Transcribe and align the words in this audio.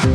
שלום 0.00 0.12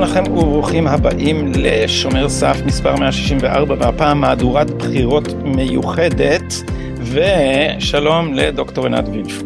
לכם 0.00 0.22
וברוכים 0.32 0.86
הבאים 0.86 1.52
לשומר 1.54 2.28
סף 2.28 2.56
מספר 2.66 2.96
164 2.96 3.74
והפעם 3.78 4.20
מהדורת 4.20 4.70
בחירות 4.70 5.34
מיוחדת 5.44 6.54
ושלום 7.12 8.34
לדוקטור 8.34 8.84
עינת 8.84 9.04
וילף. 9.08 9.42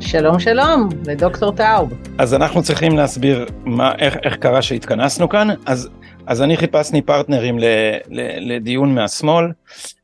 שלום 0.00 0.40
שלום 0.40 0.88
לדוקטור 1.06 1.52
טאוב. 1.52 1.92
אז 2.18 2.34
אנחנו 2.34 2.62
צריכים 2.62 2.96
להסביר 2.96 3.46
מה, 3.64 3.92
איך, 3.98 4.16
איך 4.22 4.36
קרה 4.36 4.62
שהתכנסנו 4.62 5.28
כאן 5.28 5.48
אז, 5.66 5.88
אז 6.26 6.42
אני 6.42 6.56
חיפשתי 6.56 7.02
פרטנרים 7.02 7.58
ל, 7.58 7.64
ל, 8.08 8.54
לדיון 8.54 8.94
מהשמאל 8.94 9.44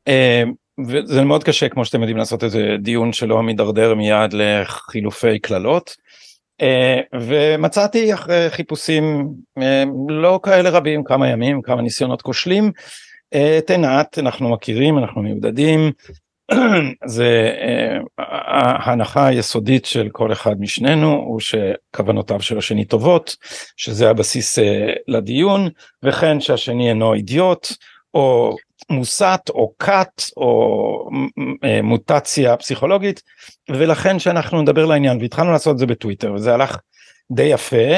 אה, 0.09 0.43
וזה 0.87 1.25
מאוד 1.25 1.45
קשה 1.45 1.69
כמו 1.69 1.85
שאתם 1.85 2.01
יודעים 2.01 2.17
לעשות 2.17 2.45
איזה 2.45 2.77
דיון 2.79 3.13
שלא 3.13 3.43
מידרדר 3.43 3.95
מיד 3.95 4.33
לחילופי 4.33 5.39
קללות. 5.39 5.97
אה, 6.61 7.01
ומצאתי 7.21 8.15
אחרי 8.15 8.51
חיפושים 8.51 9.29
אה, 9.59 9.85
לא 10.09 10.41
כאלה 10.43 10.71
רבים 10.71 11.05
כמה 11.05 11.29
ימים 11.29 11.63
כמה 11.63 11.83
ניסיונות 11.83 12.23
כושלים 12.23 12.73
את 13.59 13.71
עינת 13.71 14.19
אנחנו 14.19 14.49
מכירים 14.49 14.99
אנחנו 14.99 15.23
מיודדים 15.23 15.93
זה 17.07 17.53
ההנחה 18.19 19.27
היסודית 19.27 19.85
של 19.85 20.09
כל 20.13 20.33
אחד 20.33 20.61
משנינו 20.61 21.13
הוא 21.13 21.41
שכוונותיו 21.41 22.43
של 22.43 22.59
השני 22.59 22.85
טובות 22.85 23.37
שזה 23.77 24.11
הבסיס 24.11 24.59
לדיון 25.09 25.69
וכן 26.03 26.41
שהשני 26.41 26.89
אינו 26.89 27.15
אידיוט 27.15 27.69
או 28.15 28.57
מוסת 28.91 29.41
או 29.51 29.73
כת 29.79 30.23
או 30.37 31.09
מוטציה 31.83 32.57
פסיכולוגית 32.57 33.23
ולכן 33.71 34.19
שאנחנו 34.19 34.63
נדבר 34.63 34.87
לעניין 34.87 35.19
והתחלנו 35.21 35.53
לעשות 35.53 35.75
את 35.75 35.79
זה 35.79 35.87
בטוויטר 35.87 36.33
וזה 36.33 36.55
הלך 36.55 36.79
די 37.33 37.43
יפה 37.43 37.93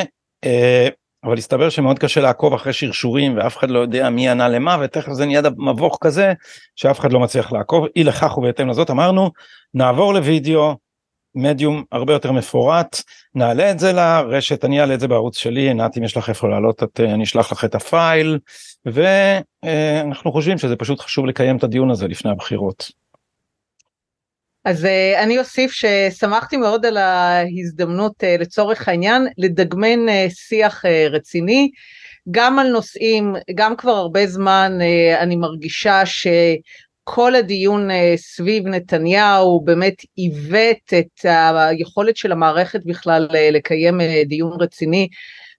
אה, 0.44 0.88
אבל 1.24 1.38
הסתבר 1.38 1.68
שמאוד 1.68 1.98
קשה 1.98 2.20
לעקוב 2.20 2.54
אחרי 2.54 2.72
שרשורים 2.72 3.36
ואף 3.36 3.56
אחד 3.56 3.70
לא 3.70 3.78
יודע 3.78 4.10
מי 4.10 4.28
ענה 4.28 4.48
למה 4.48 4.76
ותכף 4.80 5.12
זה 5.12 5.26
נהיה 5.26 5.40
מבוך 5.58 5.98
כזה 6.00 6.32
שאף 6.76 7.00
אחד 7.00 7.12
לא 7.12 7.20
מצליח 7.20 7.52
לעקוב. 7.52 7.86
אי 7.96 8.04
לכך 8.04 8.38
ובהתאם 8.38 8.68
לזאת 8.68 8.90
אמרנו 8.90 9.30
נעבור 9.74 10.14
לוידאו 10.14 10.76
מדיום 11.34 11.84
הרבה 11.92 12.12
יותר 12.12 12.32
מפורט. 12.32 13.02
נעלה 13.34 13.70
את 13.70 13.78
זה 13.78 13.92
לרשת 13.92 14.64
אני 14.64 14.80
אעלה 14.80 14.94
את 14.94 15.00
זה 15.00 15.08
בערוץ 15.08 15.38
שלי 15.38 15.60
עינת 15.60 15.98
אם 15.98 16.04
יש 16.04 16.16
לך 16.16 16.28
איפה 16.28 16.48
לעלות 16.48 16.82
את, 16.82 17.00
אני 17.00 17.24
אשלח 17.24 17.52
לך 17.52 17.64
את 17.64 17.74
הפייל. 17.74 18.38
ואנחנו 18.86 20.32
חושבים 20.32 20.58
שזה 20.58 20.76
פשוט 20.76 21.00
חשוב 21.00 21.26
לקיים 21.26 21.56
את 21.56 21.64
הדיון 21.64 21.90
הזה 21.90 22.08
לפני 22.08 22.30
הבחירות. 22.30 23.03
אז 24.64 24.84
uh, 24.84 25.22
אני 25.22 25.38
אוסיף 25.38 25.72
ששמחתי 25.72 26.56
מאוד 26.56 26.86
על 26.86 26.96
ההזדמנות 26.96 28.12
uh, 28.24 28.40
לצורך 28.40 28.88
העניין 28.88 29.26
לדגמן 29.38 30.08
uh, 30.08 30.30
שיח 30.34 30.84
רציני 31.10 31.70
גם 32.30 32.58
על 32.58 32.68
נושאים 32.68 33.34
גם 33.54 33.76
כבר 33.76 33.90
הרבה 33.90 34.26
זמן 34.26 34.78
אני 35.18 35.36
מרגישה 35.36 36.02
שכל 36.06 37.34
הדיון 37.34 37.90
uh, 37.90 37.94
סביב 38.16 38.66
נתניהו 38.66 39.60
באמת 39.64 39.94
עיוות 40.14 40.92
את 40.98 41.24
היכולת 41.54 42.16
של 42.16 42.32
המערכת 42.32 42.80
בכלל 42.84 43.28
לקיים 43.32 44.00
דיון 44.26 44.60
רציני 44.60 45.08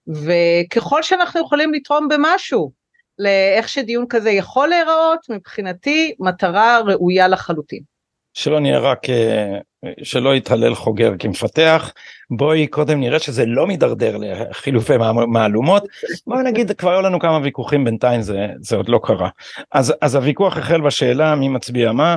וככל 0.08 1.02
שאנחנו 1.02 1.40
יכולים 1.40 1.74
לתרום 1.74 2.08
במשהו 2.08 2.72
לאיך 3.18 3.68
שדיון 3.68 4.06
כזה 4.08 4.30
יכול 4.30 4.68
להיראות 4.68 5.20
מבחינתי 5.28 6.14
מטרה 6.20 6.80
ראויה 6.86 7.28
לחלוטין. 7.28 7.95
שלא 8.36 8.60
נהיה 8.60 8.78
רק 8.78 9.10
אה, 9.10 9.58
שלא 10.02 10.36
יתהלל 10.36 10.74
חוגר 10.74 11.12
כמפתח. 11.18 11.92
בואי 12.30 12.66
קודם 12.66 13.00
נראה 13.00 13.18
שזה 13.18 13.46
לא 13.46 13.66
מידרדר 13.66 14.16
לחילופי 14.16 14.92
מהלומות 15.28 15.84
בואי 16.26 16.42
נגיד 16.42 16.72
כבר 16.72 16.90
היו 16.90 17.02
לנו 17.02 17.18
כמה 17.18 17.38
ויכוחים 17.42 17.84
בינתיים 17.84 18.22
זה 18.22 18.46
זה 18.60 18.76
עוד 18.76 18.88
לא 18.88 19.00
קרה. 19.02 19.28
אז 19.72 19.94
אז 20.00 20.14
הוויכוח 20.14 20.56
החל 20.56 20.80
בשאלה 20.80 21.34
מי 21.34 21.48
מצביע 21.48 21.92
מה? 21.92 22.16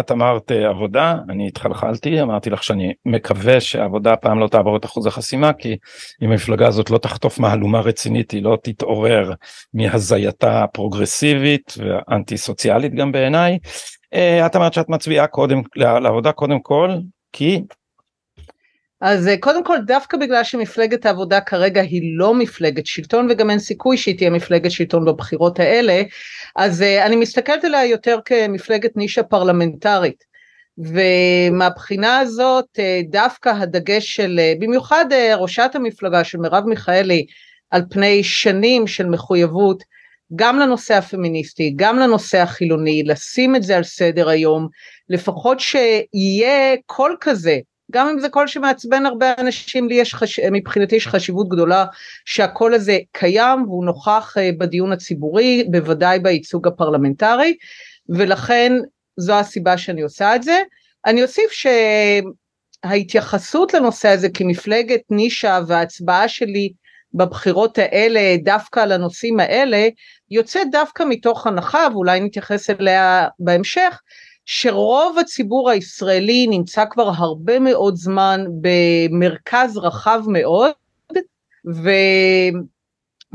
את 0.00 0.10
אמרת 0.10 0.52
אה, 0.52 0.68
עבודה 0.68 1.16
אני 1.28 1.48
התחלחלתי 1.48 2.22
אמרתי 2.22 2.50
לך 2.50 2.62
שאני 2.62 2.92
מקווה 3.06 3.60
שהעבודה 3.60 4.12
הפעם 4.12 4.38
לא 4.38 4.48
תעבור 4.48 4.76
את 4.76 4.84
אחוז 4.84 5.06
החסימה 5.06 5.52
כי 5.52 5.76
אם 6.22 6.30
המפלגה 6.30 6.68
הזאת 6.68 6.90
לא 6.90 6.98
תחטוף 6.98 7.38
מהלומה 7.38 7.80
רצינית 7.80 8.30
היא 8.30 8.42
לא 8.42 8.58
תתעורר 8.62 9.32
מהזייתה 9.74 10.62
הפרוגרסיבית 10.62 11.74
ואנטי 11.78 12.36
סוציאלית 12.36 12.94
גם 12.94 13.12
בעיניי 13.12 13.58
את 14.14 14.56
אמרת 14.56 14.72
שאת 14.72 14.88
מצביעה 14.88 15.26
קודם 15.26 15.62
לעבודה 15.76 16.32
קודם 16.32 16.60
כל 16.60 16.90
כי? 17.32 17.62
אז 19.00 19.28
אה, 19.28 19.36
קודם 19.40 19.64
כל 19.64 19.78
דווקא 19.86 20.16
בגלל 20.16 20.44
שמפלגת 20.44 21.06
העבודה 21.06 21.40
כרגע 21.40 21.80
היא 21.80 22.18
לא 22.18 22.34
מפלגת 22.34 22.86
שלטון 22.86 23.28
וגם 23.30 23.50
אין 23.50 23.58
סיכוי 23.58 23.96
שהיא 23.96 24.16
תהיה 24.16 24.30
מפלגת 24.30 24.70
שלטון 24.70 25.04
בבחירות 25.04 25.60
האלה 25.60 26.02
אז 26.56 26.82
אה, 26.82 27.06
אני 27.06 27.16
מסתכלת 27.16 27.64
עליה 27.64 27.86
יותר 27.86 28.18
כמפלגת 28.24 28.96
נישה 28.96 29.22
פרלמנטרית. 29.22 30.32
ומהבחינה 30.78 32.18
הזאת 32.18 32.78
דווקא 33.10 33.48
הדגש 33.48 34.16
של 34.16 34.40
במיוחד 34.58 35.04
ראשת 35.36 35.70
המפלגה 35.74 36.24
של 36.24 36.38
מרב 36.38 36.64
מיכאלי 36.64 37.26
על 37.70 37.82
פני 37.90 38.24
שנים 38.24 38.86
של 38.86 39.06
מחויבות 39.06 39.82
גם 40.36 40.58
לנושא 40.58 40.94
הפמיניסטי, 40.94 41.72
גם 41.76 41.98
לנושא 41.98 42.38
החילוני, 42.38 43.02
לשים 43.02 43.56
את 43.56 43.62
זה 43.62 43.76
על 43.76 43.82
סדר 43.82 44.28
היום, 44.28 44.68
לפחות 45.08 45.60
שיהיה 45.60 46.76
קול 46.86 47.16
כזה, 47.20 47.58
גם 47.92 48.08
אם 48.08 48.20
זה 48.20 48.28
קול 48.28 48.46
שמעצבן 48.46 49.06
הרבה 49.06 49.32
אנשים, 49.38 49.88
לי 49.88 49.94
יש 49.94 50.14
חש... 50.14 50.40
מבחינתי 50.40 50.96
יש 50.96 51.06
חשיבות 51.06 51.48
גדולה 51.48 51.84
שהקול 52.24 52.74
הזה 52.74 52.98
קיים 53.12 53.62
והוא 53.62 53.84
נוכח 53.84 54.34
אה, 54.38 54.50
בדיון 54.58 54.92
הציבורי, 54.92 55.64
בוודאי 55.70 56.18
בייצוג 56.18 56.66
הפרלמנטרי, 56.66 57.56
ולכן 58.08 58.72
זו 59.16 59.34
הסיבה 59.34 59.78
שאני 59.78 60.02
עושה 60.02 60.36
את 60.36 60.42
זה. 60.42 60.62
אני 61.06 61.22
אוסיף 61.22 61.50
שההתייחסות 62.84 63.74
לנושא 63.74 64.08
הזה 64.08 64.28
כמפלגת 64.28 65.00
נישה 65.10 65.60
וההצבעה 65.66 66.28
שלי 66.28 66.72
בבחירות 67.14 67.78
האלה 67.78 68.36
דווקא 68.44 68.80
לנושאים 68.80 69.40
האלה 69.40 69.88
יוצא 70.30 70.60
דווקא 70.72 71.04
מתוך 71.08 71.46
הנחה 71.46 71.86
ואולי 71.92 72.20
נתייחס 72.20 72.70
אליה 72.70 73.28
בהמשך 73.38 74.00
שרוב 74.44 75.18
הציבור 75.18 75.70
הישראלי 75.70 76.46
נמצא 76.46 76.84
כבר 76.90 77.10
הרבה 77.16 77.58
מאוד 77.58 77.96
זמן 77.96 78.44
במרכז 78.60 79.76
רחב 79.76 80.22
מאוד 80.26 80.70
ו... 81.74 81.90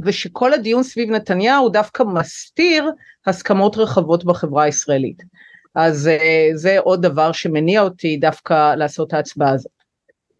ושכל 0.05 0.53
הדיון 0.53 0.83
סביב 0.83 1.09
נתניהו 1.09 1.69
דווקא 1.69 2.03
מסתיר 2.03 2.91
הסכמות 3.25 3.77
רחבות 3.77 4.25
בחברה 4.25 4.63
הישראלית. 4.63 5.23
אז 5.75 6.07
אה, 6.07 6.49
זה 6.53 6.79
עוד 6.79 7.01
דבר 7.01 7.31
שמניע 7.31 7.81
אותי 7.81 8.17
דווקא 8.17 8.75
לעשות 8.75 9.13
ההצבעה 9.13 9.49
הזאת. 9.49 9.71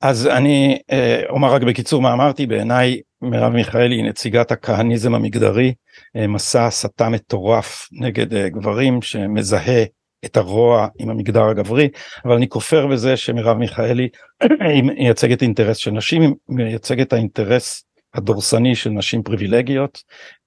אז 0.01 0.27
אני 0.27 0.79
אה, 0.91 1.21
אומר 1.29 1.53
רק 1.53 1.61
בקיצור 1.61 2.01
מה 2.01 2.13
אמרתי 2.13 2.45
בעיניי 2.45 3.01
מרב 3.21 3.53
מיכאלי 3.53 3.95
היא 3.95 4.03
נציגת 4.03 4.51
הכהניזם 4.51 5.15
המגדרי 5.15 5.73
אה, 6.15 6.27
מסע 6.27 6.65
הסתה 6.65 7.09
מטורף 7.09 7.87
נגד 7.91 8.33
אה, 8.33 8.49
גברים 8.49 9.01
שמזהה 9.01 9.83
את 10.25 10.37
הרוע 10.37 10.87
עם 10.99 11.09
המגדר 11.09 11.43
הגברי 11.43 11.89
אבל 12.25 12.35
אני 12.35 12.49
כופר 12.49 12.87
בזה 12.87 13.17
שמרב 13.17 13.57
מיכאלי 13.57 14.09
היא 14.73 14.83
מייצגת 14.83 15.41
אינטרס 15.41 15.77
של 15.77 15.91
נשים 15.91 16.21
היא 16.21 16.31
מייצגת 16.49 17.13
האינטרס 17.13 17.83
הדורסני 18.13 18.75
של 18.75 18.89
נשים 18.89 19.23
פריבילגיות. 19.23 20.03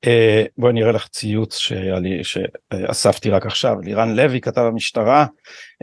אה, 0.06 0.44
בואי 0.58 0.73
נראה 0.73 0.93
לך 0.93 1.08
ציוץ 1.08 1.58
שאספתי 2.23 3.31
רק 3.31 3.47
עכשיו 3.47 3.81
לירן 3.81 4.17
לוי 4.17 4.41
כתב 4.41 4.61
המשטרה 4.61 5.26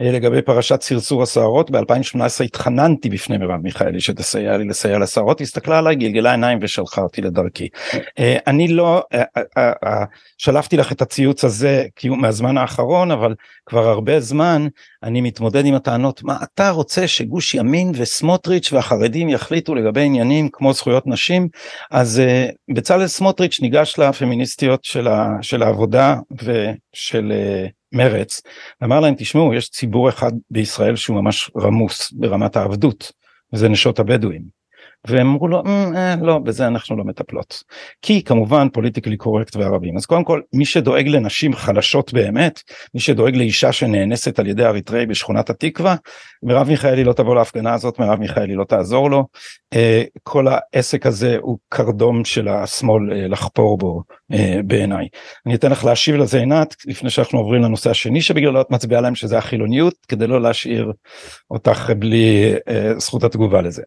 אה, 0.02 0.12
לגבי 0.12 0.42
פרשת 0.42 0.81
סרסור 0.81 1.24
הסוהרות 1.24 1.69
ב2018 1.69 2.44
התחננתי 2.46 3.10
בפני 3.10 3.38
מרב 3.38 3.62
מיכאלי 3.64 4.02
שתסייע 4.02 4.58
לי 4.58 4.66
לסייע 4.66 5.00
לסוהרות 5.00 5.42
הסתכלה 5.42 5.78
עליי 5.78 5.96
גלגלה 5.96 6.31
עיניים 6.31 6.60
ושלחה 6.62 7.02
אותי 7.02 7.22
לדרכי. 7.22 7.68
אה, 8.19 8.38
אני 8.48 8.68
לא 8.68 9.04
שלפתי 10.38 10.78
לך 10.78 10.92
את 10.92 11.02
הציוץ 11.02 11.44
הזה 11.44 11.86
מהזמן 12.06 12.58
האחרון 12.58 13.12
אבל 13.12 13.36
כבר 13.66 13.88
הרבה 13.88 14.19
זמן 14.19 14.68
אני 15.04 15.22
מתמודד 15.22 15.66
עם 15.66 15.75
הטענות 15.75 16.24
מה 16.24 16.38
אתה 16.44 16.69
רוצה 16.69 17.08
שגוש 17.08 17.56
ימין 17.56 17.92
וסמוטריץ' 17.96 18.74
והחרדים 18.74 19.30
יחליטו 19.30 19.75
לגבי 19.75 20.02
עניינים 20.02 20.50
כמו 20.54 20.74
זכויות 20.74 21.08
נשים 21.08 21.48
אז 21.92 22.22
בצלאל 22.74 23.08
סמוטריץ' 23.08 23.60
ניגש 23.62 24.00
לפמיניסטיות 24.09 24.83
של, 24.83 25.07
ה, 25.07 25.38
של 25.42 25.63
העבודה 25.63 26.15
ושל 26.31 27.31
מרץ, 27.92 28.42
אמר 28.83 29.00
להם 29.00 29.15
תשמעו 29.18 29.54
יש 29.54 29.69
ציבור 29.69 30.09
אחד 30.09 30.31
בישראל 30.51 30.95
שהוא 30.95 31.21
ממש 31.21 31.51
רמוס 31.57 32.12
ברמת 32.12 32.56
העבדות, 32.56 33.12
וזה 33.54 33.69
נשות 33.69 34.00
הבדואים. 34.00 34.56
והם 35.07 35.27
אמרו 35.27 35.47
לו 35.47 35.63
אה, 35.65 35.91
אה, 35.95 36.15
לא 36.21 36.39
בזה 36.39 36.67
אנחנו 36.67 36.97
לא 36.97 37.03
מטפלות. 37.03 37.63
כי 38.01 38.23
כמובן 38.23 38.67
פוליטיקלי 38.73 39.17
קורקט 39.17 39.55
וערבים 39.55 39.97
אז 39.97 40.05
קודם 40.05 40.23
כל 40.23 40.41
מי 40.53 40.65
שדואג 40.65 41.07
לנשים 41.07 41.53
חלשות 41.53 42.13
באמת 42.13 42.61
מי 42.94 42.99
שדואג 42.99 43.35
לאישה 43.35 43.71
שנאנסת 43.71 44.39
על 44.39 44.47
ידי 44.47 44.65
אריתראי 44.65 45.05
בשכונת 45.05 45.49
התקווה 45.49 45.95
מרב 46.44 46.67
מיכאלי 46.67 47.03
לא 47.03 47.13
תבוא 47.13 47.35
להפגנה 47.35 47.73
הזאת 47.73 47.99
מרב 47.99 48.19
מיכאלי 48.19 48.55
לא 48.55 48.63
תעזור 48.63 49.09
לו. 49.09 49.25
אה, 49.73 50.03
כל 50.23 50.45
העסק 50.47 51.05
הזה 51.05 51.38
הוא 51.41 51.57
קרדום 51.69 52.25
של 52.25 52.47
השמאל 52.47 53.13
אה, 53.13 53.27
לחפור 53.27 53.77
בו 53.77 54.03
בעיניי. 54.65 55.07
אני 55.45 55.55
אתן 55.55 55.71
לך 55.71 55.85
להשיב 55.85 56.15
לזה 56.15 56.38
עינת 56.39 56.75
לפני 56.85 57.09
שאנחנו 57.09 57.39
עוברים 57.39 57.61
לנושא 57.61 57.89
השני 57.89 58.21
שבגללו 58.21 58.61
את 58.61 58.71
מצביעה 58.71 59.01
להם 59.01 59.15
שזה 59.15 59.38
החילוניות 59.38 59.94
כדי 60.07 60.27
לא 60.27 60.41
להשאיר 60.41 60.91
אותך 61.51 61.91
בלי 61.97 62.53
זכות 62.97 63.23
התגובה 63.23 63.61
לזה. 63.61 63.81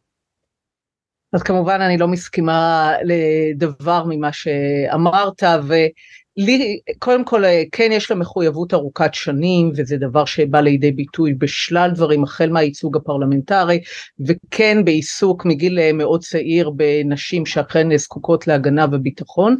אז 1.33 1.43
כמובן 1.43 1.81
אני 1.81 1.99
לא 1.99 2.09
מסכימה 2.09 2.93
לדבר 3.05 4.05
ממה 4.09 4.33
שאמרת 4.33 5.43
ולי 5.63 6.81
קודם 6.99 7.25
כל 7.25 7.43
כן 7.73 7.89
יש 7.93 8.11
לה 8.11 8.17
מחויבות 8.17 8.75
ארוכת 8.75 9.15
שנים 9.15 9.73
וזה 9.77 9.97
דבר 9.97 10.25
שבא 10.25 10.61
לידי 10.61 10.93
ביטוי 10.93 11.35
בשלל 11.35 11.91
דברים 11.95 12.25
החל 12.25 12.51
מהייצוג 12.51 12.97
הפרלמנטרי 12.97 13.81
וכן 14.21 14.85
בעיסוק 14.85 15.45
מגיל 15.45 15.93
מאוד 15.93 16.21
צעיר 16.21 16.71
בנשים 16.71 17.47
שאכן 17.47 17.97
זקוקות 17.97 18.47
להגנה 18.47 18.87
וביטחון. 18.93 19.57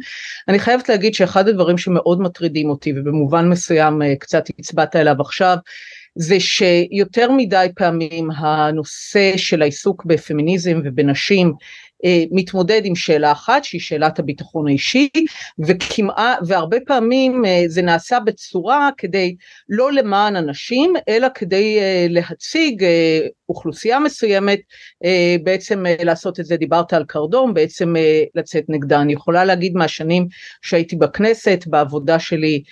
אני 0.47 0.59
חייבת 0.59 0.89
להגיד 0.89 1.13
שאחד 1.13 1.47
הדברים 1.47 1.77
שמאוד 1.77 2.21
מטרידים 2.21 2.69
אותי 2.69 2.93
ובמובן 2.95 3.49
מסוים 3.49 4.01
קצת 4.19 4.43
הצבעת 4.59 4.95
אליו 4.95 5.15
עכשיו 5.19 5.57
זה 6.15 6.39
שיותר 6.39 7.31
מדי 7.31 7.67
פעמים 7.75 8.31
הנושא 8.31 9.37
של 9.37 9.61
העיסוק 9.61 10.05
בפמיניזם 10.05 10.81
ובנשים 10.83 11.53
אה, 12.05 12.23
מתמודד 12.31 12.81
עם 12.83 12.95
שאלה 12.95 13.31
אחת 13.31 13.63
שהיא 13.63 13.81
שאלת 13.81 14.19
הביטחון 14.19 14.67
האישי 14.67 15.09
וכמעט 15.67 16.39
והרבה 16.47 16.77
פעמים 16.87 17.45
אה, 17.45 17.63
זה 17.67 17.81
נעשה 17.81 18.19
בצורה 18.19 18.89
כדי 18.97 19.35
לא 19.69 19.91
למען 19.91 20.35
אנשים 20.35 20.93
אלא 21.09 21.27
כדי 21.35 21.79
אה, 21.79 22.05
להציג 22.09 22.85
אוכלוסייה 23.51 23.99
מסוימת 23.99 24.59
בעצם 25.43 25.83
לעשות 26.03 26.39
את 26.39 26.45
זה 26.45 26.57
דיברת 26.57 26.93
על 26.93 27.03
קרדום 27.07 27.53
בעצם 27.53 27.93
לצאת 28.35 28.63
נגדה 28.69 29.01
אני 29.01 29.13
יכולה 29.13 29.45
להגיד 29.45 29.73
מהשנים 29.75 30.27
שהייתי 30.61 30.95
בכנסת 30.95 31.63
בעבודה 31.67 32.19
שלי 32.19 32.63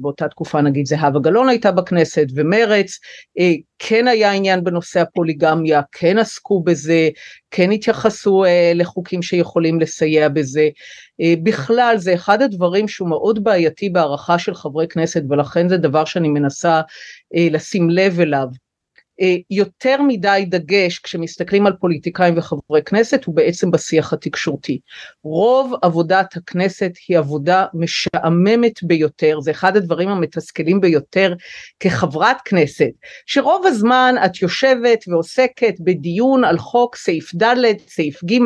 באותה 0.00 0.28
תקופה 0.28 0.60
נגיד 0.60 0.86
זהבה 0.86 1.20
גלאון 1.20 1.48
הייתה 1.48 1.72
בכנסת 1.72 2.26
ומרץ 2.34 2.98
כן 3.78 4.08
היה 4.08 4.32
עניין 4.32 4.64
בנושא 4.64 5.00
הפוליגמיה, 5.00 5.82
כן 5.92 6.18
עסקו 6.18 6.62
בזה, 6.62 7.08
כן 7.50 7.72
התייחסו 7.72 8.44
אה, 8.44 8.72
לחוקים 8.74 9.22
שיכולים 9.22 9.80
לסייע 9.80 10.28
בזה. 10.28 10.68
אה, 11.20 11.34
בכלל 11.42 11.94
זה 11.98 12.14
אחד 12.14 12.42
הדברים 12.42 12.88
שהוא 12.88 13.08
מאוד 13.08 13.44
בעייתי 13.44 13.90
בהערכה 13.90 14.38
של 14.38 14.54
חברי 14.54 14.88
כנסת 14.88 15.22
ולכן 15.30 15.68
זה 15.68 15.76
דבר 15.76 16.04
שאני 16.04 16.28
מנסה 16.28 16.80
אה, 17.36 17.48
לשים 17.50 17.90
לב 17.90 18.20
אליו. 18.20 18.46
אה, 19.20 19.34
יותר 19.50 20.02
מדי 20.02 20.44
דגש 20.48 20.98
כשמסתכלים 20.98 21.66
על 21.66 21.72
פוליטיקאים 21.80 22.38
וחברי 22.38 22.82
כנסת 22.82 23.24
הוא 23.24 23.36
בעצם 23.36 23.70
בשיח 23.70 24.12
התקשורתי. 24.12 24.78
רוב 25.24 25.74
עבודת 25.82 26.36
הכנסת 26.36 26.90
היא 27.08 27.18
עבודה 27.18 27.64
משעממת 27.74 28.82
ביותר, 28.82 29.40
זה 29.40 29.50
אחד 29.50 29.76
הדברים 29.76 30.08
המתסכלים 30.08 30.80
ביותר 30.80 31.34
כחברת 31.80 32.36
כנסת, 32.44 32.90
שרוב 33.26 33.66
הזמן 33.66 34.14
את 34.24 34.42
יושבת 34.42 35.04
ועוסקת 35.08 35.74
בדיון 35.80 36.44
על 36.44 36.58
חוק 36.58 36.96
סעיף 36.96 37.34
ד', 37.34 37.56
סעיף 37.88 38.24
ג', 38.24 38.38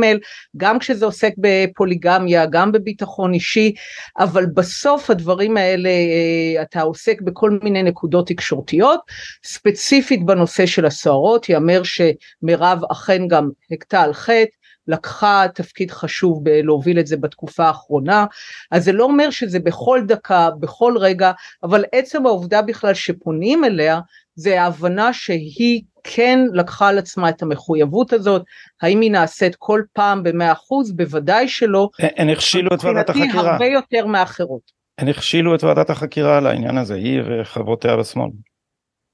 גם 0.56 0.78
כשזה 0.78 1.04
עוסק 1.04 1.32
בפוליגמיה, 1.38 2.46
גם 2.46 2.72
בביטחון 2.72 3.34
אישי, 3.34 3.72
אבל 4.18 4.46
בסוף 4.46 5.10
הדברים 5.10 5.56
האלה 5.56 5.88
אה, 5.88 6.62
אתה 6.62 6.80
עוסק 6.80 7.20
בכל 7.20 7.58
מיני 7.62 7.82
נקודות 7.82 8.26
תקשורתיות, 8.26 9.00
ספציפית 9.44 10.26
בנושא 10.26 10.57
הנושא 10.60 10.74
של 10.74 10.86
הסוהרות, 10.86 11.48
יאמר 11.48 11.82
שמירב 11.82 12.80
אכן 12.92 13.28
גם 13.28 13.50
הכתה 13.70 14.02
על 14.02 14.12
חטא, 14.12 14.56
לקחה 14.88 15.44
תפקיד 15.54 15.90
חשוב 15.90 16.44
בלהוביל 16.44 17.00
את 17.00 17.06
זה 17.06 17.16
בתקופה 17.16 17.64
האחרונה, 17.64 18.26
אז 18.70 18.84
זה 18.84 18.92
לא 18.92 19.04
אומר 19.04 19.30
שזה 19.30 19.58
בכל 19.58 20.00
דקה, 20.06 20.48
בכל 20.60 20.94
רגע, 20.98 21.32
אבל 21.62 21.84
עצם 21.92 22.26
העובדה 22.26 22.62
בכלל 22.62 22.94
שפונים 22.94 23.64
אליה, 23.64 24.00
זה 24.34 24.62
ההבנה 24.62 25.12
שהיא 25.12 25.82
כן 26.04 26.38
לקחה 26.52 26.88
על 26.88 26.98
עצמה 26.98 27.28
את 27.28 27.42
המחויבות 27.42 28.12
הזאת, 28.12 28.42
האם 28.82 29.00
היא 29.00 29.10
נעשית 29.10 29.56
כל 29.58 29.82
פעם 29.92 30.22
במאה 30.22 30.52
אחוז? 30.52 30.92
בוודאי 30.92 31.48
שלא. 31.48 31.88
הם 31.98 32.28
הכשילו 32.28 32.74
את 32.74 32.84
ועדת 32.84 33.10
החקירה. 33.10 33.52
הרבה 33.52 33.66
יותר 33.66 34.06
מאחרות. 34.06 34.70
הם 34.98 35.08
הכשילו 35.08 35.54
את 35.54 35.64
ועדת 35.64 35.90
החקירה 35.90 36.38
על 36.38 36.46
העניין 36.46 36.78
הזה, 36.78 36.94
היא 36.94 37.20
וחברותיה 37.26 37.96
בשמאל. 37.96 38.30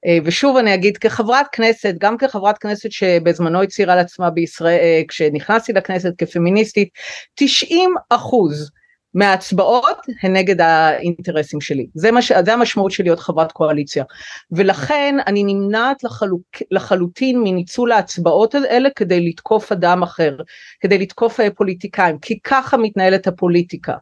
אה, 0.05 0.17
ושוב 0.23 0.57
אני 0.57 0.73
אגיד 0.73 0.97
כחברת 0.97 1.45
כנסת, 1.51 1.95
גם 1.97 2.17
כחברת 2.17 2.57
כנסת 2.57 2.91
שבזמנו 2.91 3.61
הצהירה 3.61 3.93
על 3.93 3.99
עצמה 3.99 4.29
בישראל, 4.29 4.79
אה, 4.79 5.01
כשנכנסתי 5.07 5.73
לכנסת 5.73 6.13
כפמיניסטית, 6.17 6.89
90 7.35 7.93
אחוז 8.09 8.71
מההצבעות 9.13 9.97
הן 10.23 10.35
נגד 10.35 10.61
האינטרסים 10.61 11.61
שלי, 11.61 11.87
זה, 11.93 12.11
מש, 12.11 12.31
זה 12.45 12.53
המשמעות 12.53 12.91
של 12.91 13.03
להיות 13.03 13.19
חברת 13.19 13.51
קואליציה, 13.51 14.03
ולכן 14.51 15.15
אני 15.27 15.43
נמנעת 15.43 16.03
לחלוק, 16.03 16.41
לחלוטין 16.71 17.39
מניצול 17.43 17.91
ההצבעות 17.91 18.55
האלה 18.55 18.89
כדי 18.95 19.29
לתקוף 19.29 19.71
אדם 19.71 20.03
אחר, 20.03 20.37
כדי 20.79 20.97
לתקוף 20.97 21.39
אה, 21.39 21.49
פוליטיקאים, 21.51 22.17
כי 22.19 22.39
ככה 22.43 22.77
מתנהלת 22.77 23.27
הפוליטיקה, 23.27 23.93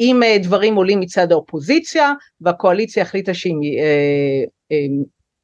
אם 0.00 0.20
דברים 0.42 0.74
עולים 0.74 1.00
מצד 1.00 1.32
האופוזיציה 1.32 2.12
והקואליציה 2.40 3.02
החליטה 3.02 3.34
שהיא 3.34 3.80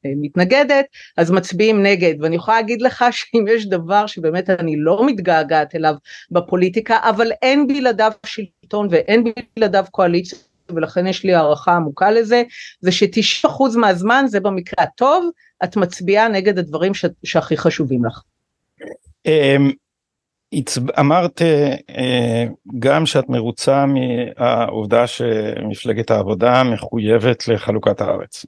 מתנגדת 0.05 0.85
אז 1.17 1.31
מצביעים 1.31 1.83
נגד 1.83 2.13
ואני 2.21 2.35
יכולה 2.35 2.57
להגיד 2.57 2.81
לך 2.81 3.05
שאם 3.11 3.45
יש 3.49 3.65
דבר 3.65 4.07
שבאמת 4.07 4.49
אני 4.49 4.75
לא 4.77 5.05
מתגעגעת 5.05 5.75
אליו 5.75 5.95
בפוליטיקה 6.31 6.99
אבל 7.09 7.31
אין 7.41 7.67
בלעדיו 7.67 8.11
שלטון 8.25 8.87
ואין 8.91 9.23
בלעדיו 9.55 9.85
קואליציה 9.91 10.37
ולכן 10.69 11.07
יש 11.07 11.23
לי 11.23 11.33
הערכה 11.33 11.75
עמוקה 11.75 12.11
לזה 12.11 12.43
זה 12.79 12.91
ש-90% 12.91 13.77
מהזמן 13.77 14.23
זה 14.27 14.39
במקרה 14.39 14.83
הטוב 14.83 15.29
את 15.63 15.77
מצביעה 15.77 16.27
נגד 16.27 16.59
הדברים 16.59 16.93
ש- 16.93 17.05
שהכי 17.23 17.57
חשובים 17.57 18.05
לך. 18.05 18.21
אמ, 19.25 19.71
אמרת 20.99 21.41
אה, 21.89 22.45
גם 22.79 23.05
שאת 23.05 23.29
מרוצה 23.29 23.85
מהעובדה 23.85 25.07
שמפלגת 25.07 26.11
העבודה 26.11 26.63
מחויבת 26.63 27.47
לחלוקת 27.47 28.01
הארץ. 28.01 28.45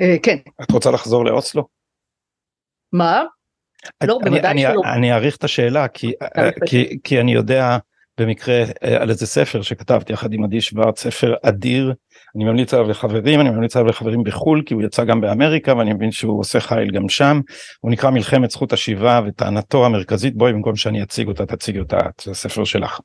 אה, 0.00 0.16
כן. 0.22 0.36
את 0.62 0.70
רוצה 0.70 0.90
לחזור 0.90 1.24
לאוסלו? 1.24 1.68
מה? 2.92 3.22
לא, 4.04 4.18
בוודאי 4.24 4.58
שלא. 4.58 4.82
אני 4.96 5.12
אעריך 5.12 5.36
את 5.36 5.44
השאלה 5.44 5.88
כי, 5.88 6.12
אה, 6.36 7.20
אני 7.20 7.32
יודע 7.32 7.76
במקרה 8.18 8.64
אה, 8.84 9.02
על 9.02 9.10
איזה 9.10 9.26
ספר 9.26 9.62
שכתבתי 9.62 10.12
יחד 10.12 10.32
עם 10.32 10.44
עדי 10.44 10.60
שוורץ, 10.60 11.00
ספר 11.00 11.34
אדיר, 11.42 11.94
אני 12.36 12.44
ממליץ 12.44 12.74
עליו 12.74 12.88
לחברים, 12.88 13.40
אני 13.40 13.50
ממליץ 13.50 13.76
עליו 13.76 13.88
לחברים 13.88 14.24
בחו"ל 14.24 14.62
כי 14.66 14.74
הוא 14.74 14.82
יצא 14.82 15.04
גם 15.04 15.20
באמריקה 15.20 15.76
ואני 15.76 15.92
מבין 15.92 16.12
שהוא 16.12 16.40
עושה 16.40 16.60
חייל 16.60 16.90
גם 16.90 17.08
שם, 17.08 17.40
הוא 17.80 17.90
נקרא 17.90 18.10
מלחמת 18.10 18.50
זכות 18.50 18.72
השיבה 18.72 19.20
וטענתו 19.26 19.86
המרכזית, 19.86 20.36
בואי 20.36 20.52
במקום 20.52 20.76
שאני 20.76 21.02
אציג 21.02 21.28
אותה 21.28 21.46
תציגי 21.46 21.78
אותה 21.78 21.98
את, 21.98 22.22
זה 22.24 22.30
הספר 22.30 22.64
שלך. 22.64 23.00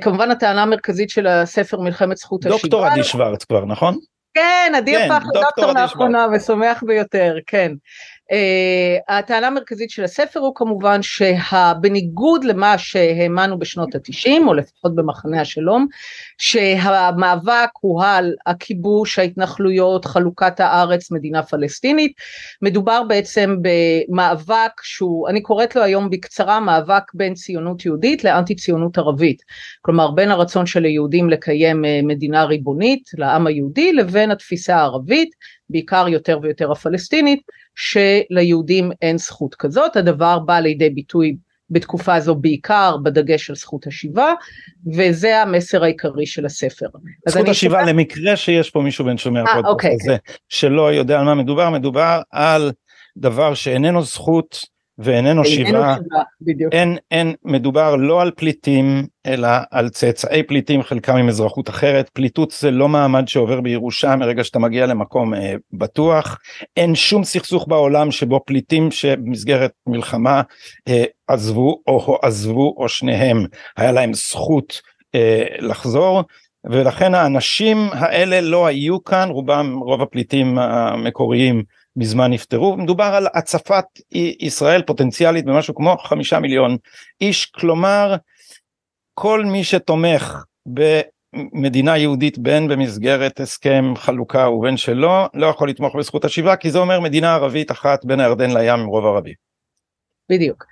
כמובן 0.00 0.30
הטענה 0.30 0.62
המרכזית 0.62 1.10
של 1.10 1.26
הספר 1.26 1.80
מלחמת 1.80 2.16
זכות 2.16 2.44
השיבה. 2.44 2.58
דוקטור 2.58 2.86
עדי 2.86 3.04
שוורץ 3.04 3.44
כבר 3.44 3.64
נכון? 3.64 3.98
כן, 4.34 4.72
עדי 4.76 4.94
כן, 4.96 5.10
הפך 5.10 5.24
לדוקטור 5.34 5.72
לאחרונה 5.72 6.26
ושמח 6.32 6.82
ביותר, 6.86 7.36
כן. 7.46 7.72
Uh, 8.30 9.14
הטענה 9.14 9.46
המרכזית 9.46 9.90
של 9.90 10.04
הספר 10.04 10.40
הוא 10.40 10.54
כמובן 10.54 11.00
שבניגוד 11.02 12.44
למה 12.44 12.78
שהאמנו 12.78 13.58
בשנות 13.58 13.94
התשעים 13.94 14.48
או 14.48 14.54
לפחות 14.54 14.94
במחנה 14.94 15.40
השלום 15.40 15.86
שהמאבק 16.38 17.68
הוא 17.80 18.04
על 18.04 18.34
הכיבוש 18.46 19.18
ההתנחלויות 19.18 20.04
חלוקת 20.04 20.60
הארץ 20.60 21.10
מדינה 21.10 21.42
פלסטינית 21.42 22.12
מדובר 22.62 23.02
בעצם 23.08 23.56
במאבק 23.62 24.72
שהוא 24.82 25.28
אני 25.28 25.42
קוראת 25.42 25.76
לו 25.76 25.82
היום 25.82 26.10
בקצרה 26.10 26.60
מאבק 26.60 27.14
בין 27.14 27.34
ציונות 27.34 27.84
יהודית 27.86 28.24
לאנטי 28.24 28.54
ציונות 28.54 28.98
ערבית. 28.98 29.42
כלומר 29.82 30.10
בין 30.10 30.30
הרצון 30.30 30.66
של 30.66 30.84
היהודים 30.84 31.30
לקיים 31.30 31.84
אה, 31.84 32.00
מדינה 32.02 32.44
ריבונית 32.44 33.10
לעם 33.18 33.46
היהודי 33.46 33.92
לבין 33.92 34.30
התפיסה 34.30 34.76
הערבית 34.76 35.30
בעיקר 35.72 36.08
יותר 36.08 36.38
ויותר 36.42 36.72
הפלסטינית, 36.72 37.40
שליהודים 37.74 38.90
אין 39.02 39.18
זכות 39.18 39.54
כזאת, 39.54 39.96
הדבר 39.96 40.38
בא 40.38 40.58
לידי 40.58 40.90
ביטוי 40.90 41.36
בתקופה 41.70 42.20
זו 42.20 42.34
בעיקר 42.34 42.96
בדגש 43.02 43.50
על 43.50 43.56
זכות 43.56 43.86
השיבה 43.86 44.32
וזה 44.96 45.42
המסר 45.42 45.84
העיקרי 45.84 46.26
של 46.26 46.46
הספר. 46.46 46.86
זכות 47.28 47.48
השיבה 47.48 47.78
שומע... 47.78 47.92
למקרה 47.92 48.36
שיש 48.36 48.70
פה 48.70 48.80
מישהו 48.80 49.04
בין 49.04 49.18
שומע 49.18 49.40
הפודקאסט 49.40 49.68
אוקיי. 49.68 49.96
הזה 50.00 50.16
שלא 50.48 50.92
יודע 50.92 51.18
על 51.18 51.24
מה 51.24 51.34
מדובר 51.34 51.70
מדובר 51.70 52.20
על 52.30 52.72
דבר 53.16 53.54
שאיננו 53.54 54.02
זכות 54.02 54.71
ואיננו 54.98 55.44
שיבה, 55.44 55.96
אין, 56.72 56.96
אין, 57.10 57.34
מדובר 57.44 57.96
לא 57.96 58.22
על 58.22 58.30
פליטים 58.36 59.06
אלא 59.26 59.48
על 59.70 59.88
צאצאי 59.88 60.42
פליטים 60.42 60.82
חלקם 60.82 61.16
עם 61.16 61.28
אזרחות 61.28 61.68
אחרת, 61.68 62.08
פליטות 62.08 62.50
זה 62.50 62.70
לא 62.70 62.88
מעמד 62.88 63.28
שעובר 63.28 63.60
בירושה 63.60 64.16
מרגע 64.16 64.44
שאתה 64.44 64.58
מגיע 64.58 64.86
למקום 64.86 65.34
אה, 65.34 65.54
בטוח, 65.72 66.38
אין 66.76 66.94
שום 66.94 67.24
סכסוך 67.24 67.68
בעולם 67.68 68.10
שבו 68.10 68.40
פליטים 68.46 68.90
שבמסגרת 68.90 69.72
מלחמה 69.86 70.42
אה, 70.88 71.04
עזבו 71.28 71.82
או 71.86 72.18
עזבו 72.22 72.74
או 72.76 72.88
שניהם. 72.88 73.46
היה 73.76 73.92
להם 73.92 74.14
זכות 74.14 74.80
אה, 75.14 75.44
לחזור 75.58 76.22
ולכן 76.70 77.14
האנשים 77.14 77.88
האלה 77.92 78.40
לא 78.40 78.66
היו 78.66 79.04
כאן. 79.04 79.28
רובם 79.28 79.78
רוב 79.78 80.02
הפליטים 80.02 80.58
המקוריים 80.58 81.62
מזמן 81.96 82.30
נפטרו 82.32 82.76
מדובר 82.76 83.04
על 83.04 83.26
הצפת 83.34 83.84
ישראל 84.40 84.82
פוטנציאלית 84.82 85.44
במשהו 85.44 85.74
כמו 85.74 85.96
חמישה 85.98 86.38
מיליון 86.38 86.76
איש 87.20 87.46
כלומר 87.46 88.16
כל 89.14 89.44
מי 89.44 89.64
שתומך 89.64 90.44
במדינה 90.66 91.98
יהודית 91.98 92.38
בין 92.38 92.68
במסגרת 92.68 93.40
הסכם 93.40 93.84
חלוקה 93.96 94.48
ובין 94.48 94.76
שלא 94.76 95.28
לא 95.34 95.46
יכול 95.46 95.68
לתמוך 95.68 95.96
בזכות 95.96 96.24
השיבה 96.24 96.56
כי 96.56 96.70
זה 96.70 96.78
אומר 96.78 97.00
מדינה 97.00 97.34
ערבית 97.34 97.70
אחת 97.70 98.04
בין 98.04 98.20
הירדן 98.20 98.50
לים 98.50 98.80
עם 98.80 98.86
רוב 98.86 99.06
ערבי. 99.06 99.34
בדיוק 100.30 100.64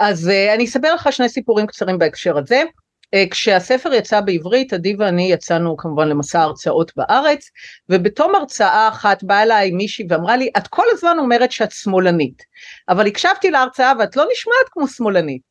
אז 0.00 0.28
uh, 0.28 0.54
אני 0.54 0.64
אספר 0.64 0.94
לך 0.94 1.12
שני 1.12 1.28
סיפורים 1.28 1.66
קצרים 1.66 1.98
בהקשר 1.98 2.38
הזה. 2.38 2.62
אה, 3.14 3.24
כשהספר 3.30 3.92
יצא 3.92 4.20
בעברית, 4.20 4.72
עדי 4.72 4.96
ואני 4.98 5.32
יצאנו 5.32 5.76
כמובן 5.76 6.08
למסע 6.08 6.40
הרצאות 6.40 6.92
בארץ, 6.96 7.50
ובתום 7.88 8.34
הרצאה 8.34 8.88
אחת 8.88 9.22
באה 9.22 9.42
אליי 9.42 9.70
מישהי 9.70 10.06
ואמרה 10.08 10.36
לי, 10.36 10.50
את 10.56 10.68
כל 10.68 10.84
הזמן 10.90 11.16
אומרת 11.18 11.52
שאת 11.52 11.72
שמאלנית, 11.72 12.42
אבל 12.88 13.06
הקשבתי 13.06 13.50
להרצאה 13.50 13.92
ואת 13.98 14.16
לא 14.16 14.24
נשמעת 14.32 14.68
כמו 14.70 14.88
שמאלנית, 14.88 15.42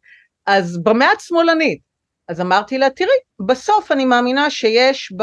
אז 0.45 0.83
במה 0.83 1.13
את 1.13 1.19
שמאלנית? 1.19 1.79
אז 2.27 2.41
אמרתי 2.41 2.77
לה, 2.77 2.89
תראי, 2.89 3.09
בסוף 3.45 3.91
אני 3.91 4.05
מאמינה 4.05 4.49
שיש 4.49 5.13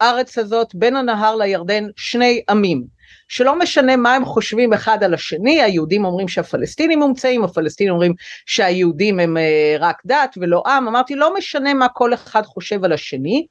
בארץ 0.00 0.38
הזאת 0.38 0.74
בין 0.74 0.96
הנהר 0.96 1.36
לירדן 1.36 1.84
שני 1.96 2.42
עמים. 2.50 2.84
שלא 3.32 3.58
משנה 3.58 3.96
מה 3.96 4.14
הם 4.14 4.24
חושבים 4.24 4.72
אחד 4.72 5.04
על 5.04 5.14
השני, 5.14 5.62
היהודים 5.62 6.04
אומרים 6.04 6.28
שהפלסטינים 6.28 6.98
מומצאים, 6.98 7.44
הפלסטינים 7.44 7.92
אומרים 7.92 8.14
שהיהודים 8.46 9.20
הם 9.20 9.36
אה, 9.36 9.76
רק 9.80 10.02
דת 10.04 10.34
ולא 10.40 10.62
עם, 10.66 10.88
אמרתי 10.88 11.14
לא 11.14 11.34
משנה 11.34 11.74
מה 11.74 11.88
כל 11.88 12.14
אחד 12.14 12.42
חושב 12.42 12.84
על 12.84 12.92
השני, 12.92 13.46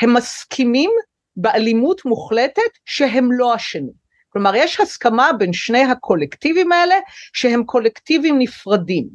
הם 0.00 0.14
מסכימים 0.14 0.90
באלימות 1.36 2.04
מוחלטת 2.04 2.62
שהם 2.84 3.32
לא 3.32 3.54
השני. 3.54 3.92
כלומר 4.28 4.56
יש 4.56 4.80
הסכמה 4.80 5.30
בין 5.38 5.52
שני 5.52 5.82
הקולקטיבים 5.82 6.72
האלה 6.72 6.94
שהם 7.32 7.64
קולקטיבים 7.64 8.38
נפרדים. 8.38 9.06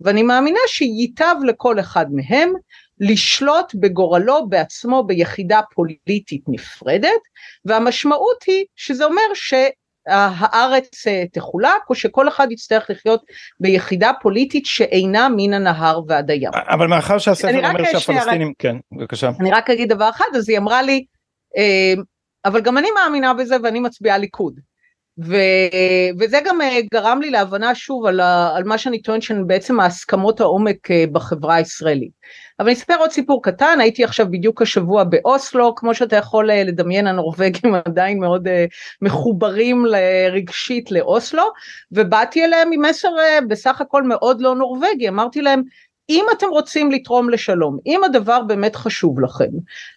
ואני 0.00 0.22
מאמינה 0.22 0.60
שייטב 0.66 1.34
לכל 1.46 1.80
אחד 1.80 2.06
מהם 2.12 2.52
לשלוט 3.00 3.74
בגורלו 3.74 4.48
בעצמו 4.48 5.04
ביחידה 5.04 5.60
פוליטית 5.74 6.42
נפרדת, 6.48 7.20
והמשמעות 7.64 8.42
היא 8.46 8.64
שזה 8.76 9.04
אומר 9.04 9.22
שהארץ 9.34 11.06
אה, 11.06 11.24
תחולק, 11.32 11.82
או 11.90 11.94
שכל 11.94 12.28
אחד 12.28 12.52
יצטרך 12.52 12.90
לחיות 12.90 13.22
ביחידה 13.60 14.10
פוליטית 14.20 14.66
שאינה 14.66 15.28
מן 15.36 15.54
הנהר 15.54 16.00
ועד 16.08 16.30
הים. 16.30 16.50
אבל 16.54 16.86
מאחר 16.86 17.18
שהספר 17.18 17.68
אומר 17.68 17.84
שהפלסטינים, 17.84 18.52
כן, 18.58 18.76
בבקשה. 18.92 19.30
אני 19.40 19.50
רק 19.50 19.70
אגיד 19.70 19.88
דבר 19.88 20.10
אחד, 20.10 20.36
אז 20.36 20.48
היא 20.48 20.58
אמרה 20.58 20.82
לי, 20.82 21.04
אה, 21.56 21.94
אבל 22.44 22.60
גם 22.60 22.78
אני 22.78 22.88
מאמינה 22.90 23.34
בזה 23.34 23.56
ואני 23.62 23.80
מצביעה 23.80 24.18
ליכוד. 24.18 24.60
ו, 25.24 25.36
וזה 26.18 26.38
גם 26.44 26.60
אה, 26.60 26.78
גרם 26.94 27.20
לי 27.20 27.30
להבנה 27.30 27.74
שוב 27.74 28.06
על, 28.06 28.20
ה, 28.20 28.56
על 28.56 28.64
מה 28.64 28.78
שאני 28.78 29.02
טוען 29.02 29.20
שהן 29.20 29.46
בעצם 29.46 29.80
ההסכמות 29.80 30.40
העומק 30.40 30.88
בחברה 31.12 31.54
הישראלית. 31.54 32.10
אבל 32.58 32.68
אני 32.68 32.76
אספר 32.76 32.94
עוד 32.98 33.10
סיפור 33.10 33.42
קטן, 33.42 33.78
הייתי 33.80 34.04
עכשיו 34.04 34.30
בדיוק 34.30 34.62
השבוע 34.62 35.04
באוסלו, 35.04 35.74
כמו 35.74 35.94
שאתה 35.94 36.16
יכול 36.16 36.50
אה, 36.50 36.64
לדמיין 36.64 37.06
הנורבגים 37.06 37.74
עדיין 37.84 38.20
מאוד 38.20 38.48
מחוברים 39.02 39.84
רגשית 40.32 40.90
לאוסלו, 40.90 41.44
ובאתי 41.92 42.44
אליהם 42.44 42.72
עם 42.72 42.82
מסר 42.82 43.08
בסך 43.48 43.80
הכל 43.80 44.02
מאוד 44.02 44.40
לא 44.40 44.54
נורבגי, 44.54 45.08
אמרתי 45.08 45.42
להם, 45.42 45.62
אם 46.10 46.24
אתם 46.36 46.46
רוצים 46.50 46.90
לתרום 46.90 47.30
לשלום, 47.30 47.78
אם 47.86 48.04
הדבר 48.04 48.42
באמת 48.42 48.76
חשוב 48.76 49.20
לכם, 49.20 49.50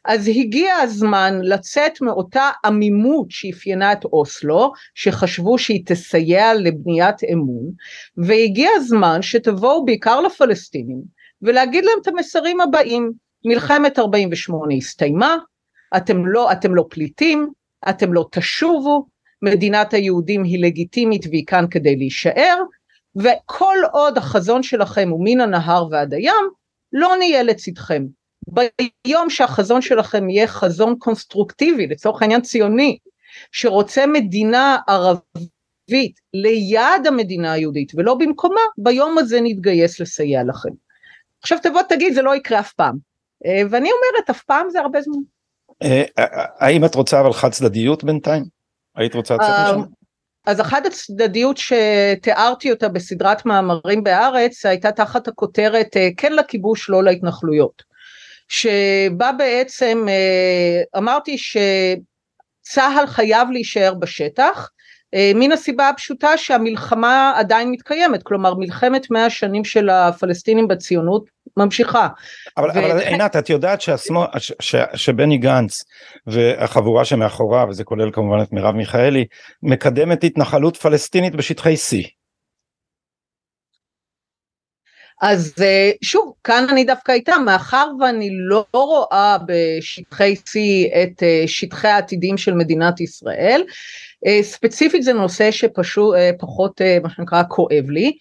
אז 0.06 0.28
הגיע 0.28 0.76
הזמן 0.76 1.40
לצאת 1.44 2.02
מאותה 2.02 2.50
עמימות 2.66 3.32
שאפיינה 3.32 3.94
את 3.94 4.06
אוסלו, 4.06 4.72
שחשבו 4.96 5.58
שהיא 5.58 5.84
תסייע 5.86 6.54
לבניית 6.54 7.24
אמון, 7.34 7.72
והגיע 8.18 8.70
הזמן 8.76 9.22
שתבואו 9.22 9.86
בעיקר 9.86 10.22
לפלסטינים, 10.22 11.02
ולהגיד 11.42 11.86
להם 11.86 11.98
את 12.02 12.08
המסרים 12.08 12.62
הבאים, 12.62 13.12
מלחמת 13.46 14.00
48 14.00 14.76
הסתיימה, 14.76 15.36
אתם 15.98 16.26
לא, 16.26 16.52
אתם 16.52 16.76
לא 16.76 16.86
פליטים, 16.90 17.50
אתם 17.90 18.14
לא 18.14 18.26
תשובו, 18.32 19.06
מדינת 19.42 19.94
היהודים 19.94 20.44
היא 20.44 20.64
לגיטימית 20.64 21.26
והיא 21.30 21.46
כאן 21.48 21.66
כדי 21.72 21.96
להישאר, 21.96 22.58
וכל 23.16 23.78
עוד 23.92 24.18
החזון 24.18 24.64
שלכם 24.64 25.10
הוא 25.10 25.22
מן 25.24 25.42
הנהר 25.42 25.88
ועד 25.92 26.14
הים, 26.14 26.50
לא 26.94 27.16
נהיה 27.18 27.44
לצדכם. 27.44 28.06
ביום 28.48 29.30
שהחזון 29.30 29.82
שלכם 29.82 30.30
יהיה 30.30 30.48
חזון 30.48 30.96
קונסטרוקטיבי, 31.00 31.88
לצורך 31.88 32.22
העניין 32.22 32.42
ציוני, 32.42 32.98
שרוצה 33.52 34.06
מדינה 34.08 34.78
ערבית 34.88 36.20
ליד 36.34 37.08
המדינה 37.08 37.52
היהודית 37.52 37.92
ולא 37.96 38.16
במקומה, 38.16 38.62
ביום 38.78 39.18
הזה 39.18 39.40
נתגייס 39.44 40.00
לסייע 40.00 40.44
לכם. 40.44 40.70
עכשיו 41.42 41.58
תבוא 41.64 41.82
תגיד 41.90 42.14
זה 42.14 42.22
לא 42.22 42.36
יקרה 42.36 42.60
אף 42.60 42.74
פעם. 42.74 42.98
אה, 43.46 43.62
ואני 43.70 43.90
אומרת 43.92 44.30
אף 44.30 44.44
פעם 44.44 44.70
זה 44.70 44.80
הרבה 44.80 45.02
זמן. 45.02 45.22
אה, 45.84 46.04
אה, 46.20 46.46
האם 46.60 46.86
את 46.86 46.96
רוצה 46.96 47.20
אבל 47.20 47.34
חד 47.34 47.52
צדדיות 47.52 48.04
בינתיים? 48.04 48.44
היית 48.96 49.16
רוצה 49.16 49.34
לצאת 49.34 49.50
משם? 49.66 49.82
אז 50.46 50.62
אחת 50.62 50.86
הצדדיות 50.86 51.58
שתיארתי 51.58 52.72
אותה 52.72 52.90
בסדרת 52.90 53.46
מאמרים 53.46 54.04
בארץ 54.04 54.66
הייתה 54.66 54.92
תחת 54.92 55.28
הכותרת 55.28 55.98
כן 56.18 56.34
לכיבוש 56.34 56.90
לא 56.90 57.04
להתנחלויות. 57.04 57.84
שבה 58.48 59.32
בעצם 59.32 60.06
אמרתי 60.98 61.38
שצה"ל 61.38 63.08
חייב 63.08 63.52
להישאר 63.52 63.94
בשטח 63.94 64.58
אה, 64.58 64.81
מן 65.36 65.52
הסיבה 65.52 65.90
הפשוטה 65.90 66.38
שהמלחמה 66.38 67.34
עדיין 67.36 67.72
מתקיימת, 67.72 68.24
כלומר 68.24 68.54
מלחמת 68.54 69.12
מאה 69.12 69.26
השנים 69.26 69.66
של 69.66 69.90
הפלסטינים 69.90 70.68
בציונות 70.68 71.26
ממשיכה. 71.58 72.08
אבל, 72.58 72.70
ו... 72.70 72.72
אבל 72.72 73.00
עינת 73.00 73.36
את 73.36 73.50
יודעת 73.50 73.82
שהשמאל, 73.82 74.28
ש, 74.38 74.52
ש, 74.60 74.76
שבני 74.96 75.38
גנץ 75.38 75.84
והחבורה 76.28 77.06
שמאחוריו, 77.06 77.68
וזה 77.70 77.84
כולל 77.84 78.12
כמובן 78.12 78.42
את 78.42 78.54
מרב 78.54 78.76
מיכאלי, 78.76 79.26
מקדמת 79.64 80.24
התנחלות 80.24 80.78
פלסטינית 80.78 81.36
בשטחי 81.36 81.74
C. 81.74 82.21
אז 85.22 85.54
אה, 85.62 85.92
שוב, 86.02 86.34
כאן 86.44 86.66
אני 86.70 86.84
דווקא 86.84 87.12
איתה, 87.12 87.38
מאחר 87.38 87.88
ואני 88.00 88.30
לא 88.32 88.66
רואה 88.74 89.38
בשטחי 89.46 90.36
C 90.36 90.52
את 91.04 91.24
אה, 91.24 91.44
שטחי 91.48 91.88
העתידים 91.88 92.38
של 92.38 92.54
מדינת 92.54 93.02
ישראל, 93.02 93.64
אה, 94.28 94.40
ספציפית 94.44 95.04
זה 95.04 95.14
נושא 95.14 95.52
שפשוט 95.52 96.16
פחות 96.40 96.82
אה, 96.82 96.98
מה 97.04 97.10
שנקרא 97.10 97.44
כואב 97.50 97.90
לי, 97.90 98.12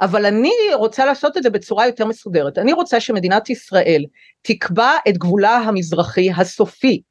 אבל 0.00 0.26
אני 0.26 0.52
רוצה 0.74 1.04
לעשות 1.04 1.36
את 1.36 1.42
זה 1.42 1.50
בצורה 1.50 1.86
יותר 1.86 2.06
מסודרת. 2.06 2.58
אני 2.58 2.72
רוצה 2.72 3.00
שמדינת 3.00 3.50
ישראל 3.50 4.04
תקבע 4.42 4.92
את 5.08 5.18
גבולה 5.18 5.56
המזרחי 5.56 6.30
הסופי, 6.36 7.02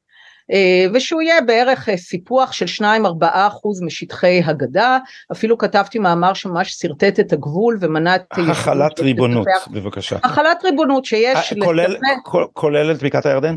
ושהוא 0.94 1.22
יהיה 1.22 1.40
בערך 1.40 1.88
סיפוח 1.96 2.52
של 2.52 2.84
2-4 2.84 2.84
אחוז 3.22 3.82
משטחי 3.82 4.42
הגדה, 4.44 4.98
אפילו 5.32 5.58
כתבתי 5.58 5.98
מאמר 5.98 6.34
שממש 6.34 6.72
שרטט 6.72 7.20
את 7.20 7.32
הגבול 7.32 7.78
ומנע 7.80 8.16
את... 8.16 8.24
החלת 8.50 9.00
ריבונות, 9.00 9.46
בבקשה. 9.70 10.16
החלת 10.24 10.64
ריבונות 10.64 11.04
שיש... 11.04 11.54
כולל, 11.64 11.96
כולל 12.52 12.90
את 12.90 13.02
בקעת 13.02 13.26
הירדן? 13.26 13.56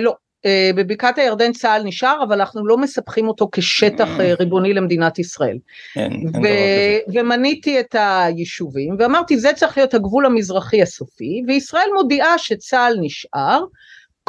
לא, 0.00 0.14
אה, 0.46 0.70
בבקעת 0.76 1.18
הירדן 1.18 1.52
צה"ל 1.52 1.82
נשאר 1.82 2.24
אבל 2.28 2.40
אנחנו 2.40 2.66
לא 2.66 2.78
מספחים 2.78 3.28
אותו 3.28 3.48
כשטח 3.52 4.20
אה, 4.20 4.34
ריבוני 4.34 4.74
למדינת 4.74 5.18
ישראל. 5.18 5.58
אין, 5.96 6.12
אין 6.12 6.28
ו- 6.44 7.18
ומניתי 7.18 7.80
את 7.80 7.96
היישובים 7.98 8.96
ואמרתי 8.98 9.38
זה 9.38 9.52
צריך 9.52 9.76
להיות 9.76 9.94
הגבול 9.94 10.26
המזרחי 10.26 10.82
הסופי 10.82 11.42
וישראל 11.46 11.88
מודיעה 11.94 12.38
שצה"ל 12.38 12.96
נשאר 13.00 13.64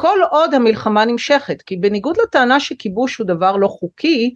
כל 0.02 0.20
עוד 0.32 0.54
המלחמה 0.54 1.06
נמשכת 1.06 1.62
כי 1.62 1.78
בניגוד 1.78 2.18
לטענה 2.24 2.60
שכיבוש 2.60 3.18
הוא 3.18 3.28
דבר 3.28 3.56
לא 3.56 3.68
חוקי 3.68 4.34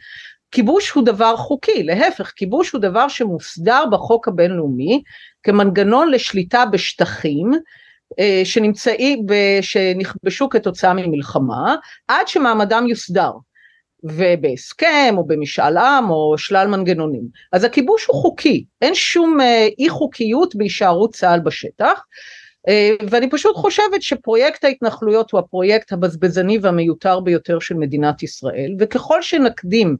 כיבוש 0.51 0.91
הוא 0.91 1.05
דבר 1.05 1.35
חוקי, 1.35 1.83
להפך, 1.83 2.31
כיבוש 2.35 2.71
הוא 2.71 2.81
דבר 2.81 3.07
שמוסדר 3.07 3.83
בחוק 3.91 4.27
הבינלאומי 4.27 5.01
כמנגנון 5.43 6.11
לשליטה 6.11 6.65
בשטחים 6.65 7.51
אה, 8.19 8.41
שנמצאים, 8.43 9.25
שנכבשו 9.61 10.49
כתוצאה 10.49 10.93
ממלחמה, 10.93 11.75
עד 12.07 12.27
שמעמדם 12.27 12.85
יוסדר. 12.87 13.31
ובהסכם 14.03 15.15
או 15.17 15.27
במשאל 15.27 15.77
עם 15.77 16.09
או 16.09 16.37
שלל 16.37 16.67
מנגנונים. 16.67 17.23
אז 17.51 17.63
הכיבוש 17.63 18.05
הוא 18.05 18.15
חוקי, 18.15 18.65
אין 18.81 18.95
שום 18.95 19.41
אה, 19.41 19.67
אי 19.79 19.89
חוקיות 19.89 20.55
בהישארות 20.55 21.13
צה"ל 21.13 21.39
בשטח, 21.39 22.01
ואני 23.09 23.29
פשוט 23.29 23.55
חושבת 23.55 24.01
שפרויקט 24.01 24.63
ההתנחלויות 24.63 25.31
הוא 25.31 25.39
הפרויקט 25.39 25.93
הבזבזני 25.93 26.57
והמיותר 26.61 27.19
ביותר 27.19 27.59
של 27.59 27.75
מדינת 27.75 28.23
ישראל, 28.23 28.75
וככל 28.79 29.21
שנקדים 29.21 29.97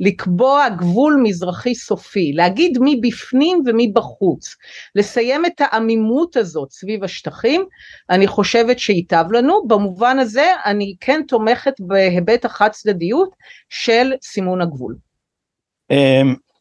לקבוע 0.00 0.68
גבול 0.68 1.20
מזרחי 1.22 1.74
סופי, 1.74 2.32
להגיד 2.32 2.78
מי 2.78 3.00
בפנים 3.02 3.62
ומי 3.66 3.92
בחוץ, 3.94 4.56
לסיים 4.94 5.46
את 5.46 5.60
העמימות 5.60 6.36
הזאת 6.36 6.70
סביב 6.70 7.04
השטחים, 7.04 7.64
אני 8.10 8.26
חושבת 8.26 8.78
שייטב 8.78 9.24
לנו, 9.30 9.66
במובן 9.68 10.18
הזה 10.18 10.46
אני 10.64 10.94
כן 11.00 11.20
תומכת 11.28 11.74
בהיבט 11.80 12.44
החד 12.44 12.68
צדדיות 12.68 13.30
של 13.68 14.12
סימון 14.22 14.60
הגבול. 14.60 14.96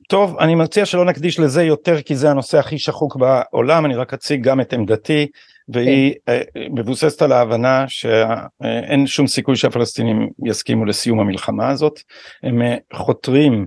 טוב, 0.07 0.37
אני 0.39 0.55
מציע 0.55 0.85
שלא 0.85 1.05
נקדיש 1.05 1.39
לזה 1.39 1.63
יותר 1.63 2.01
כי 2.01 2.15
זה 2.15 2.29
הנושא 2.31 2.57
הכי 2.57 2.79
שחוק 2.79 3.15
בעולם, 3.15 3.85
אני 3.85 3.95
רק 3.95 4.13
אציג 4.13 4.43
גם 4.43 4.61
את 4.61 4.73
עמדתי. 4.73 5.27
והיא 5.69 6.13
כן. 6.25 6.31
אה, 6.31 6.41
מבוססת 6.69 7.21
על 7.21 7.31
ההבנה 7.31 7.85
שאין 7.87 9.07
שום 9.07 9.27
סיכוי 9.27 9.55
שהפלסטינים 9.55 10.29
יסכימו 10.45 10.85
לסיום 10.85 11.19
המלחמה 11.19 11.69
הזאת 11.69 11.99
הם 12.43 12.61
אה, 12.61 12.75
חותרים 12.93 13.65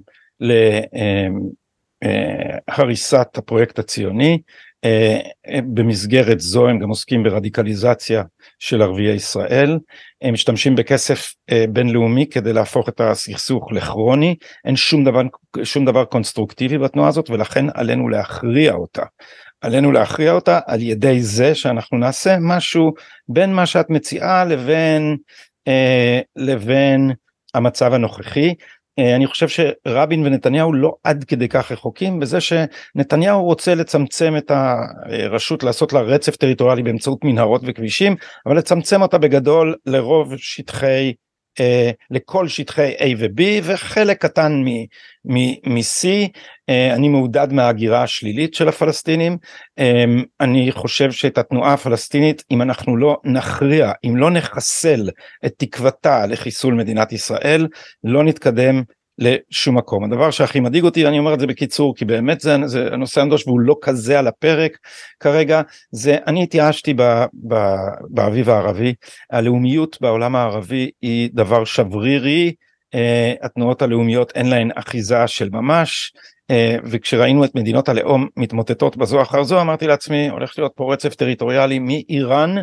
להריסת 2.76 3.14
אה, 3.34 3.40
הפרויקט 3.40 3.78
הציוני 3.78 4.38
במסגרת 5.74 6.40
זו 6.40 6.68
הם 6.68 6.78
גם 6.78 6.88
עוסקים 6.88 7.22
ברדיקליזציה 7.22 8.22
של 8.58 8.82
ערביי 8.82 9.14
ישראל. 9.14 9.78
הם 10.22 10.34
משתמשים 10.34 10.76
בכסף 10.76 11.34
בינלאומי 11.68 12.26
כדי 12.26 12.52
להפוך 12.52 12.88
את 12.88 13.00
הסכסוך 13.00 13.72
לכרוני. 13.72 14.36
אין 14.64 14.76
שום 14.76 15.04
דבר 15.04 15.22
שום 15.62 15.84
דבר 15.84 16.04
קונסטרוקטיבי 16.04 16.78
בתנועה 16.78 17.08
הזאת 17.08 17.30
ולכן 17.30 17.66
עלינו 17.74 18.08
להכריע 18.08 18.72
אותה. 18.72 19.02
עלינו 19.60 19.92
להכריע 19.92 20.32
אותה 20.32 20.60
על 20.66 20.82
ידי 20.82 21.22
זה 21.22 21.54
שאנחנו 21.54 21.98
נעשה 21.98 22.36
משהו 22.40 22.94
בין 23.28 23.52
מה 23.54 23.66
שאת 23.66 23.90
מציעה 23.90 24.44
לבין 24.44 25.16
אה, 25.68 26.20
לבין 26.36 27.12
המצב 27.54 27.92
הנוכחי. 27.92 28.54
אה, 28.98 29.16
אני 29.16 29.26
חושב 29.26 29.48
שרבין 29.48 30.26
ונתניהו 30.26 30.72
לא 30.72 30.94
עד 31.04 31.24
כדי 31.24 31.48
כך 31.48 31.72
רחוקים 31.72 32.20
בזה 32.20 32.38
שנתניהו 32.40 33.42
רוצה 33.42 33.74
לצמצם 33.74 34.36
את 34.36 34.50
הרשות 34.50 35.62
לעשות 35.62 35.92
לה 35.92 36.00
רצף 36.00 36.36
טריטוריאלי 36.36 36.82
באמצעות 36.82 37.24
מנהרות 37.24 37.62
וכבישים 37.66 38.16
אבל 38.46 38.58
לצמצם 38.58 39.02
אותה 39.02 39.18
בגדול 39.18 39.74
לרוב 39.86 40.36
שטחי 40.36 41.12
אה, 41.60 41.90
לכל 42.10 42.48
שטחי 42.48 42.94
A 42.98 43.04
ו-B 43.18 43.42
וחלק 43.62 44.22
קטן 44.22 44.64
מ-C. 45.24 46.08
אה, 46.68 46.94
אני 46.94 47.08
מעודד 47.08 47.52
מההגירה 47.52 48.02
השלילית 48.02 48.54
של 48.54 48.68
הפלסטינים. 48.68 49.36
אה, 49.78 50.04
אני 50.40 50.72
חושב 50.72 51.10
שאת 51.10 51.38
התנועה 51.38 51.72
הפלסטינית, 51.72 52.44
אם 52.50 52.62
אנחנו 52.62 52.96
לא 52.96 53.16
נכריע, 53.24 53.92
אם 54.04 54.16
לא 54.16 54.30
נחסל 54.30 55.10
את 55.46 55.52
תקוותה 55.56 56.26
לחיסול 56.26 56.74
מדינת 56.74 57.12
ישראל, 57.12 57.66
לא 58.04 58.24
נתקדם 58.24 58.82
לשום 59.18 59.78
מקום. 59.78 60.04
הדבר 60.04 60.30
שהכי 60.30 60.60
מדאיג 60.60 60.84
אותי, 60.84 61.06
אני 61.06 61.18
אומר 61.18 61.34
את 61.34 61.40
זה 61.40 61.46
בקיצור, 61.46 61.94
כי 61.96 62.04
באמת 62.04 62.40
זה, 62.40 62.56
זה 62.66 62.88
הנושא 62.92 63.20
הנדוש 63.20 63.46
והוא 63.46 63.60
לא 63.60 63.76
כזה 63.82 64.18
על 64.18 64.26
הפרק 64.26 64.78
כרגע, 65.20 65.62
זה 65.92 66.16
אני 66.26 66.42
התייאשתי 66.42 66.94
באביב 68.10 68.50
הערבי, 68.50 68.94
הלאומיות 69.30 69.98
בעולם 70.00 70.36
הערבי 70.36 70.90
היא 71.02 71.30
דבר 71.32 71.64
שברירי, 71.64 72.52
uh, 72.94 72.98
התנועות 73.46 73.82
הלאומיות 73.82 74.32
אין 74.34 74.50
להן 74.50 74.70
אחיזה 74.74 75.26
של 75.26 75.48
ממש, 75.52 76.12
uh, 76.52 76.80
וכשראינו 76.84 77.44
את 77.44 77.54
מדינות 77.54 77.88
הלאום 77.88 78.26
מתמוטטות 78.36 78.96
בזו 78.96 79.22
אחר 79.22 79.42
זו, 79.42 79.60
אמרתי 79.60 79.86
לעצמי, 79.86 80.28
הולך 80.28 80.58
להיות 80.58 80.72
פה 80.76 80.92
רצף 80.92 81.14
טריטוריאלי 81.14 81.78
מאיראן 81.78 82.54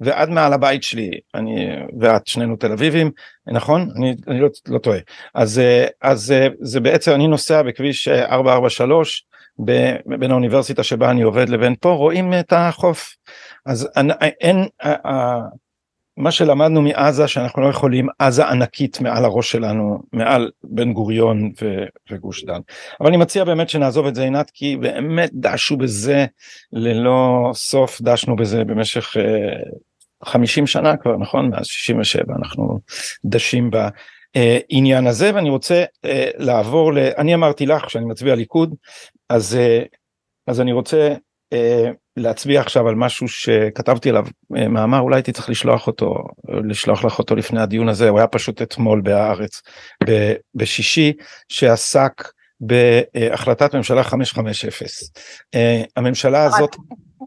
ועד 0.00 0.30
מעל 0.30 0.52
הבית 0.52 0.82
שלי, 0.82 1.10
אני 1.34 1.66
ואת 2.00 2.26
שנינו 2.26 2.56
תל 2.56 2.72
אביבים, 2.72 3.10
נכון? 3.46 3.88
אני, 3.96 4.14
אני 4.28 4.40
לא, 4.40 4.48
לא 4.68 4.78
טועה. 4.78 4.98
אז, 5.34 5.58
אה, 5.58 5.86
אז 6.02 6.32
אה, 6.32 6.48
זה 6.60 6.80
בעצם, 6.80 7.12
אני 7.12 7.26
נוסע 7.26 7.62
בכביש 7.62 8.08
443, 8.08 9.26
ב, 9.64 9.92
בין 10.06 10.30
האוניברסיטה 10.30 10.82
שבה 10.82 11.10
אני 11.10 11.22
עובד 11.22 11.48
לבין 11.48 11.74
פה, 11.80 11.90
רואים 11.90 12.34
את 12.40 12.52
החוף. 12.56 13.16
אז 13.66 13.88
אין, 14.40 14.66
מה 16.16 16.30
שלמדנו 16.30 16.82
מעזה 16.82 17.28
שאנחנו 17.28 17.62
לא 17.62 17.68
יכולים 17.68 18.08
עזה 18.18 18.46
ענקית 18.46 19.00
מעל 19.00 19.24
הראש 19.24 19.52
שלנו 19.52 20.02
מעל 20.12 20.50
בן 20.64 20.92
גוריון 20.92 21.52
ו, 21.62 21.84
וגוש 22.10 22.44
דן. 22.44 22.60
אבל 23.00 23.08
אני 23.08 23.16
מציע 23.16 23.44
באמת 23.44 23.68
שנעזוב 23.68 24.06
את 24.06 24.14
זה 24.14 24.22
עינת 24.22 24.50
כי 24.54 24.76
באמת 24.76 25.30
דשו 25.32 25.76
בזה 25.76 26.26
ללא 26.72 27.50
סוף 27.54 28.00
דשנו 28.00 28.36
בזה 28.36 28.64
במשך 28.64 29.16
50 30.24 30.66
שנה 30.66 30.96
כבר 30.96 31.16
נכון? 31.16 31.50
מאז 31.50 31.66
67 31.66 32.34
אנחנו 32.38 32.80
דשים 33.24 33.70
בעניין 33.70 35.06
הזה 35.06 35.30
ואני 35.34 35.50
רוצה 35.50 35.84
אה, 36.04 36.30
לעבור 36.36 36.92
ל... 36.92 36.98
אני 36.98 37.34
אמרתי 37.34 37.66
לך 37.66 37.90
שאני 37.90 38.04
מצביע 38.04 38.34
ליכוד 38.34 38.74
אז 39.28 39.56
אה, 39.56 39.82
אז 40.46 40.60
אני 40.60 40.72
רוצה 40.72 40.96
אה, 40.96 41.14
להצביע 42.16 42.60
עכשיו 42.60 42.88
על 42.88 42.94
משהו 42.94 43.28
שכתבתי 43.28 44.10
עליו 44.10 44.26
מאמר 44.50 44.98
אולי 44.98 45.16
הייתי 45.16 45.32
צריך 45.32 45.50
לשלוח 45.50 45.86
אותו 45.86 46.14
לשלוח 46.48 47.04
לך 47.04 47.18
אותו 47.18 47.36
לפני 47.36 47.60
הדיון 47.60 47.88
הזה 47.88 48.08
הוא 48.08 48.18
היה 48.18 48.26
פשוט 48.26 48.62
אתמול 48.62 49.00
בהארץ 49.00 49.62
בשישי 50.54 51.12
שעסק 51.48 52.28
בהחלטת 52.60 53.74
ממשלה 53.74 54.04
550 54.04 54.70
הממשלה 55.96 56.44
הזאת 56.44 56.76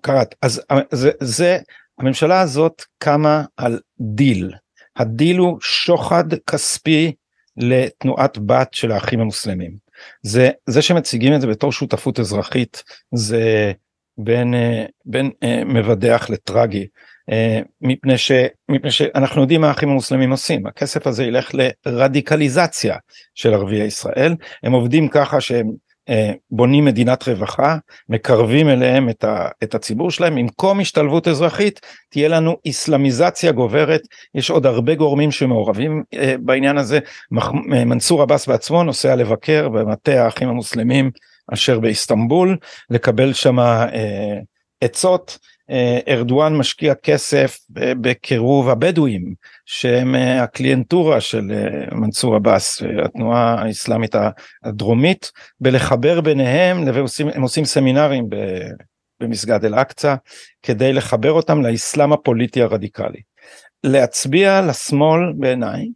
קראת 0.02 0.36
אז 0.42 0.62
זה, 0.92 1.12
זה 1.20 1.58
הממשלה 2.00 2.42
הזאת 2.42 2.82
קמה 2.98 3.44
על 3.58 3.80
דיל. 4.00 4.54
הדיל 4.98 5.38
הוא 5.38 5.58
שוחד 5.62 6.24
כספי 6.50 7.14
לתנועת 7.58 8.38
בת 8.38 8.74
של 8.74 8.92
האחים 8.92 9.20
המוסלמים. 9.20 9.76
זה, 10.22 10.50
זה 10.66 10.82
שמציגים 10.82 11.36
את 11.36 11.42
זה 11.42 11.48
בתור 11.48 11.72
שותפות 11.72 12.20
אזרחית 12.20 12.84
זה 13.16 13.72
בין, 14.18 14.54
אה, 14.54 14.86
בין 15.06 15.32
אה, 15.44 15.64
מבדח 15.66 16.30
לטרגי. 16.30 16.88
אה, 17.32 17.60
מפני, 17.82 18.18
ש, 18.18 18.32
מפני 18.70 18.92
שאנחנו 18.92 19.42
יודעים 19.42 19.62
מה 19.62 19.68
האחים 19.68 19.90
המוסלמים 19.90 20.32
עושים. 20.32 20.68
הכסף 20.68 21.08
הזה 21.08 21.24
ילך 21.24 21.52
לרדיקליזציה 21.86 22.96
של 23.36 23.54
ערביי 23.54 23.84
ישראל. 23.84 24.36
הם 24.64 24.72
עובדים 24.72 25.08
ככה 25.08 25.42
שהם 25.42 25.72
בונים 26.52 26.86
מדינת 26.86 27.28
רווחה, 27.28 27.78
מקרבים 28.10 28.70
אליהם 28.70 29.10
את, 29.10 29.24
ה, 29.24 29.48
את 29.64 29.76
הציבור 29.76 30.12
שלהם, 30.12 30.36
במקום 30.36 30.80
השתלבות 30.80 31.28
אזרחית 31.28 31.80
תהיה 32.10 32.28
לנו 32.28 32.56
איסלאמיזציה 32.66 33.52
גוברת, 33.52 34.02
יש 34.36 34.50
עוד 34.50 34.66
הרבה 34.66 34.96
גורמים 34.96 35.32
שמעורבים 35.32 36.04
בעניין 36.40 36.78
הזה, 36.78 37.00
מנסור 37.86 38.22
עבאס 38.22 38.48
בעצמו 38.48 38.84
נוסע 38.84 39.16
לבקר 39.16 39.70
במטה 39.70 40.26
האחים 40.26 40.50
המוסלמים 40.50 41.12
אשר 41.54 41.80
באיסטנבול, 41.80 42.58
לקבל 42.90 43.34
שם 43.34 43.58
עצות 44.82 45.38
אה, 45.70 46.00
ארדואן 46.08 46.56
משקיע 46.56 46.96
כסף 46.96 47.58
בקירוב 47.70 48.70
הבדואים 48.70 49.34
שהם 49.66 50.16
אה, 50.16 50.44
הקליינטורה 50.44 51.22
של 51.22 51.52
אה, 51.52 51.96
מנסור 51.96 52.36
עבאס 52.36 52.82
התנועה 53.06 53.62
האסלאמית 53.62 54.16
הדרומית 54.64 55.32
בלחבר 55.60 56.22
ביניהם 56.22 56.88
הם 57.34 57.42
עושים 57.42 57.66
סמינרים 57.66 58.26
במסגד 59.20 59.66
אל 59.66 59.74
אקצא 59.76 60.16
כדי 60.64 60.94
לחבר 60.94 61.32
אותם 61.32 61.62
לאסלאם 61.62 62.14
הפוליטי 62.14 62.62
הרדיקלי. 62.62 63.22
להצביע 63.84 64.62
לשמאל 64.62 65.34
בעיניי 65.38 65.88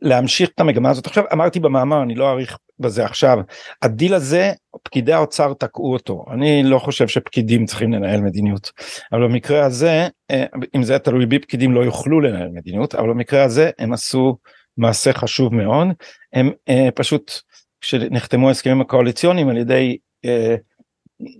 להמשיך 0.00 0.48
את 0.54 0.60
המגמה 0.60 0.90
הזאת 0.90 1.06
עכשיו 1.06 1.24
אמרתי 1.32 1.60
במאמר 1.60 2.02
אני 2.02 2.14
לא 2.14 2.30
אאריך 2.30 2.58
בזה 2.80 3.04
עכשיו. 3.04 3.38
הדיל 3.82 4.14
הזה 4.14 4.52
פקידי 4.82 5.12
האוצר 5.12 5.52
תקעו 5.54 5.92
אותו. 5.92 6.24
אני 6.32 6.62
לא 6.62 6.78
חושב 6.78 7.08
שפקידים 7.08 7.66
צריכים 7.66 7.92
לנהל 7.92 8.20
מדיניות. 8.20 8.72
אבל 9.12 9.24
במקרה 9.24 9.64
הזה 9.64 10.08
אה, 10.30 10.44
אם 10.76 10.82
זה 10.82 10.98
תלוי 10.98 11.26
בי 11.26 11.38
פקידים 11.38 11.72
לא 11.72 11.80
יוכלו 11.80 12.20
לנהל 12.20 12.48
מדיניות 12.48 12.94
אבל 12.94 13.08
במקרה 13.08 13.44
הזה 13.44 13.70
הם 13.78 13.92
עשו 13.92 14.36
מעשה 14.76 15.12
חשוב 15.12 15.54
מאוד. 15.54 15.86
הם 16.32 16.50
אה, 16.68 16.88
פשוט 16.94 17.32
כשנחתמו 17.80 18.48
ההסכמים 18.48 18.80
הקואליציוניים 18.80 19.48
על 19.48 19.56
ידי 19.56 19.98
אה, 20.24 20.56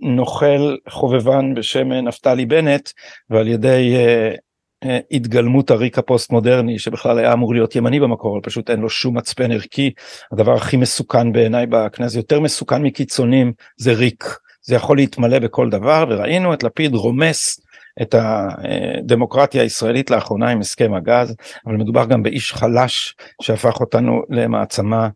נוכל 0.01 0.75
חובבן 0.89 1.53
בשם 1.53 1.91
נפתלי 1.91 2.45
בנט 2.45 2.89
ועל 3.29 3.47
ידי 3.47 3.95
התגלמות 5.11 5.71
הריק 5.71 5.97
הפוסט 5.97 6.31
מודרני 6.31 6.79
שבכלל 6.79 7.19
היה 7.19 7.33
אמור 7.33 7.53
להיות 7.53 7.75
ימני 7.75 7.99
במקור 7.99 8.33
אבל 8.33 8.41
פשוט 8.43 8.69
אין 8.69 8.79
לו 8.79 8.89
שום 8.89 9.17
מצפן 9.17 9.51
ערכי. 9.51 9.91
הדבר 10.31 10.55
הכי 10.55 10.77
מסוכן 10.77 11.31
בעיניי 11.31 11.65
בכנסת 11.65 12.15
יותר 12.15 12.39
מסוכן 12.39 12.81
מקיצונים 12.81 13.53
זה 13.77 13.93
ריק. 13.93 14.23
זה 14.61 14.75
יכול 14.75 14.97
להתמלא 14.97 15.39
בכל 15.39 15.69
דבר 15.69 16.05
וראינו 16.09 16.53
את 16.53 16.63
לפיד 16.63 16.95
רומס 16.95 17.59
את 18.01 18.15
הדמוקרטיה 18.17 19.61
הישראלית 19.61 20.11
לאחרונה 20.11 20.49
עם 20.49 20.59
הסכם 20.59 20.93
הגז 20.93 21.35
אבל 21.65 21.75
מדובר 21.75 22.05
גם 22.05 22.23
באיש 22.23 22.53
חלש 22.53 23.15
שהפך 23.41 23.79
אותנו 23.79 24.21
למעצמה 24.29 25.09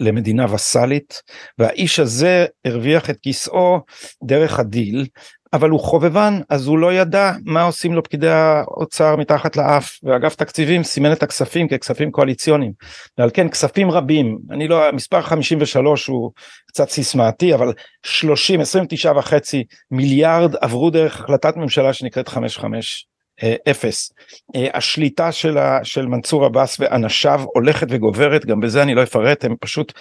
למדינה 0.00 0.54
וסאלית 0.54 1.22
והאיש 1.58 2.00
הזה 2.00 2.46
הרוויח 2.64 3.10
את 3.10 3.20
כיסאו 3.20 3.80
דרך 4.24 4.58
הדיל 4.58 5.06
אבל 5.52 5.70
הוא 5.70 5.80
חובבן 5.80 6.40
אז 6.48 6.66
הוא 6.66 6.78
לא 6.78 6.92
ידע 6.92 7.32
מה 7.44 7.62
עושים 7.62 7.94
לו 7.94 8.02
פקידי 8.02 8.28
האוצר 8.28 9.16
מתחת 9.16 9.56
לאף. 9.56 9.98
ואגף 10.02 10.34
תקציבים 10.34 10.82
סימן 10.84 11.12
את 11.12 11.22
הכספים 11.22 11.68
ככספים 11.68 12.10
קואליציוניים. 12.10 12.72
ועל 13.18 13.30
כן 13.34 13.48
כספים 13.48 13.90
רבים. 13.90 14.38
אני 14.50 14.68
לא 14.68 14.88
המספר 14.88 15.22
53 15.22 16.06
הוא 16.06 16.30
קצת 16.66 16.90
סיסמאתי 16.90 17.54
אבל 17.54 17.72
30 18.02 18.60
29 18.60 19.12
וחצי 19.16 19.64
מיליארד 19.90 20.56
עברו 20.56 20.90
דרך 20.90 21.20
החלטת 21.20 21.56
ממשלה 21.56 21.92
שנקראת 21.92 22.28
55 22.28 23.06
אה, 23.06 23.11
אפס. 23.70 24.12
אה, 24.56 24.66
השליטה 24.74 25.32
של, 25.32 25.58
ה, 25.58 25.78
של 25.82 26.06
מנסור 26.06 26.44
עבאס 26.44 26.80
ואנשיו 26.80 27.40
הולכת 27.54 27.86
וגוברת 27.90 28.46
גם 28.46 28.60
בזה 28.60 28.82
אני 28.82 28.94
לא 28.94 29.02
אפרט 29.02 29.44
הם 29.44 29.56
פשוט 29.60 29.92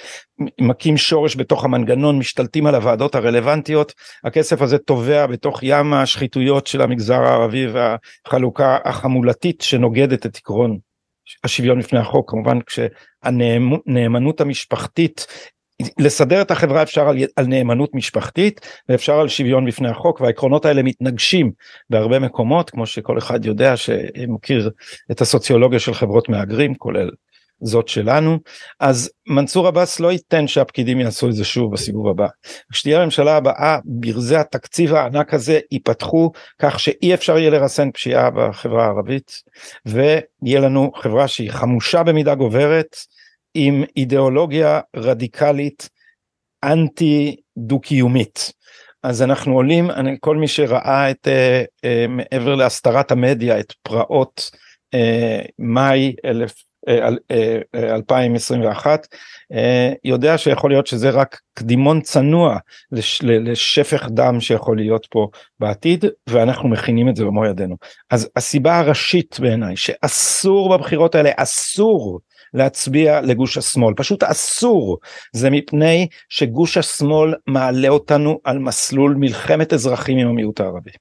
מכים 0.61 0.97
שורש 0.97 1.35
בתוך 1.35 1.65
המנגנון 1.65 2.19
משתלטים 2.19 2.65
על 2.67 2.75
הוועדות 2.75 3.15
הרלוונטיות 3.15 3.93
הכסף 4.23 4.61
הזה 4.61 4.77
טובע 4.77 5.25
בתוך 5.25 5.59
ים 5.63 5.93
השחיתויות 5.93 6.67
של 6.67 6.81
המגזר 6.81 7.21
הערבי 7.23 7.67
והחלוקה 7.67 8.77
החמולתית 8.85 9.61
שנוגדת 9.61 10.25
את 10.25 10.35
עקרון 10.37 10.77
השוויון 11.43 11.79
בפני 11.79 11.99
החוק 11.99 12.31
כמובן 12.31 12.59
כשהנאמנות 12.61 14.41
המשפחתית 14.41 15.27
לסדר 15.99 16.41
את 16.41 16.51
החברה 16.51 16.81
אפשר 16.81 17.09
על, 17.09 17.17
על 17.35 17.45
נאמנות 17.45 17.95
משפחתית 17.95 18.61
ואפשר 18.89 19.19
על 19.19 19.27
שוויון 19.27 19.65
בפני 19.65 19.89
החוק 19.89 20.21
והעקרונות 20.21 20.65
האלה 20.65 20.83
מתנגשים 20.83 21.51
בהרבה 21.89 22.19
מקומות 22.19 22.69
כמו 22.69 22.85
שכל 22.85 23.17
אחד 23.17 23.45
יודע 23.45 23.77
שמכיר 23.77 24.69
את 25.11 25.21
הסוציולוגיה 25.21 25.79
של 25.79 25.93
חברות 25.93 26.29
מהגרים 26.29 26.75
כולל 26.75 27.09
זאת 27.61 27.87
שלנו 27.87 28.39
אז 28.79 29.11
מנסור 29.27 29.67
עבאס 29.67 29.99
לא 29.99 30.11
ייתן 30.11 30.47
שהפקידים 30.47 30.99
יעשו 30.99 31.29
את 31.29 31.33
זה 31.33 31.43
שוב 31.43 31.73
בסיבוב 31.73 32.07
הבא. 32.07 32.27
כשתהיה 32.71 33.01
הממשלה 33.01 33.37
הבאה 33.37 33.77
ברזי 33.85 34.35
התקציב 34.35 34.93
הענק 34.93 35.33
הזה 35.33 35.59
ייפתחו 35.71 36.31
כך 36.59 36.79
שאי 36.79 37.13
אפשר 37.13 37.37
יהיה 37.37 37.49
לרסן 37.49 37.91
פשיעה 37.91 38.29
בחברה 38.29 38.85
הערבית 38.85 39.31
ויהיה 39.85 40.59
לנו 40.59 40.91
חברה 40.95 41.27
שהיא 41.27 41.51
חמושה 41.51 42.03
במידה 42.03 42.35
גוברת 42.35 42.95
עם 43.53 43.83
אידיאולוגיה 43.97 44.79
רדיקלית 44.95 45.89
אנטי 46.63 47.35
דו 47.57 47.79
קיומית. 47.79 48.53
אז 49.03 49.21
אנחנו 49.21 49.53
עולים, 49.53 49.91
אני, 49.91 50.17
כל 50.19 50.35
מי 50.37 50.47
שראה 50.47 51.11
את 51.11 51.27
uh, 51.27 51.85
uh, 51.85 52.07
מעבר 52.07 52.55
להסתרת 52.55 53.11
המדיה 53.11 53.59
את 53.59 53.73
פרעות 53.83 54.51
uh, 54.95 55.47
מאי 55.59 56.15
אלף, 56.25 56.53
uh, 56.89 56.93
uh, 56.93 57.77
2021 57.95 59.07
uh, 59.53 59.57
יודע 60.03 60.37
שיכול 60.37 60.71
להיות 60.71 60.87
שזה 60.87 61.09
רק 61.09 61.39
קדימון 61.53 62.01
צנוע 62.01 62.57
לש, 62.91 63.21
לשפך 63.23 64.07
דם 64.09 64.39
שיכול 64.39 64.77
להיות 64.77 65.07
פה 65.09 65.27
בעתיד 65.59 66.05
ואנחנו 66.29 66.69
מכינים 66.69 67.09
את 67.09 67.15
זה 67.15 67.25
במו 67.25 67.45
ידינו. 67.45 67.75
אז 68.09 68.29
הסיבה 68.35 68.79
הראשית 68.79 69.37
בעיניי 69.39 69.75
שאסור 69.75 70.77
בבחירות 70.77 71.15
האלה 71.15 71.31
אסור 71.37 72.19
להצביע 72.53 73.21
לגוש 73.21 73.57
השמאל 73.57 73.93
פשוט 73.93 74.23
אסור 74.23 74.97
זה 75.33 75.49
מפני 75.49 76.07
שגוש 76.29 76.77
השמאל 76.77 77.33
מעלה 77.47 77.89
אותנו 77.89 78.39
על 78.43 78.59
מסלול 78.59 79.15
מלחמת 79.19 79.73
אזרחים 79.73 80.17
עם 80.17 80.27
המיעוט 80.27 80.59
הערבי. 80.59 80.91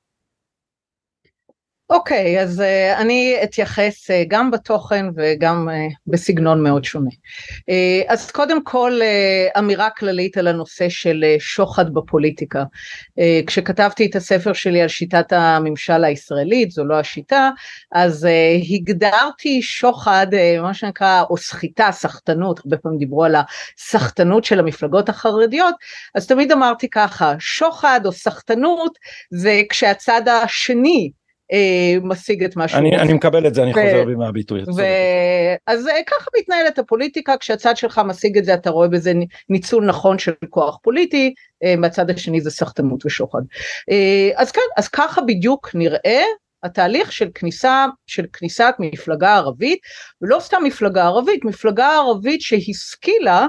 אוקיי, 1.90 2.38
okay, 2.38 2.42
אז 2.42 2.60
uh, 2.60 3.00
אני 3.00 3.36
אתייחס 3.42 4.10
uh, 4.10 4.14
גם 4.28 4.50
בתוכן 4.50 5.06
וגם 5.16 5.68
uh, 5.68 5.94
בסגנון 6.06 6.62
מאוד 6.62 6.84
שונה. 6.84 7.10
Uh, 7.10 8.04
אז 8.08 8.30
קודם 8.30 8.64
כל 8.64 9.00
uh, 9.00 9.58
אמירה 9.58 9.90
כללית 9.90 10.38
על 10.38 10.46
הנושא 10.46 10.88
של 10.88 11.24
uh, 11.36 11.40
שוחד 11.40 11.94
בפוליטיקה. 11.94 12.62
Uh, 12.62 13.22
כשכתבתי 13.46 14.06
את 14.06 14.16
הספר 14.16 14.52
שלי 14.52 14.82
על 14.82 14.88
שיטת 14.88 15.32
הממשל 15.32 16.04
הישראלית, 16.04 16.70
זו 16.70 16.84
לא 16.84 16.94
השיטה, 16.94 17.50
אז 17.92 18.24
uh, 18.24 18.74
הגדרתי 18.74 19.62
שוחד, 19.62 20.26
uh, 20.30 20.62
מה 20.62 20.74
שנקרא, 20.74 21.22
או 21.30 21.36
סחיטה, 21.36 21.92
סחטנות, 21.92 22.60
הרבה 22.64 22.76
פעמים 22.76 22.98
דיברו 22.98 23.24
על 23.24 23.34
הסחטנות 23.78 24.44
של 24.44 24.58
המפלגות 24.58 25.08
החרדיות, 25.08 25.74
אז 26.14 26.26
תמיד 26.26 26.52
אמרתי 26.52 26.90
ככה, 26.90 27.34
שוחד 27.38 28.00
או 28.04 28.12
סחטנות 28.12 28.98
זה 29.30 29.62
כשהצד 29.70 30.22
השני 30.28 31.10
משיג 32.02 32.44
את 32.44 32.56
מה 32.56 32.68
שהוא 32.68 32.84
רוצה. 32.84 33.02
אני 33.02 33.12
מקבל 33.12 33.46
את 33.46 33.54
זה, 33.54 33.62
אני 33.62 33.72
חוזר 33.72 34.04
בי 34.04 34.14
מהביטוי. 34.14 34.62
אז 35.66 35.88
אה, 35.88 36.02
ככה 36.06 36.30
מתנהלת 36.38 36.78
הפוליטיקה, 36.78 37.36
כשהצד 37.36 37.76
שלך 37.76 38.00
משיג 38.04 38.38
את 38.38 38.44
זה 38.44 38.54
אתה 38.54 38.70
רואה 38.70 38.88
בזה 38.88 39.12
ניצול 39.48 39.86
נכון 39.86 40.18
של 40.18 40.32
כוח 40.50 40.78
פוליטי, 40.82 41.34
אה, 41.64 41.76
מהצד 41.76 42.10
השני 42.10 42.40
זה 42.40 42.50
סחטנות 42.50 43.06
ושוחד. 43.06 43.42
אז 44.36 44.52
כן, 44.52 44.60
אז 44.76 44.88
ככה 44.88 45.20
בדיוק 45.20 45.70
נראה 45.74 46.22
התהליך 46.62 47.12
של 47.12 47.28
כניסה, 47.34 47.86
של 48.06 48.24
כניסת 48.32 48.74
מפלגה 48.78 49.36
ערבית, 49.36 49.78
ולא 50.22 50.40
סתם 50.40 50.62
מפלגה 50.64 51.04
ערבית, 51.04 51.44
מפלגה 51.44 51.88
ערבית 51.88 52.40
שהשכילה 52.40 53.46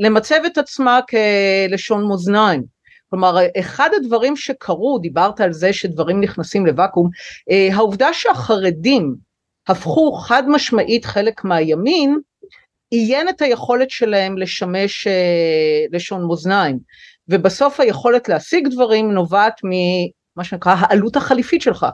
למצב 0.00 0.38
את 0.46 0.58
עצמה 0.58 1.00
כלשון 1.10 2.08
מאזניים. 2.08 2.77
כלומר 3.10 3.36
אחד 3.60 3.90
הדברים 3.96 4.36
שקרו, 4.36 4.98
דיברת 4.98 5.40
על 5.40 5.52
זה 5.52 5.72
שדברים 5.72 6.20
נכנסים 6.20 6.66
לוואקום, 6.66 7.10
אה, 7.50 7.68
העובדה 7.72 8.12
שהחרדים 8.12 9.14
הפכו 9.68 10.12
חד 10.12 10.42
משמעית 10.48 11.04
חלק 11.04 11.44
מהימין, 11.44 12.18
עיין 12.90 13.28
את 13.28 13.42
היכולת 13.42 13.90
שלהם 13.90 14.38
לשמש 14.38 15.06
אה, 15.06 15.84
לשון 15.92 16.26
מאזניים, 16.28 16.78
ובסוף 17.28 17.80
היכולת 17.80 18.28
להשיג 18.28 18.68
דברים 18.68 19.12
נובעת 19.12 19.60
מה 20.38 20.44
שנקרא 20.44 20.74
העלות 20.78 21.16
החליפית 21.16 21.62
שלך. 21.62 21.86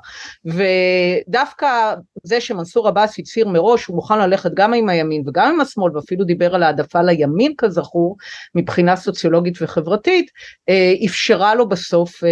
ודווקא 0.44 1.94
זה 2.22 2.40
שמנסור 2.40 2.88
עבאס 2.88 3.18
הצהיר 3.18 3.48
מראש 3.48 3.86
הוא 3.86 3.96
מוכן 3.96 4.18
ללכת 4.18 4.50
גם 4.54 4.74
עם 4.74 4.88
הימין 4.88 5.22
וגם 5.26 5.54
עם 5.54 5.60
השמאל 5.60 5.96
ואפילו 5.96 6.24
דיבר 6.24 6.54
על 6.54 6.62
העדפה 6.62 7.02
לימין 7.02 7.52
כזכור 7.58 8.16
מבחינה 8.54 8.96
סוציולוגית 8.96 9.62
וחברתית 9.62 10.30
אה, 10.68 10.92
אפשרה 11.06 11.54
לו 11.54 11.68
בסוף 11.68 12.24
אה, 12.24 12.28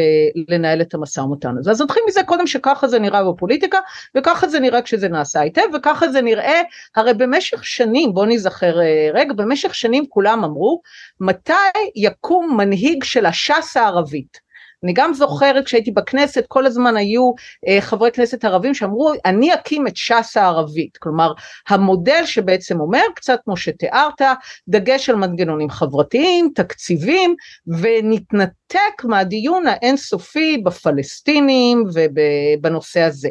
לנהל 0.48 0.81
את 0.81 0.94
המשא 0.94 1.20
ומתן 1.20 1.59
הזה. 1.59 1.70
אז 1.70 1.83
נתחיל 1.83 2.03
מזה 2.09 2.20
קודם 2.22 2.46
שככה 2.46 2.88
זה 2.88 2.98
נראה 2.98 3.33
בפוליטיקה 3.33 3.79
וככה 4.16 4.48
זה 4.48 4.61
נראה 4.61 4.83
כשזה 4.83 5.09
נעשה 5.09 5.40
היטב 5.40 5.62
וככה 5.75 6.09
זה 6.09 6.22
נראה 6.22 6.62
הרי 6.96 7.14
במשך 7.14 7.64
שנים 7.64 8.14
בוא 8.14 8.27
נזכר 8.27 8.81
אה, 8.81 9.09
רגע 9.14 9.33
במשך 9.33 9.75
שנים 9.75 10.05
כולם 10.09 10.44
אמרו 10.44 10.81
מתי 11.20 11.53
יקום 11.96 12.57
מנהיג 12.57 13.05
של 13.05 13.27
הש"ס 13.27 13.77
הערבית 13.77 14.42
אני 14.85 14.92
גם 14.92 15.14
זוכרת 15.14 15.64
כשהייתי 15.64 15.90
בכנסת 15.90 16.45
כל 16.49 16.66
הזמן 16.66 16.97
היו 16.97 17.33
אה, 17.68 17.81
חברי 17.81 18.12
כנסת 18.12 18.45
ערבים 18.45 18.75
שאמרו 18.75 19.12
אני 19.25 19.55
אקים 19.55 19.87
את 19.87 19.97
ש"ס 19.97 20.37
הערבית. 20.37 20.97
כלומר 20.97 21.33
המודל 21.68 22.23
שבעצם 22.25 22.81
אומר 22.81 23.03
קצת 23.14 23.40
כמו 23.45 23.57
שתיארת 23.57 24.23
דגש 24.68 25.11
על 25.11 25.16
מנגנונים 25.16 25.71
חברתיים 25.71 26.51
תקציבים 26.55 27.35
ונתנתק 27.66 29.05
מהדיון 29.05 29.66
האינסופי 29.66 30.59
בפלסטינים 30.59 31.85
ובנושא 31.95 33.01
הזה. 33.01 33.29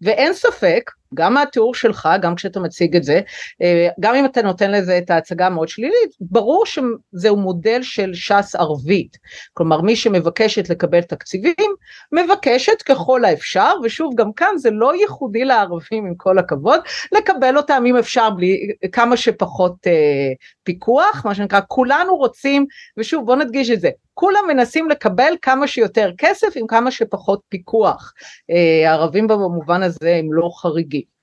ואין 0.00 0.32
ספק 0.32 0.90
גם 1.14 1.34
מהתיאור 1.34 1.74
שלך, 1.74 2.08
גם 2.22 2.34
כשאתה 2.34 2.60
מציג 2.60 2.96
את 2.96 3.04
זה, 3.04 3.20
אה, 3.62 3.88
גם 4.00 4.14
אם 4.14 4.24
אתה 4.24 4.42
נותן 4.42 4.70
לזה 4.70 4.98
את 4.98 5.10
ההצגה 5.10 5.46
המאוד 5.46 5.68
שלילית, 5.68 6.10
ברור 6.20 6.64
שזהו 6.66 7.36
מודל 7.36 7.82
של 7.82 8.14
ש"ס 8.14 8.54
ערבית. 8.54 9.16
כלומר, 9.52 9.80
מי 9.80 9.96
שמבקשת 9.96 10.70
לקבל 10.70 11.00
תקציבים, 11.00 11.74
מבקשת 12.12 12.82
ככל 12.82 13.24
האפשר, 13.24 13.72
ושוב, 13.82 14.14
גם 14.16 14.32
כאן 14.32 14.56
זה 14.56 14.70
לא 14.70 14.96
ייחודי 14.96 15.44
לערבים, 15.44 16.06
עם 16.06 16.14
כל 16.16 16.38
הכבוד, 16.38 16.80
לקבל 17.12 17.56
אותם 17.56 17.82
אם 17.86 17.96
אפשר 17.96 18.30
בלי 18.30 18.68
כמה 18.92 19.16
שפחות 19.16 19.86
אה, 19.86 19.92
פיקוח, 20.62 21.22
מה 21.24 21.34
שנקרא, 21.34 21.60
כולנו 21.68 22.16
רוצים, 22.16 22.66
ושוב, 22.96 23.26
בוא 23.26 23.36
נדגיש 23.36 23.70
את 23.70 23.80
זה, 23.80 23.90
כולם 24.14 24.44
מנסים 24.48 24.90
לקבל 24.90 25.32
כמה 25.42 25.66
שיותר 25.66 26.10
כסף 26.18 26.48
עם 26.56 26.66
כמה 26.66 26.90
שפחות 26.90 27.40
פיקוח. 27.48 28.12
אה, 28.50 28.90
הערבים 28.90 29.26
במובן 29.26 29.82
הזה 29.82 30.16
הם 30.16 30.32
לא 30.32 30.50
חריגים. 30.56 31.14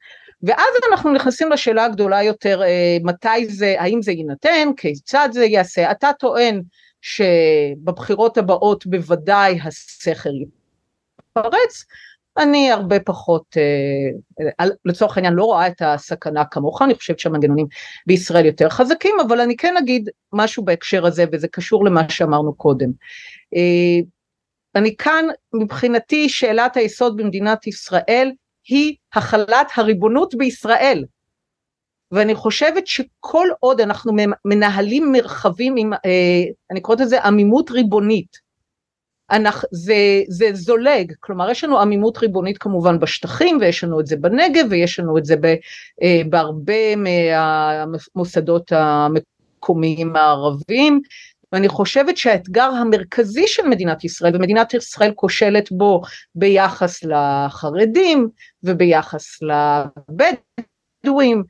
ואז 0.43 0.73
אנחנו 0.91 1.13
נכנסים 1.13 1.51
לשאלה 1.51 1.85
הגדולה 1.85 2.23
יותר, 2.23 2.61
אה, 2.63 2.97
מתי 3.03 3.45
זה, 3.45 3.75
האם 3.79 4.01
זה 4.01 4.11
יינתן, 4.11 4.69
כיצד 4.77 5.29
זה 5.31 5.45
ייעשה. 5.45 5.91
אתה 5.91 6.11
טוען 6.19 6.61
שבבחירות 7.01 8.37
הבאות 8.37 8.85
בוודאי 8.85 9.59
הסכר 9.63 10.29
יפרץ, 11.37 11.85
אני 12.37 12.71
הרבה 12.71 12.99
פחות, 12.99 13.57
אה, 13.57 14.65
לצורך 14.85 15.17
העניין 15.17 15.33
לא 15.33 15.43
רואה 15.43 15.67
את 15.67 15.81
הסכנה 15.81 16.45
כמוך, 16.45 16.81
אני 16.81 16.95
חושבת 16.95 17.19
שהמנגנונים 17.19 17.67
בישראל 18.07 18.45
יותר 18.45 18.69
חזקים, 18.69 19.15
אבל 19.27 19.41
אני 19.41 19.57
כן 19.57 19.77
אגיד 19.77 20.09
משהו 20.33 20.65
בהקשר 20.65 21.05
הזה, 21.05 21.25
וזה 21.31 21.47
קשור 21.47 21.85
למה 21.85 22.09
שאמרנו 22.09 22.53
קודם. 22.53 22.89
אה, 23.55 23.99
אני 24.75 24.95
כאן, 24.95 25.25
מבחינתי, 25.53 26.29
שאלת 26.29 26.77
היסוד 26.77 27.17
במדינת 27.17 27.67
ישראל 27.67 28.31
היא 28.67 28.95
החלת 29.13 29.71
הריבונות 29.75 30.35
בישראל. 30.35 31.03
ואני 32.11 32.35
חושבת 32.35 32.87
שכל 32.87 33.47
עוד 33.59 33.81
אנחנו 33.81 34.13
מנהלים 34.45 35.11
מרחבים 35.11 35.75
עם, 35.77 35.93
אה, 35.93 36.43
אני 36.71 36.81
קוראת 36.81 36.99
לזה 36.99 37.21
עמימות 37.23 37.71
ריבונית, 37.71 38.37
אנחנו, 39.31 39.67
זה, 39.71 39.95
זה 40.27 40.49
זולג, 40.53 41.13
כלומר 41.19 41.49
יש 41.49 41.63
לנו 41.63 41.79
עמימות 41.79 42.17
ריבונית 42.17 42.57
כמובן 42.57 42.99
בשטחים 42.99 43.57
ויש 43.61 43.83
לנו 43.83 43.99
את 43.99 44.07
זה 44.07 44.15
בנגב 44.15 44.65
ויש 44.69 44.99
לנו 44.99 45.17
את 45.17 45.25
זה 45.25 45.35
ב, 45.35 45.45
אה, 46.03 46.21
בהרבה 46.29 46.95
מהמוסדות 46.95 48.71
המקומיים 48.71 50.15
הערביים 50.15 51.01
ואני 51.51 51.69
חושבת 51.69 52.17
שהאתגר 52.17 52.71
המרכזי 52.81 53.47
של 53.47 53.67
מדינת 53.67 54.03
ישראל 54.03 54.35
ומדינת 54.35 54.73
ישראל 54.73 55.11
כושלת 55.15 55.71
בו 55.71 56.01
ביחס 56.35 57.03
לחרדים 57.03 58.29
וביחס 58.63 59.39
לבדואים 61.03 61.43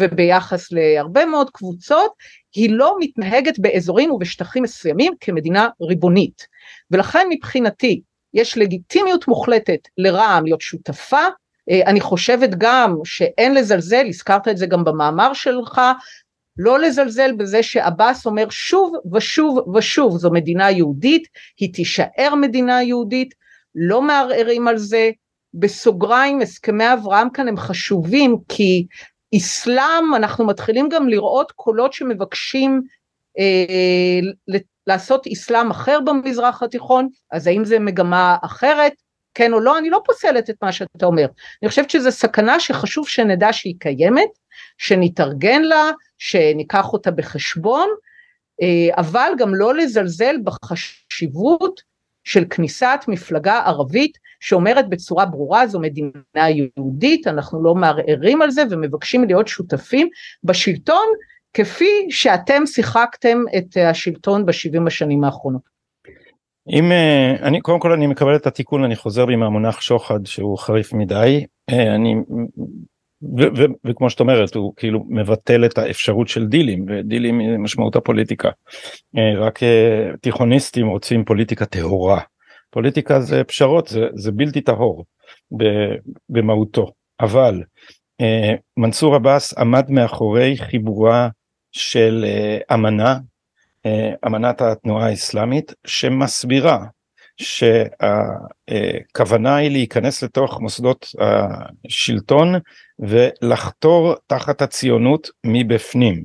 וביחס 0.00 0.72
להרבה 0.72 1.26
מאוד 1.26 1.50
קבוצות, 1.50 2.12
היא 2.54 2.70
לא 2.70 2.96
מתנהגת 3.00 3.58
באזורים 3.58 4.10
ובשטחים 4.10 4.62
מסוימים 4.62 5.12
כמדינה 5.20 5.68
ריבונית. 5.82 6.46
ולכן 6.90 7.26
מבחינתי 7.30 8.00
יש 8.34 8.58
לגיטימיות 8.58 9.28
מוחלטת 9.28 9.80
לרע"מ 9.98 10.44
להיות 10.44 10.60
שותפה, 10.60 11.24
אה, 11.70 11.80
אני 11.86 12.00
חושבת 12.00 12.50
גם 12.58 12.96
שאין 13.04 13.54
לזלזל, 13.54 14.06
הזכרת 14.08 14.48
את 14.48 14.56
זה 14.56 14.66
גם 14.66 14.84
במאמר 14.84 15.32
שלך, 15.32 15.80
לא 16.58 16.78
לזלזל 16.78 17.32
בזה 17.32 17.62
שעבאס 17.62 18.26
אומר 18.26 18.50
שוב 18.50 18.92
ושוב 19.14 19.76
ושוב 19.76 20.16
זו 20.16 20.30
מדינה 20.30 20.70
יהודית, 20.70 21.28
היא 21.60 21.74
תישאר 21.74 22.34
מדינה 22.40 22.82
יהודית, 22.82 23.34
לא 23.74 24.02
מערערים 24.02 24.68
על 24.68 24.78
זה, 24.78 25.10
בסוגריים 25.54 26.40
הסכמי 26.40 26.92
אברהם 26.92 27.30
כאן 27.30 27.48
הם 27.48 27.56
חשובים 27.56 28.36
כי 28.48 28.86
אסלאם 29.36 30.14
אנחנו 30.16 30.46
מתחילים 30.46 30.88
גם 30.88 31.08
לראות 31.08 31.52
קולות 31.52 31.92
שמבקשים 31.92 32.82
אה, 33.38 34.58
לעשות 34.86 35.26
אסלאם 35.26 35.70
אחר 35.70 35.98
במזרח 36.00 36.62
התיכון 36.62 37.08
אז 37.32 37.46
האם 37.46 37.64
זה 37.64 37.78
מגמה 37.78 38.36
אחרת? 38.42 38.92
כן 39.34 39.52
או 39.52 39.60
לא? 39.60 39.78
אני 39.78 39.90
לא 39.90 40.00
פוסלת 40.04 40.50
את 40.50 40.56
מה 40.62 40.72
שאתה 40.72 41.06
אומר. 41.06 41.26
אני 41.62 41.68
חושבת 41.68 41.90
שזו 41.90 42.12
סכנה 42.12 42.60
שחשוב 42.60 43.08
שנדע 43.08 43.52
שהיא 43.52 43.74
קיימת 43.78 44.30
שנתארגן 44.78 45.62
לה 45.62 45.90
שניקח 46.18 46.92
אותה 46.92 47.10
בחשבון 47.10 47.88
אה, 48.62 49.00
אבל 49.00 49.32
גם 49.38 49.54
לא 49.54 49.74
לזלזל 49.74 50.36
בחשיבות 50.44 51.80
של 52.24 52.44
כניסת 52.50 53.00
מפלגה 53.08 53.58
ערבית 53.58 54.18
שאומרת 54.46 54.88
בצורה 54.88 55.26
ברורה 55.26 55.66
זו 55.66 55.80
מדינה 55.80 56.10
יהודית, 56.34 57.26
אנחנו 57.26 57.62
לא 57.62 57.74
מערערים 57.74 58.42
על 58.42 58.50
זה 58.50 58.62
ומבקשים 58.70 59.24
להיות 59.24 59.48
שותפים 59.48 60.08
בשלטון 60.44 61.06
כפי 61.54 62.06
שאתם 62.10 62.62
שיחקתם 62.66 63.38
את 63.56 63.76
השלטון 63.76 64.46
בשבעים 64.46 64.86
השנים 64.86 65.24
האחרונות. 65.24 65.62
אם 66.70 66.92
אה, 66.92 67.36
אני 67.42 67.60
קודם 67.60 67.80
כל 67.80 67.92
אני 67.92 68.06
מקבל 68.06 68.36
את 68.36 68.46
התיקון 68.46 68.84
אני 68.84 68.96
חוזר 68.96 69.26
בי 69.26 69.36
מהמונח 69.36 69.80
שוחד 69.80 70.26
שהוא 70.26 70.58
חריף 70.58 70.92
מדי. 70.92 71.44
אה, 71.70 71.94
אני 71.94 72.14
ו- 73.22 73.56
ו- 73.56 73.74
וכמו 73.84 74.10
שאת 74.10 74.20
אומרת 74.20 74.54
הוא 74.54 74.72
כאילו 74.76 75.04
מבטל 75.08 75.64
את 75.64 75.78
האפשרות 75.78 76.28
של 76.28 76.46
דילים 76.46 76.84
ודילים 76.88 77.62
משמעות 77.62 77.96
הפוליטיקה. 77.96 78.50
אה, 79.16 79.40
רק 79.40 79.60
תיכוניסטים 80.20 80.86
רוצים 80.86 81.24
פוליטיקה 81.24 81.66
טהורה 81.66 82.20
פוליטיקה 82.76 83.20
זה 83.20 83.44
פשרות 83.44 83.88
זה, 83.88 84.06
זה 84.14 84.32
בלתי 84.32 84.60
טהור 84.60 85.04
במהותו 86.28 86.92
אבל 87.20 87.62
אה, 88.20 88.54
מנסור 88.76 89.14
עבאס 89.14 89.58
עמד 89.58 89.90
מאחורי 89.90 90.56
חיבורה 90.56 91.28
של 91.72 92.24
אה, 92.28 92.58
אמנה 92.74 93.18
אה, 93.86 94.10
אמנת 94.26 94.60
התנועה 94.60 95.06
האסלאמית 95.06 95.74
שמסבירה 95.86 96.84
שהכוונה 97.36 99.56
היא 99.56 99.70
להיכנס 99.70 100.22
לתוך 100.22 100.60
מוסדות 100.60 101.06
השלטון 101.18 102.54
ולחתור 102.98 104.14
תחת 104.26 104.62
הציונות 104.62 105.30
מבפנים. 105.46 106.24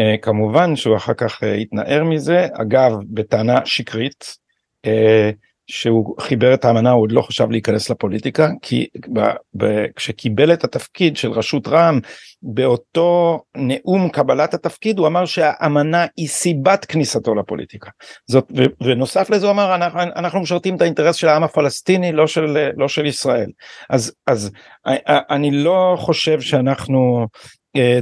אה, 0.00 0.14
כמובן 0.22 0.76
שהוא 0.76 0.96
אחר 0.96 1.14
כך 1.14 1.42
אה, 1.42 1.54
התנער 1.54 2.04
מזה 2.04 2.46
אגב 2.52 2.92
בטענה 3.10 3.66
שקרית 3.66 4.36
אה, 4.86 5.30
שהוא 5.66 6.14
חיבר 6.20 6.54
את 6.54 6.64
האמנה 6.64 6.90
הוא 6.90 7.02
עוד 7.02 7.12
לא 7.12 7.22
חשב 7.22 7.50
להיכנס 7.50 7.90
לפוליטיקה 7.90 8.48
כי 8.62 8.86
ב, 9.12 9.20
ב, 9.56 9.86
כשקיבל 9.96 10.52
את 10.52 10.64
התפקיד 10.64 11.16
של 11.16 11.30
רשות 11.30 11.68
רע"מ 11.68 12.00
באותו 12.42 13.40
נאום 13.56 14.08
קבלת 14.08 14.54
התפקיד 14.54 14.98
הוא 14.98 15.06
אמר 15.06 15.24
שהאמנה 15.24 16.06
היא 16.16 16.28
סיבת 16.28 16.84
כניסתו 16.84 17.34
לפוליטיקה. 17.34 17.90
זאת 18.26 18.52
ו, 18.56 18.62
ונוסף 18.84 19.30
לזה 19.30 19.46
הוא 19.46 19.52
אמר 19.52 19.74
אנחנו, 19.74 20.00
אנחנו 20.02 20.40
משרתים 20.40 20.76
את 20.76 20.82
האינטרס 20.82 21.16
של 21.16 21.28
העם 21.28 21.44
הפלסטיני 21.44 22.12
לא 22.12 22.26
של 22.26 22.68
לא 22.76 22.88
של 22.88 23.06
ישראל. 23.06 23.50
אז 23.90 24.12
אז 24.26 24.50
אני 25.06 25.50
לא 25.50 25.96
חושב 25.98 26.40
שאנחנו 26.40 27.26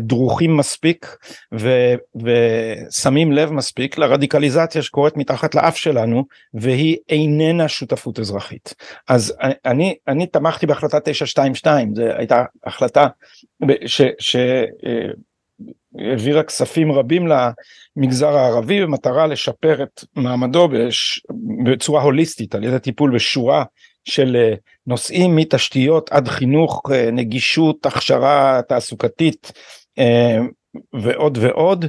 דרוכים 0.01 0.57
מספיק 0.57 1.17
ו, 1.59 1.69
ושמים 2.15 3.33
לב 3.33 3.51
מספיק 3.51 3.99
לרדיקליזציה 3.99 4.83
שקורית 4.83 5.17
מתחת 5.17 5.55
לאף 5.55 5.77
שלנו 5.77 6.25
והיא 6.55 6.97
איננה 7.09 7.69
שותפות 7.69 8.19
אזרחית. 8.19 8.75
אז 9.09 9.35
אני, 9.65 9.95
אני 10.09 10.27
תמכתי 10.27 10.67
בהחלטה 10.67 11.01
922 11.01 11.95
זו 11.95 12.03
הייתה 12.03 12.45
החלטה 12.65 13.07
שהעבירה 15.99 16.43
כספים 16.43 16.93
רבים 16.93 17.29
למגזר 17.97 18.37
הערבי 18.37 18.83
במטרה 18.83 19.27
לשפר 19.27 19.83
את 19.83 20.05
מעמדו 20.17 20.69
בש, 20.69 21.23
בצורה 21.65 22.03
הוליסטית 22.03 22.55
על 22.55 22.65
ידי 22.65 22.79
טיפול 22.79 23.15
בשורה 23.15 23.65
של 24.05 24.37
אה, 24.37 24.55
נושאים 24.87 25.37
מתשתיות 25.37 26.13
עד 26.13 26.29
חינוך, 26.29 26.83
אה, 26.93 27.11
נגישות, 27.11 27.87
הכשרה 27.87 28.61
תעסוקתית 28.69 29.53
אה, 29.99 30.39
ועוד 31.03 31.39
ועוד, 31.41 31.87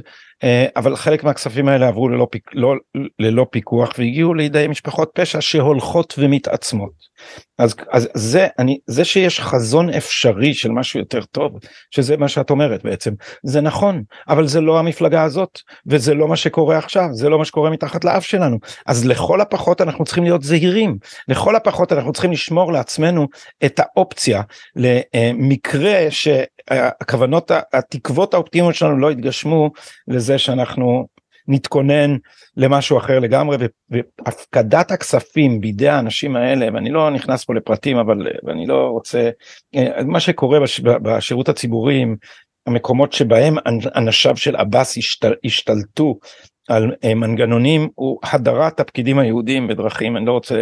אבל 0.76 0.96
חלק 0.96 1.24
מהכספים 1.24 1.68
האלה 1.68 1.88
עברו 1.88 2.08
ללא, 2.08 2.26
פיק, 2.30 2.50
לא, 2.54 2.74
ללא 3.18 3.46
פיקוח 3.50 3.92
והגיעו 3.98 4.34
לידי 4.34 4.66
משפחות 4.68 5.10
פשע 5.14 5.40
שהולכות 5.40 6.14
ומתעצמות. 6.18 6.92
אז, 7.58 7.74
אז 7.90 8.08
זה, 8.14 8.46
אני, 8.58 8.78
זה 8.86 9.04
שיש 9.04 9.40
חזון 9.40 9.90
אפשרי 9.90 10.54
של 10.54 10.70
משהו 10.70 11.00
יותר 11.00 11.24
טוב, 11.24 11.52
שזה 11.90 12.16
מה 12.16 12.28
שאת 12.28 12.50
אומרת 12.50 12.84
בעצם, 12.84 13.12
זה 13.42 13.60
נכון, 13.60 14.02
אבל 14.28 14.46
זה 14.46 14.60
לא 14.60 14.78
המפלגה 14.78 15.22
הזאת, 15.22 15.60
וזה 15.86 16.14
לא 16.14 16.28
מה 16.28 16.36
שקורה 16.36 16.78
עכשיו, 16.78 17.08
זה 17.12 17.28
לא 17.28 17.38
מה 17.38 17.44
שקורה 17.44 17.70
מתחת 17.70 18.04
לאף 18.04 18.24
שלנו. 18.24 18.58
אז 18.86 19.06
לכל 19.06 19.40
הפחות 19.40 19.80
אנחנו 19.80 20.04
צריכים 20.04 20.24
להיות 20.24 20.42
זהירים, 20.42 20.96
לכל 21.28 21.56
הפחות 21.56 21.92
אנחנו 21.92 22.12
צריכים 22.12 22.32
לשמור 22.32 22.72
לעצמנו 22.72 23.28
את 23.64 23.80
האופציה 23.80 24.42
למקרה 24.76 26.06
שהכוונות, 26.70 27.50
התקוות 27.72 28.34
האופטימיות 28.34 28.74
שלנו 28.74 28.98
לא 28.98 29.12
יתגשמו 29.12 29.70
לזה 30.08 30.38
שאנחנו 30.38 31.06
נתכונן 31.48 32.16
למשהו 32.56 32.98
אחר 32.98 33.18
לגמרי 33.18 33.56
והפקדת 33.90 34.90
הכספים 34.90 35.60
בידי 35.60 35.88
האנשים 35.88 36.36
האלה 36.36 36.66
ואני 36.74 36.90
לא 36.90 37.10
נכנס 37.10 37.44
פה 37.44 37.54
לפרטים 37.54 37.96
אבל 37.96 38.28
אני 38.48 38.66
לא 38.66 38.88
רוצה 38.88 39.30
אה, 39.74 40.04
מה 40.04 40.20
שקורה 40.20 40.60
בש, 40.60 40.80
בשירות 40.80 41.48
הציבורי 41.48 42.04
המקומות 42.66 43.12
שבהם 43.12 43.56
אנשיו 43.96 44.36
של 44.36 44.56
עבאס 44.56 44.98
השתל, 44.98 45.32
השתלטו 45.44 46.18
על 46.68 46.94
אה, 47.04 47.14
מנגנונים 47.14 47.88
הוא 47.94 48.18
הדרת 48.22 48.80
הפקידים 48.80 49.18
היהודים 49.18 49.68
בדרכים 49.68 50.16
אני 50.16 50.26
לא 50.26 50.32
רוצה 50.32 50.54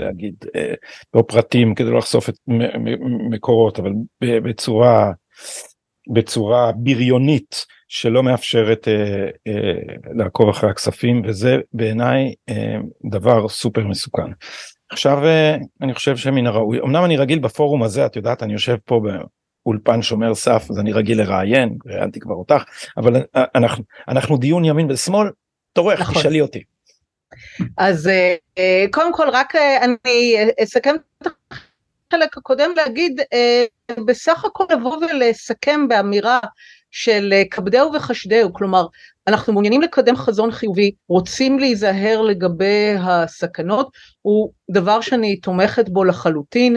להגיד 0.00 0.34
אה, 0.56 0.74
בפרטים 1.16 1.74
כדי 1.74 1.90
לא 1.90 1.98
לחשוף 1.98 2.28
את 2.28 2.34
מקורות 3.30 3.78
אבל 3.78 3.92
בצורה 4.20 5.12
בצורה 6.12 6.72
בריונית 6.72 7.66
שלא 7.88 8.22
מאפשרת 8.22 8.88
אה, 8.88 8.94
אה, 9.46 9.94
לעקוב 10.14 10.48
אחרי 10.48 10.70
הכספים 10.70 11.22
וזה 11.24 11.56
בעיניי 11.72 12.34
אה, 12.48 12.76
דבר 13.10 13.48
סופר 13.48 13.86
מסוכן. 13.86 14.30
עכשיו 14.90 15.24
אה, 15.24 15.56
אני 15.82 15.94
חושב 15.94 16.16
שמן 16.16 16.46
הראוי 16.46 16.80
אמנם 16.80 17.04
אני 17.04 17.16
רגיל 17.16 17.38
בפורום 17.38 17.82
הזה 17.82 18.06
את 18.06 18.16
יודעת 18.16 18.42
אני 18.42 18.52
יושב 18.52 18.76
פה 18.84 19.00
באולפן 19.64 20.02
שומר 20.02 20.34
סף 20.34 20.66
אז 20.70 20.78
אני 20.78 20.92
רגיל 20.92 21.18
לראיין 21.22 21.76
ראיינתי 21.86 22.20
כבר 22.20 22.34
אותך 22.34 22.64
אבל 22.96 23.16
אה, 23.16 23.44
אנחנו 23.54 23.84
אנחנו 24.08 24.36
דיון 24.36 24.64
ימין 24.64 24.90
ושמאל 24.90 25.30
תורך 25.72 26.00
נכון. 26.00 26.14
תשאלי 26.14 26.40
אותי. 26.40 26.62
אז 27.78 28.08
אה, 28.08 28.34
אה, 28.58 28.84
קודם 28.92 29.14
כל 29.14 29.28
רק 29.32 29.56
אני 29.56 30.36
אסכם 30.62 30.94
החלק 32.08 32.36
הקודם 32.36 32.70
להגיד 32.76 33.20
אה, 33.32 33.64
בסך 34.06 34.44
הכל 34.44 34.64
לבוא 34.70 34.96
ולסכם 34.96 35.88
באמירה 35.88 36.38
של 36.90 37.32
אה, 37.32 37.42
כבדהו 37.50 37.92
וחשדהו, 37.92 38.52
כלומר 38.52 38.86
אנחנו 39.26 39.52
מעוניינים 39.52 39.82
לקדם 39.82 40.16
חזון 40.16 40.50
חיובי, 40.50 40.90
רוצים 41.08 41.58
להיזהר 41.58 42.22
לגבי 42.22 42.94
הסכנות, 43.00 43.90
הוא 44.22 44.52
דבר 44.70 45.00
שאני 45.00 45.36
תומכת 45.36 45.88
בו 45.88 46.04
לחלוטין. 46.04 46.76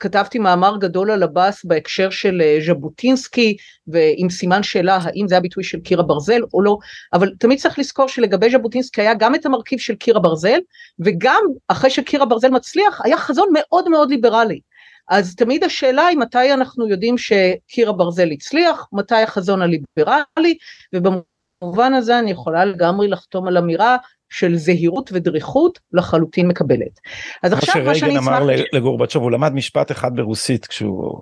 כתבתי 0.00 0.38
מאמר 0.38 0.76
גדול 0.80 1.10
על 1.10 1.22
הבאס 1.22 1.64
בהקשר 1.64 2.10
של 2.10 2.42
אה, 2.44 2.58
ז'בוטינסקי 2.66 3.56
ועם 3.86 4.30
סימן 4.30 4.62
שאלה 4.62 4.98
האם 5.02 5.28
זה 5.28 5.36
הביטוי 5.36 5.64
של 5.64 5.80
קיר 5.80 6.00
הברזל 6.00 6.40
או 6.54 6.62
לא, 6.62 6.78
אבל 7.12 7.32
תמיד 7.38 7.58
צריך 7.58 7.78
לזכור 7.78 8.08
שלגבי 8.08 8.50
ז'בוטינסקי 8.50 9.00
היה 9.00 9.14
גם 9.14 9.34
את 9.34 9.46
המרכיב 9.46 9.78
של 9.78 9.94
קיר 9.94 10.16
הברזל 10.16 10.58
וגם 10.98 11.42
אחרי 11.68 11.90
שקיר 11.90 12.22
הברזל 12.22 12.50
מצליח 12.50 13.00
היה 13.04 13.18
חזון 13.18 13.48
מאוד 13.52 13.88
מאוד 13.88 14.10
ליברלי. 14.10 14.60
אז 15.08 15.34
תמיד 15.34 15.64
השאלה 15.64 16.06
היא 16.06 16.18
מתי 16.18 16.52
אנחנו 16.52 16.88
יודעים 16.88 17.18
שקיר 17.18 17.90
הברזל 17.90 18.30
הצליח, 18.30 18.88
מתי 18.92 19.14
החזון 19.22 19.62
הליברלי, 19.62 20.58
ובמובן 20.94 21.94
הזה 21.94 22.18
אני 22.18 22.30
יכולה 22.30 22.64
לגמרי 22.64 23.08
לחתום 23.08 23.48
על 23.48 23.58
אמירה 23.58 23.96
של 24.30 24.56
זהירות 24.56 25.10
ודריכות 25.12 25.78
לחלוטין 25.92 26.48
מקבלת. 26.48 27.00
אז 27.42 27.52
עכשיו 27.52 27.84
מה 27.84 27.94
שאני 27.94 28.18
אשמח... 28.18 28.24
שרייגן 28.24 28.52
אמר 28.52 28.64
לגורבצ'וב, 28.72 29.22
הוא 29.22 29.30
למד 29.30 29.52
משפט 29.52 29.90
אחד 29.90 30.16
ברוסית 30.16 30.66
כשהוא 30.66 31.20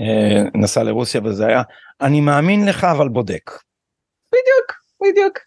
אה, 0.00 0.42
נסע 0.54 0.82
לרוסיה 0.82 1.20
וזה 1.24 1.46
היה, 1.46 1.62
אני 2.00 2.20
מאמין 2.20 2.68
לך 2.68 2.84
אבל 2.84 3.08
בודק. 3.08 3.50
בדיוק, 4.32 4.72
בדיוק. 5.02 5.38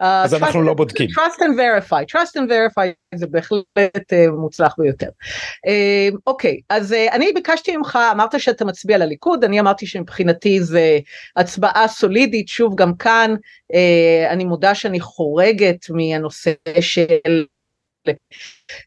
Uh, 0.00 0.04
אז 0.04 0.34
אנחנו 0.34 0.62
לא 0.62 0.74
בודקים. 0.74 1.10
trust 1.10 1.40
and 1.40 1.56
verify, 1.56 2.16
trust 2.16 2.40
and 2.40 2.48
verify 2.48 2.86
זה 3.14 3.26
בהחלט 3.26 4.12
uh, 4.12 4.30
מוצלח 4.40 4.74
ביותר. 4.78 5.08
Uh, 5.66 6.16
אוקיי, 6.26 6.60
אז 6.68 6.92
אני 7.12 7.32
ביקשתי 7.32 7.76
ממך, 7.76 7.98
אמרת 8.12 8.40
שאתה 8.40 8.64
מצביע 8.64 8.98
לליכוד, 8.98 9.44
אני 9.44 9.60
אמרתי 9.60 9.86
שמבחינתי 9.86 10.60
זה 10.60 10.98
הצבעה 11.36 11.88
סולידית, 11.88 12.48
שוב 12.48 12.74
גם 12.74 12.94
כאן 12.94 13.34
אני 14.30 14.44
מודה 14.44 14.74
שאני 14.74 15.00
חורגת 15.00 15.90
מהנושא 15.90 16.52
של 16.80 17.44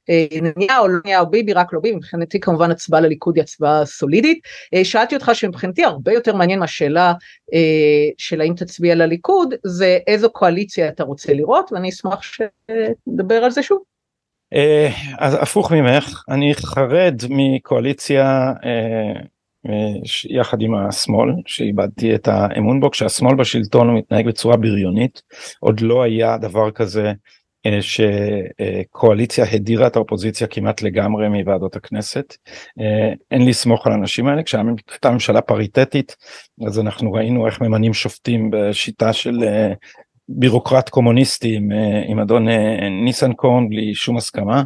אה, 0.10 0.26
נתניהו, 0.42 0.88
לא 0.88 0.98
נתניהו 0.98 1.30
ביבי, 1.30 1.54
רק 1.54 1.74
לא 1.74 1.80
ביבי, 1.80 1.96
מבחינתי 1.96 2.40
כמובן 2.40 2.72
הצבעה 2.72 3.02
לליכוד 3.02 3.36
היא 3.36 3.44
הצבעה 3.44 3.86
סולידית. 3.86 4.40
אה, 4.74 4.86
שאלתי 4.86 5.16
אותך 5.16 5.32
שמבחינתי 5.34 5.84
הרבה 5.84 6.14
יותר 6.14 6.36
מעניין 6.36 6.60
מהשאלה 6.60 7.14
אה, 7.54 8.10
של 8.18 8.42
האם 8.42 8.54
תצביע 8.54 8.96
לליכוד, 8.96 9.54
זה 9.64 10.00
איזו 10.08 10.30
קואליציה 10.30 10.88
אתה 10.88 11.04
רוצה 11.04 11.34
לראות, 11.34 11.72
ואני 11.72 11.90
אשמח 11.90 12.22
שנדבר 12.22 13.44
על 13.44 13.52
זה 13.52 13.64
שוב. 13.64 13.82
אז 15.20 15.38
הפוך 15.42 15.72
ממך, 15.72 16.24
אני 16.30 16.54
חרד 16.56 17.22
מקואליציה 17.30 18.54
יחד 20.30 20.62
עם 20.62 20.76
השמאל 20.76 21.30
שאיבדתי 21.46 22.16
את 22.16 22.28
האמון 22.28 22.80
בו 22.80 22.92
כשהשמאל 22.92 23.36
בשלטון 23.36 23.90
הוא 23.90 23.98
מתנהג 23.98 24.28
בצורה 24.28 24.58
בריונית 24.58 25.22
עוד 25.60 25.80
לא 25.80 26.04
היה 26.04 26.38
דבר 26.38 26.72
כזה 26.72 27.08
אה, 27.08 27.14
שקואליציה 27.82 29.46
הדירה 29.52 29.88
את 29.88 29.96
האופוזיציה 29.96 30.48
כמעט 30.48 30.82
לגמרי 30.82 31.30
מוועדות 31.30 31.76
הכנסת. 31.76 32.38
אה, 32.80 33.14
אין 33.32 33.46
לסמוך 33.46 33.88
על 33.88 33.94
האנשים 33.94 34.28
האלה 34.28 34.44
כשהייתה 34.44 35.12
ממשלה 35.12 35.42
פריטטית 35.42 36.16
אז 36.68 36.80
אנחנו 36.80 37.14
ראינו 37.14 37.48
איך 37.48 37.62
ממנים 37.62 37.94
שופטים 37.94 38.50
בשיטה 38.52 39.14
של 39.14 39.44
אה, 39.44 39.74
בירוקרט 40.30 40.90
קומוניסטי 40.90 41.56
עם, 41.56 41.70
עם 42.08 42.20
אדון 42.20 42.48
ניסנקורן 43.06 43.70
בלי 43.70 43.96
שום 43.96 44.18
הסכמה. 44.18 44.64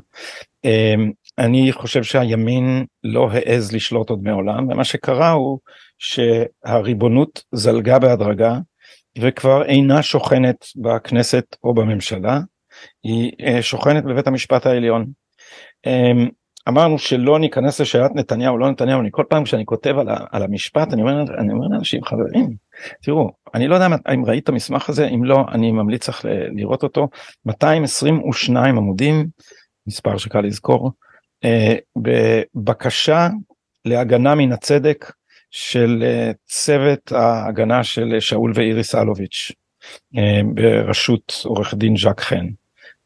אני 1.38 1.72
חושב 1.72 2.04
שהימין 2.04 2.86
לא 3.04 3.30
העז 3.32 3.72
לשלוט 3.72 4.10
עוד 4.10 4.24
מעולם 4.24 4.68
ומה 4.70 4.84
שקרה 4.84 5.32
הוא 5.32 5.60
שהריבונות 5.98 7.44
זלגה 7.52 8.00
בהדרגה 8.00 8.58
וכבר 9.20 9.66
אינה 9.66 10.04
שוכנת 10.04 10.66
בכנסת 10.76 11.56
או 11.64 11.74
בממשלה 11.74 12.40
היא 13.04 13.32
אה, 13.42 13.62
שוכנת 13.62 14.04
בבית 14.04 14.28
המשפט 14.28 14.66
העליון. 14.66 15.06
אמ, 15.86 16.30
אמרנו 16.68 17.00
שלא 17.00 17.40
ניכנס 17.40 17.82
לשאלת 17.82 18.12
נתניהו 18.16 18.58
לא 18.58 18.72
נתניהו 18.72 19.02
אני 19.02 19.10
כל 19.12 19.24
פעם 19.30 19.44
כשאני 19.44 19.66
כותב 19.66 19.96
על, 20.00 20.08
על 20.32 20.44
המשפט 20.44 20.94
אני 20.94 21.02
אומר 21.02 21.22
אני 21.22 21.54
אומר 21.54 21.68
לאנשים 21.68 22.04
חברים 22.04 22.56
תראו 23.04 23.32
אני 23.54 23.68
לא 23.68 23.76
יודע 23.76 23.88
אם 24.14 24.26
ראית 24.26 24.44
את 24.44 24.50
המסמך 24.50 24.90
הזה 24.90 25.08
אם 25.08 25.24
לא 25.24 25.46
אני 25.52 25.72
ממליץ 25.72 26.10
לך 26.10 26.26
לראות 26.56 26.84
אותו 26.84 27.08
222 27.46 28.78
עמודים 28.78 29.28
מספר 29.88 30.18
שקל 30.18 30.42
לזכור 30.42 30.92
אה, 31.46 31.76
בבקשה 31.98 33.30
להגנה 33.86 34.36
מן 34.36 34.52
הצדק 34.52 35.12
של 35.52 36.04
אה, 36.06 36.32
צוות 36.46 37.12
ההגנה 37.12 37.84
של 37.84 38.20
שאול 38.20 38.52
ואיריס 38.56 38.96
אלוביץ' 38.96 39.52
בראשות 40.54 41.42
עורך 41.46 41.74
דין 41.74 41.98
ז'ק 41.98 42.22
חן. 42.22 42.46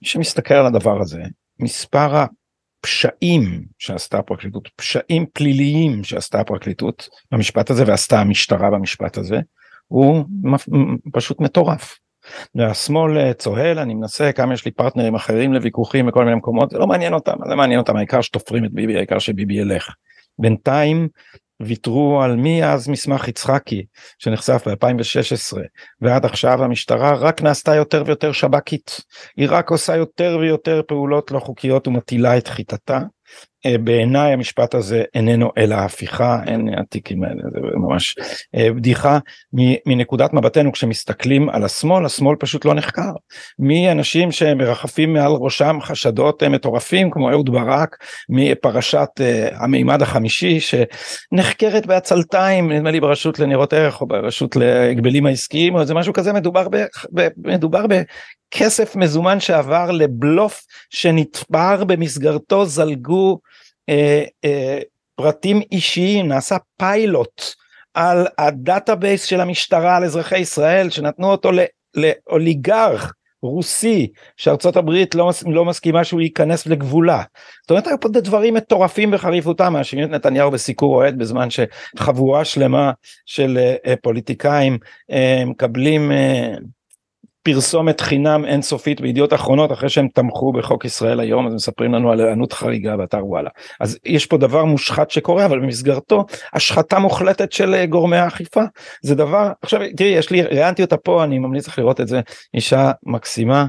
מי 0.02 0.08
שמסתכל 0.08 0.54
על 0.54 0.66
הדבר 0.66 1.02
הזה, 1.02 1.22
מספר 1.60 2.26
הפשעים 2.84 3.66
שעשתה 3.80 4.20
הפרקליטות, 4.20 4.70
פשעים 4.76 5.26
פליליים 5.34 6.04
שעשתה 6.04 6.40
הפרקליטות 6.40 7.10
במשפט 7.32 7.70
הזה 7.70 7.84
ועשתה 7.88 8.20
המשטרה 8.20 8.70
במשפט 8.70 9.18
הזה, 9.18 9.40
הוא 9.88 10.26
פשוט 11.14 11.40
מטורף. 11.40 11.98
והשמאל 12.56 13.18
אה, 13.18 13.34
צוהל, 13.34 13.80
אני 13.80 13.94
מנסה 13.94 14.32
כמה 14.32 14.54
יש 14.54 14.66
לי 14.66 14.72
פרטנרים 14.72 15.16
אחרים 15.16 15.54
לוויכוחים 15.54 16.06
בכל 16.06 16.26
מיני 16.26 16.36
מקומות, 16.36 16.70
זה 16.70 16.78
לא 16.78 16.88
מעניין 16.88 17.14
אותם, 17.14 17.34
זה 17.50 17.56
מעניין 17.56 17.80
אותם, 17.80 17.96
העיקר 17.96 18.22
שתופרים 18.22 18.66
את 18.66 18.72
ביבי, 18.74 18.96
העיקר 18.98 19.20
שביבי 19.20 19.54
ילך. 19.54 19.90
בינתיים 20.40 21.08
ויתרו 21.66 22.22
על 22.22 22.36
מאז 22.38 22.88
מסמך 22.88 23.28
יצחקי 23.28 23.86
שנחשף 24.20 24.68
ב-2016 24.68 25.58
ועד 26.02 26.26
עכשיו 26.26 26.64
המשטרה 26.64 27.14
רק 27.14 27.42
נעשתה 27.42 27.76
יותר 27.76 28.04
ויותר 28.06 28.32
שב"כית. 28.32 29.02
היא 29.38 29.48
רק 29.52 29.70
עושה 29.70 29.96
יותר 29.96 30.38
ויותר 30.42 30.82
פעולות 30.88 31.32
לא 31.32 31.40
חוקיות 31.40 31.88
ומטילה 31.88 32.38
את 32.38 32.48
חיטתה 32.48 33.00
בעיניי 33.84 34.34
המשפט 34.34 34.76
הזה 34.76 35.04
איננו 35.14 35.52
אלא 35.58 35.76
הפיכה 35.76 36.40
אין 36.48 36.70
התיקים 36.80 37.24
האלה 37.24 37.42
זה 37.54 37.60
ממש 37.76 38.16
אה, 38.56 38.74
בדיחה 38.74 39.20
מנקודת 39.86 40.34
מבטנו 40.34 40.72
כשמסתכלים 40.72 41.50
על 41.50 41.64
השמאל 41.64 42.06
השמאל 42.06 42.36
פשוט 42.36 42.66
לא 42.66 42.74
נחקר. 42.74 43.12
מאנשים 43.60 44.32
שמרחפים 44.32 45.14
מעל 45.14 45.32
ראשם 45.32 45.78
חשדות 45.82 46.44
מטורפים 46.44 47.12
כמו 47.12 47.32
אהוד 47.32 47.50
ברק 47.50 47.98
מפרשת 48.30 49.10
אה, 49.22 49.50
המימד 49.54 50.02
החמישי 50.02 50.60
שנחקרת 50.60 51.86
בעצלתיים 51.86 52.72
נדמה 52.72 52.92
לי 52.92 53.00
ברשות 53.00 53.40
לניירות 53.40 53.74
ערך 53.74 54.02
או 54.02 54.08
ברשות 54.08 54.56
להגבלים 54.56 55.26
העסקיים 55.26 55.76
או 55.76 55.82
איזה 55.82 55.94
משהו 55.94 56.14
כזה 56.14 56.34
מדובר 56.34 56.68
ב, 57.14 57.28
מדובר 57.38 57.86
כסף 58.52 58.96
מזומן 58.96 59.40
שעבר 59.40 59.92
לבלוף 59.92 60.64
שנתפר 60.90 61.84
במסגרתו 61.84 62.66
זלגו 62.66 63.40
אה, 63.90 64.24
אה, 64.46 64.80
פרטים 65.16 65.62
אישיים 65.72 66.28
נעשה 66.28 66.58
פיילוט 66.78 67.42
על 67.94 68.28
ה 68.38 68.47
database 68.47 69.24
של 69.24 69.42
המשטרה 69.42 69.98
על 69.98 70.04
אזרחי 70.04 70.40
ישראל 70.40 70.90
שנתנו 70.90 71.32
אותו 71.32 71.52
לאוליגרך 71.96 73.14
רוסי 73.44 74.08
שארצות 74.38 74.78
הברית 74.78 75.16
לא, 75.16 75.32
לא 75.48 75.66
מסכימה 75.66 76.04
שהוא 76.04 76.22
ייכנס 76.22 76.68
לגבולה. 76.68 77.24
זאת 77.62 77.72
אומרת 77.72 77.88
היו 77.88 78.00
פה 78.00 78.10
דברים 78.10 78.54
מטורפים 78.54 79.12
בחריפותם 79.12 79.74
מאשימים 79.74 80.06
את 80.06 80.10
נתניהו 80.10 80.52
בסיקור 80.52 80.96
אוהד 80.96 81.18
בזמן 81.18 81.48
שחבורה 81.50 82.46
שלמה 82.46 82.92
של 83.26 83.58
uh, 83.58 83.90
פוליטיקאים 84.02 84.78
uh, 85.12 85.46
מקבלים 85.46 86.12
uh, 86.12 86.62
פרסומת 87.44 88.02
חינם 88.02 88.46
אינסופית 88.46 89.02
בידיעות 89.02 89.34
אחרונות 89.34 89.72
אחרי 89.72 89.90
שהם 89.90 90.08
תמכו 90.08 90.54
בחוק 90.54 90.86
ישראל 90.86 91.20
היום 91.20 91.48
אז 91.48 91.54
מספרים 91.54 91.94
לנו 91.94 92.12
על 92.12 92.22
הענות 92.22 92.54
חריגה 92.54 92.98
באתר 92.98 93.26
וואלה. 93.26 93.50
אז 93.80 93.98
יש 94.06 94.26
פה 94.26 94.38
דבר 94.38 94.66
מושחת 94.66 95.12
שקורה 95.12 95.46
אבל 95.46 95.60
במסגרתו 95.60 96.26
השחתה 96.54 97.00
מוחלטת 97.00 97.52
של 97.52 97.74
אה, 97.74 97.86
גורמי 97.86 98.18
האכיפה. 98.18 98.62
זה 99.02 99.16
דבר 99.16 99.52
עכשיו 99.62 99.82
תראי 99.98 100.10
יש 100.10 100.30
לי 100.30 100.42
ראיינתי 100.42 100.82
אותה 100.82 100.98
פה 100.98 101.24
אני 101.24 101.40
ממליץ 101.40 101.68
לך 101.68 101.80
לראות 101.80 102.02
את 102.02 102.08
זה. 102.08 102.22
אישה 102.54 102.92
מקסימה 103.04 103.66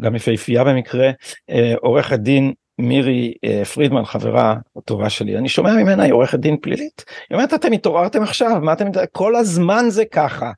גם 0.00 0.14
יפהפייה 0.14 0.64
במקרה 0.64 1.10
אה, 1.50 1.74
עורכת 1.80 2.18
דין 2.18 2.52
מירי 2.78 3.34
אה, 3.44 3.64
פרידמן 3.64 4.04
חברה 4.04 4.56
טובה 4.84 5.10
שלי. 5.10 5.38
אני 5.38 5.48
שומע 5.48 5.72
ממנה 5.72 6.02
היא 6.02 6.12
עורכת 6.12 6.38
דין 6.38 6.56
פלילית. 6.62 7.04
היא 7.30 7.36
אומרת 7.36 7.54
אתם 7.54 7.72
התעוררתם 7.72 8.22
עכשיו 8.22 8.60
מה 8.62 8.72
אתם 8.72 8.86
כל 9.12 9.36
הזמן 9.36 9.84
זה 9.88 10.04
ככה 10.04 10.50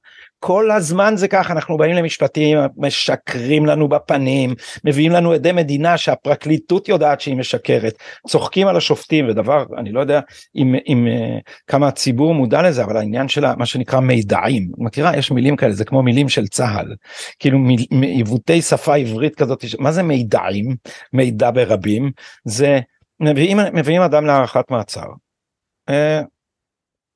כל 0.46 0.70
הזמן 0.70 1.16
זה 1.16 1.28
ככה 1.28 1.52
אנחנו 1.52 1.76
באים 1.76 1.96
למשפטים 1.96 2.58
משקרים 2.76 3.66
לנו 3.66 3.88
בפנים 3.88 4.54
מביאים 4.84 5.12
לנו 5.12 5.32
עדי 5.32 5.52
מדינה 5.52 5.98
שהפרקליטות 5.98 6.88
יודעת 6.88 7.20
שהיא 7.20 7.36
משקרת. 7.36 7.94
צוחקים 8.28 8.66
על 8.66 8.76
השופטים 8.76 9.28
ודבר 9.28 9.64
אני 9.78 9.92
לא 9.92 10.00
יודע 10.00 10.20
אם, 10.56 10.74
אם 10.88 11.06
אה, 11.06 11.38
כמה 11.66 11.88
הציבור 11.88 12.34
מודע 12.34 12.62
לזה 12.62 12.84
אבל 12.84 12.96
העניין 12.96 13.28
של 13.28 13.54
מה 13.54 13.66
שנקרא 13.66 14.00
מידעים. 14.00 14.70
מכירה? 14.78 15.16
יש 15.16 15.30
מילים 15.30 15.56
כאלה 15.56 15.72
זה 15.72 15.84
כמו 15.84 16.02
מילים 16.02 16.28
של 16.28 16.46
צה"ל. 16.46 16.94
כאילו 17.38 17.58
עיוותי 18.02 18.62
שפה 18.62 18.96
עברית 18.96 19.34
כזאת 19.34 19.64
מה 19.78 19.92
זה 19.92 20.02
מידעים? 20.02 20.76
מידע 21.12 21.50
ברבים. 21.50 22.10
זה 22.44 22.80
מביאים, 23.20 23.58
מביאים 23.72 24.02
אדם 24.02 24.26
להארכת 24.26 24.70
מעצר. 24.70 25.06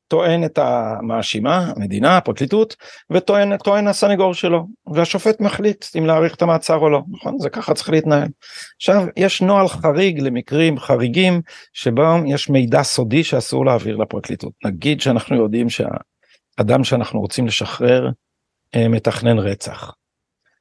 טוען 0.08 0.44
את 0.44 0.58
המאשימה, 0.58 1.72
המדינה, 1.76 2.16
הפרקליטות, 2.16 2.76
וטוען 3.10 3.56
טוען 3.56 3.88
הסנגור 3.88 4.34
שלו, 4.34 4.66
והשופט 4.92 5.40
מחליט 5.40 5.86
אם 5.98 6.06
להאריך 6.06 6.34
את 6.34 6.42
המעצר 6.42 6.76
או 6.76 6.88
לא, 6.90 7.02
נכון? 7.10 7.38
זה 7.38 7.50
ככה 7.50 7.74
צריך 7.74 7.90
להתנהל. 7.90 8.28
עכשיו, 8.76 9.06
יש 9.16 9.42
נוהל 9.42 9.68
חריג 9.68 10.20
למקרים 10.20 10.78
חריגים, 10.78 11.40
שבהם 11.72 12.26
יש 12.26 12.50
מידע 12.50 12.82
סודי 12.82 13.24
שאסור 13.24 13.66
להעביר 13.66 13.96
לפרקליטות. 13.96 14.52
נגיד 14.64 15.00
שאנחנו 15.00 15.36
יודעים 15.36 15.66
שהאדם 15.70 16.84
שאנחנו 16.84 17.20
רוצים 17.20 17.46
לשחרר 17.46 18.10
אה, 18.74 18.88
מתכנן 18.88 19.38
רצח. 19.38 19.92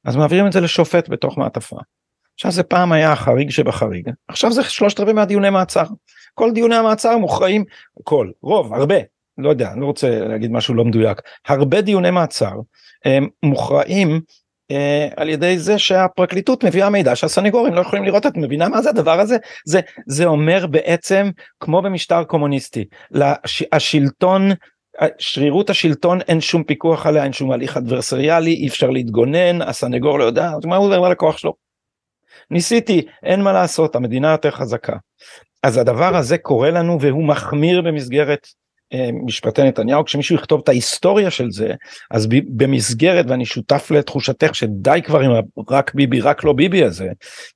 אז 0.04 0.16
מעבירים 0.16 0.46
את 0.46 0.52
זה 0.52 0.60
לשופט 0.60 1.08
בתוך 1.08 1.38
מעטפה. 1.38 1.76
עכשיו 2.34 2.52
זה 2.52 2.62
פעם 2.62 2.92
היה 2.92 3.12
החריג 3.12 3.50
שבחריג, 3.50 4.10
עכשיו 4.28 4.52
זה 4.52 4.62
שלושת 4.62 5.00
רבעי 5.00 5.14
מהדיוני 5.14 5.50
מעצר. 5.50 5.84
כל 6.34 6.50
דיוני 6.52 6.76
המעצר 6.76 7.18
מוכרעים, 7.18 7.64
כל, 8.04 8.30
רוב, 8.42 8.74
הרבה, 8.74 8.96
לא 9.38 9.50
יודע, 9.50 9.72
אני 9.72 9.80
לא 9.80 9.86
רוצה 9.86 10.20
להגיד 10.20 10.52
משהו 10.52 10.74
לא 10.74 10.84
מדויק, 10.84 11.20
הרבה 11.46 11.80
דיוני 11.80 12.10
מעצר 12.10 12.52
הם 13.04 13.28
מוכרעים 13.42 14.20
אה, 14.70 15.08
על 15.16 15.28
ידי 15.28 15.58
זה 15.58 15.78
שהפרקליטות 15.78 16.64
מביאה 16.64 16.90
מידע 16.90 17.16
שהסנגורים 17.16 17.74
לא 17.74 17.80
יכולים 17.80 18.04
לראות 18.04 18.26
את 18.26 18.36
מבינה 18.36 18.68
מה 18.68 18.82
זה 18.82 18.90
הדבר 18.90 19.20
הזה 19.20 19.36
זה 19.64 19.80
זה 20.06 20.24
אומר 20.24 20.66
בעצם 20.66 21.30
כמו 21.60 21.82
במשטר 21.82 22.24
קומוניסטי 22.24 22.84
לש, 23.10 23.64
השלטון 23.72 24.50
שרירות 25.18 25.70
השלטון 25.70 26.20
אין 26.20 26.40
שום 26.40 26.64
פיקוח 26.64 27.06
עליה 27.06 27.24
אין 27.24 27.32
שום 27.32 27.50
הליך 27.50 27.76
אדברסריאלי 27.76 28.54
אי 28.54 28.68
אפשר 28.68 28.90
להתגונן 28.90 29.62
הסנגור 29.62 30.18
לא 30.18 30.24
יודע 30.24 30.50
מה 30.64 30.76
הוא 30.76 30.86
אומר 30.86 31.08
ללקוח 31.08 31.38
שלו. 31.38 31.54
ניסיתי 32.50 33.06
אין 33.22 33.42
מה 33.42 33.52
לעשות 33.52 33.96
המדינה 33.96 34.30
יותר 34.30 34.50
חזקה. 34.50 34.96
אז 35.62 35.76
הדבר 35.76 36.16
הזה 36.16 36.38
קורה 36.38 36.70
לנו 36.70 37.00
והוא 37.00 37.24
מחמיר 37.24 37.82
במסגרת 37.82 38.46
משפטי 39.24 39.62
נתניהו 39.62 40.04
כשמישהו 40.04 40.36
יכתוב 40.36 40.60
את 40.64 40.68
ההיסטוריה 40.68 41.30
של 41.30 41.50
זה 41.50 41.74
אז 42.10 42.26
במסגרת 42.30 43.24
ואני 43.28 43.46
שותף 43.46 43.90
לתחושתך 43.90 44.54
שדי 44.54 45.00
כבר 45.04 45.20
עם 45.20 45.30
רק 45.70 45.94
ביבי 45.94 46.20
רק 46.20 46.44
לא 46.44 46.52
ביבי 46.52 46.84
הזה 46.84 47.08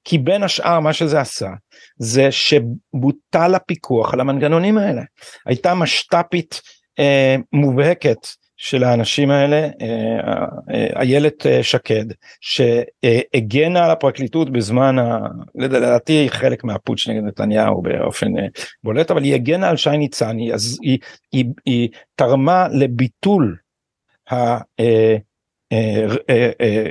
כי 0.05 0.19
בין 0.19 0.43
השאר 0.43 0.81
מה 0.81 0.93
שזה 0.93 1.21
עשה 1.21 1.49
זה 1.97 2.29
שבוטל 2.31 3.55
הפיקוח 3.55 4.15
על 4.15 4.21
המנגנונים 4.21 4.79
האלה. 4.79 5.03
הייתה 5.47 5.75
משת"פית 5.75 6.61
אה, 6.99 7.37
מובהקת 7.53 8.19
של 8.63 8.85
האנשים 8.85 9.31
האלה 9.31 9.57
אה, 9.57 10.21
אה, 10.75 11.01
איילת 11.01 11.47
שקד 11.63 12.05
שהגנה 12.41 13.85
על 13.85 13.91
הפרקליטות 13.91 14.51
בזמן 14.51 14.99
ה... 14.99 15.19
לדעתי 15.55 16.27
חלק 16.31 16.65
מהפוטש 16.65 17.09
נגד 17.09 17.23
נתניהו 17.23 17.83
באופן 17.83 18.27
בולט 18.85 19.11
אבל 19.11 19.23
היא 19.23 19.35
הגנה 19.35 19.69
על 19.69 19.77
שי 19.77 19.97
ניצני 19.97 20.55
אז 20.55 20.79
היא, 20.83 20.99
היא, 21.33 21.45
היא 21.67 21.89
תרמה 22.15 22.67
לביטול 22.69 23.57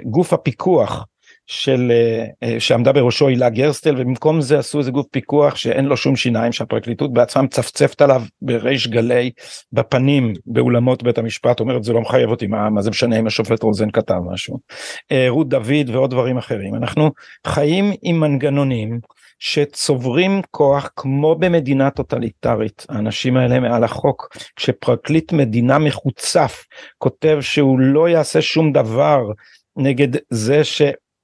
גוף 0.06 0.34
הפיקוח 0.34 1.06
של 1.52 1.92
אה, 1.92 2.26
אה, 2.44 2.60
שעמדה 2.60 2.92
בראשו 2.92 3.28
הילה 3.28 3.50
גרסטל 3.50 3.96
ובמקום 3.98 4.42
זה 4.42 4.60
עשו 4.60 4.80
איזה 4.80 4.92
גוף 4.92 5.06
פיקוח 5.12 5.56
שאין 5.56 5.86
לו 5.86 5.98
שום 5.98 6.16
שיניים 6.16 6.52
שהפרקליטות 6.52 7.14
בעצמה 7.14 7.44
מצפצפת 7.44 8.02
עליו 8.02 8.22
בריש 8.42 8.88
גלי 8.88 9.32
בפנים 9.74 10.34
באולמות 10.46 11.04
בית 11.04 11.18
המשפט 11.18 11.60
אומרת 11.60 11.84
זה 11.84 11.94
לא 11.94 12.02
מחייב 12.02 12.30
אותי 12.30 12.48
מה, 12.48 12.70
מה 12.70 12.82
זה 12.82 12.90
משנה 12.90 13.20
אם 13.20 13.28
השופט 13.28 13.64
רוזן 13.64 13.92
כתב 13.92 14.16
משהו. 14.34 14.60
אה, 15.12 15.26
רות 15.30 15.50
דוד 15.50 15.90
ועוד 15.90 16.12
דברים 16.12 16.38
אחרים. 16.38 16.76
אנחנו 16.76 17.12
חיים 17.48 17.92
עם 18.02 18.20
מנגנונים 18.20 19.00
שצוברים 19.40 20.42
כוח 20.52 20.90
כמו 20.96 21.36
במדינה 21.36 21.90
טוטליטרית. 21.90 22.86
האנשים 22.90 23.38
האלה 23.38 23.60
מעל 23.60 23.84
החוק. 23.84 24.28
כשפרקליט 24.56 25.32
מדינה 25.32 25.80
מחוצף 25.80 26.64
כותב 26.98 27.38
שהוא 27.42 27.80
לא 27.80 28.10
יעשה 28.10 28.42
שום 28.42 28.72
דבר 28.72 29.22
נגד 29.78 30.18
זה 30.30 30.64
ש... 30.64 30.82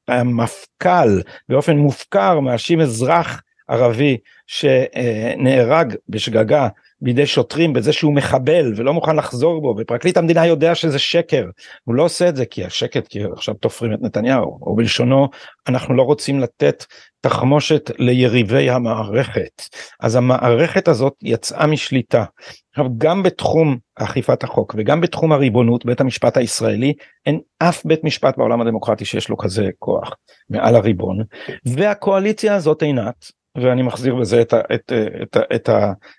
המפכ"ל 0.08 1.22
באופן 1.50 1.78
מופקר 1.78 2.40
מאשים 2.40 2.82
אזרח 2.82 3.42
ערבי 3.68 4.18
שנהרג 4.48 5.96
בשגגה 6.10 6.68
בידי 7.02 7.26
שוטרים 7.26 7.74
בזה 7.74 7.94
שהוא 7.94 8.14
מחבל 8.14 8.74
ולא 8.76 8.94
מוכן 8.94 9.16
לחזור 9.16 9.62
בו 9.62 9.76
ופרקליט 9.78 10.18
המדינה 10.18 10.46
יודע 10.46 10.76
שזה 10.76 11.00
שקר. 11.00 11.46
הוא 11.84 11.96
לא 11.96 12.04
עושה 12.04 12.30
את 12.30 12.36
זה 12.36 12.46
כי 12.46 12.66
השקט 12.66 13.08
כי 13.08 13.24
עכשיו 13.24 13.54
תופרים 13.54 13.94
את 13.94 14.02
נתניהו 14.02 14.60
או 14.62 14.76
בלשונו 14.76 15.28
אנחנו 15.68 15.94
לא 15.94 16.04
רוצים 16.04 16.40
לתת 16.40 16.86
תחמושת 17.22 17.92
ליריבי 17.98 18.70
המערכת. 18.70 19.62
אז 20.00 20.16
המערכת 20.16 20.88
הזאת 20.88 21.14
יצאה 21.22 21.68
משליטה. 21.68 22.24
עכשיו 22.72 22.86
גם 22.98 23.24
בתחום 23.24 23.78
אכיפת 23.96 24.44
החוק 24.44 24.76
וגם 24.78 25.02
בתחום 25.02 25.32
הריבונות 25.32 25.86
בית 25.86 26.02
המשפט 26.02 26.38
הישראלי 26.38 26.94
אין 27.26 27.40
אף 27.60 27.86
בית 27.86 28.04
משפט 28.04 28.38
בעולם 28.38 28.62
הדמוקרטי 28.62 29.06
שיש 29.06 29.30
לו 29.30 29.38
כזה 29.38 29.70
כוח 29.80 30.14
מעל 30.50 30.76
הריבון 30.76 31.24
והקואליציה 31.66 32.56
הזאת 32.56 32.82
עינת 32.84 33.26
ואני 33.58 33.82
מחזיר 33.82 34.16
בזה 34.16 34.42
את, 34.42 34.54
את, 34.54 34.94
את, 35.22 35.38
את 35.56 35.70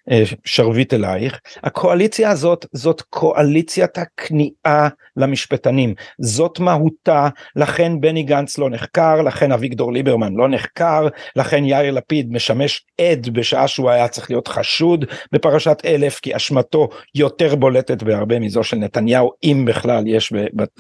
השרביט 0.09 0.95
אלייך, 0.95 1.41
הקואליציה 1.63 2.31
הזאת 2.31 2.67
זאת 2.73 3.01
קואליציית 3.01 3.99
הכניעה 3.99 4.89
למשפטנים, 5.17 5.95
זאת 6.21 6.61
מהותה, 6.61 7.29
לכן 7.57 8.01
בני 8.01 8.23
גנץ 8.23 8.59
לא 8.59 8.71
נחקר, 8.71 9.23
לכן 9.23 9.53
אביגדור 9.53 9.93
ליברמן 9.93 10.35
לא 10.35 10.49
נחקר, 10.49 11.09
לכן 11.37 11.65
יאיר 11.65 11.93
לפיד 11.93 12.33
משמש 12.33 12.87
עד 13.01 13.29
בשעה 13.33 13.69
שהוא 13.69 13.91
היה 13.91 14.09
צריך 14.09 14.31
להיות 14.31 14.49
חשוד 14.49 15.05
בפרשת 15.33 15.83
אלף, 15.85 16.21
כי 16.21 16.37
אשמתו 16.37 16.89
יותר 17.15 17.55
בולטת 17.55 18.03
בהרבה 18.03 18.39
מזו 18.39 18.65
של 18.65 18.77
נתניהו, 18.77 19.31
אם 19.45 19.65
בכלל 19.67 20.07
יש 20.07 20.33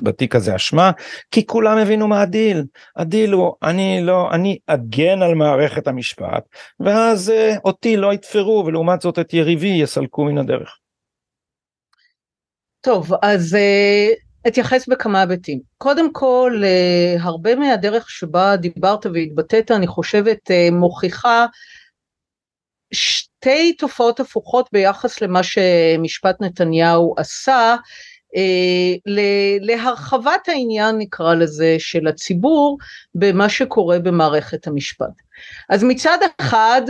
בתיק 0.02 0.34
הזה 0.34 0.56
אשמה, 0.56 0.90
כי 1.30 1.46
כולם 1.46 1.78
הבינו 1.78 2.09
מה 2.09 2.22
הדיל, 2.22 2.64
הדיל 2.96 3.32
הוא 3.32 3.52
אני 3.62 4.00
לא, 4.02 4.28
אני 4.32 4.59
אגן 4.66 5.22
על 5.22 5.34
מערכת 5.34 5.88
המשפט, 5.88 6.47
ואז 6.80 7.28
אה, 7.28 7.61
אותי 7.64 7.96
לא 7.96 8.12
יתפרו 8.12 8.64
ולעומת 8.66 9.01
זאת 9.01 9.18
את 9.18 9.34
יריבי 9.34 9.68
יסלקו 9.82 10.24
מן 10.24 10.38
הדרך. 10.38 10.78
טוב 12.80 13.12
אז 13.22 13.55
אה, 13.54 14.48
אתייחס 14.49 14.88
בכמה 14.88 15.20
היבטים. 15.20 15.61
קודם 15.78 16.12
כל 16.12 16.62
אה, 16.62 17.22
הרבה 17.22 17.55
מהדרך 17.55 18.11
שבה 18.11 18.57
דיברת 18.57 19.07
והתבטאת 19.07 19.70
אני 19.70 19.86
חושבת 19.86 20.51
מוכיחה 20.72 21.46
שתי 22.92 23.72
תופעות 23.72 24.20
הפוכות 24.20 24.68
ביחס 24.72 25.20
למה 25.20 25.40
שמשפט 25.42 26.40
נתניהו 26.40 27.14
עשה 27.18 27.76
להרחבת 29.60 30.48
העניין 30.48 30.98
נקרא 30.98 31.34
לזה 31.34 31.76
של 31.78 32.06
הציבור 32.06 32.78
במה 33.14 33.48
שקורה 33.48 33.98
במערכת 33.98 34.66
המשפט. 34.66 35.22
אז 35.70 35.84
מצד 35.84 36.18
אחד 36.40 36.82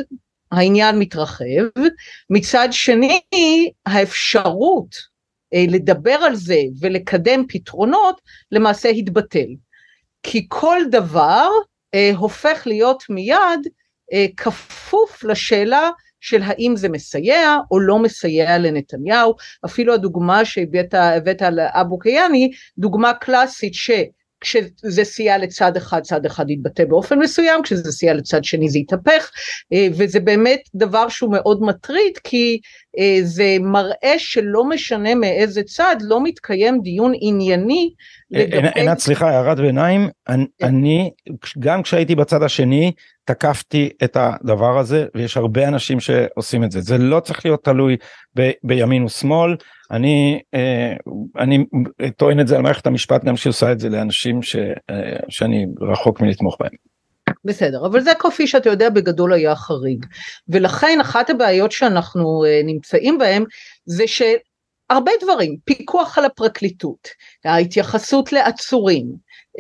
העניין 0.53 0.99
מתרחב, 0.99 1.65
מצד 2.31 2.69
שני 2.71 3.21
האפשרות 3.87 4.97
אה, 5.55 5.65
לדבר 5.69 6.13
על 6.13 6.35
זה 6.35 6.61
ולקדם 6.81 7.45
פתרונות 7.49 8.21
למעשה 8.53 8.89
התבטל. 8.89 9.49
כי 10.23 10.47
כל 10.49 10.79
דבר 10.91 11.49
אה, 11.95 12.11
הופך 12.17 12.63
להיות 12.67 13.03
מיד 13.11 13.69
אה, 14.13 14.27
כפוף 14.37 15.25
לשאלה 15.25 15.91
של 16.21 16.43
האם 16.43 16.77
זה 16.77 16.89
מסייע 16.89 17.57
או 17.71 17.81
לא 17.81 17.99
מסייע 17.99 18.59
לנתניהו, 18.59 19.35
אפילו 19.65 19.95
הדוגמה 19.95 20.45
שהבאת 20.45 21.43
על 21.43 21.61
אבו 21.61 21.99
קיאני, 21.99 22.51
דוגמה 22.79 23.15
קלאסית 23.15 23.75
ש... 23.75 23.91
כשזה 24.41 25.05
סייע 25.05 25.39
לצד 25.39 25.77
אחד, 25.77 26.01
צד 26.01 26.27
אחד 26.27 26.51
יתבטא 26.51 26.85
באופן 26.85 27.19
מסוים, 27.19 27.63
כשזה 27.63 27.93
סייע 27.93 28.15
לצד 28.15 28.45
שני 28.45 28.69
זה 28.69 28.79
יתהפך, 28.79 29.31
אה, 29.73 29.87
וזה 29.93 30.21
באמת 30.21 30.61
דבר 30.75 31.09
שהוא 31.09 31.33
מאוד 31.33 31.63
מטריד, 31.63 32.19
כי 32.25 32.61
אה, 32.99 33.19
זה 33.23 33.57
מראה 33.61 34.15
שלא 34.19 34.65
משנה 34.65 35.15
מאיזה 35.15 35.63
צד, 35.63 35.97
לא 36.01 36.23
מתקיים 36.23 36.81
דיון 36.83 37.13
ענייני. 37.21 37.91
עינת, 38.75 38.99
סליחה, 38.99 39.31
הערת 39.31 39.57
ביניים, 39.57 40.09
כן. 40.29 40.67
אני, 40.67 41.11
גם 41.59 41.83
כשהייתי 41.83 42.15
בצד 42.15 42.43
השני, 42.43 42.93
תקפתי 43.25 43.91
את 44.05 44.17
הדבר 44.21 44.79
הזה, 44.79 45.07
ויש 45.15 45.37
הרבה 45.37 45.69
אנשים 45.69 46.01
שעושים 46.01 46.65
את 46.65 46.71
זה. 46.71 46.81
זה 46.81 46.99
לא 46.99 47.21
צריך 47.21 47.45
להיות 47.45 47.65
תלוי 47.65 47.97
ב, 48.39 48.51
בימין 48.65 49.05
ושמאל. 49.05 49.57
אני, 49.91 50.41
אה, 50.55 50.93
אני 51.39 51.65
טוען 52.17 52.41
את 52.41 52.49
זה 52.49 52.57
על 52.57 52.63
מערכת 52.63 52.87
המשפט 52.87 53.25
גם 53.25 53.37
שעושה 53.37 53.73
את 53.73 53.81
זה 53.81 53.89
לאנשים 53.89 54.43
ש, 54.43 54.57
אה, 54.91 55.17
שאני 55.29 55.67
רחוק 55.81 56.21
מלתמוך 56.21 56.57
בהם. 56.61 56.71
בסדר, 57.45 57.87
אבל 57.87 58.01
זה 58.01 58.11
כפי 58.19 58.47
שאתה 58.47 58.71
יודע 58.71 58.91
בגדול 58.91 59.33
היה 59.33 59.57
חריג. 59.57 60.07
ולכן 60.49 60.99
אחת 61.01 61.31
הבעיות 61.31 61.73
שאנחנו 61.73 62.45
אה, 62.45 62.61
נמצאים 62.65 63.19
בהם 63.19 63.45
זה 63.87 64.05
שהרבה 64.93 65.13
דברים, 65.21 65.57
פיקוח 65.65 66.19
על 66.19 66.25
הפרקליטות, 66.25 67.09
ההתייחסות 67.45 68.33
לעצורים, 68.33 69.07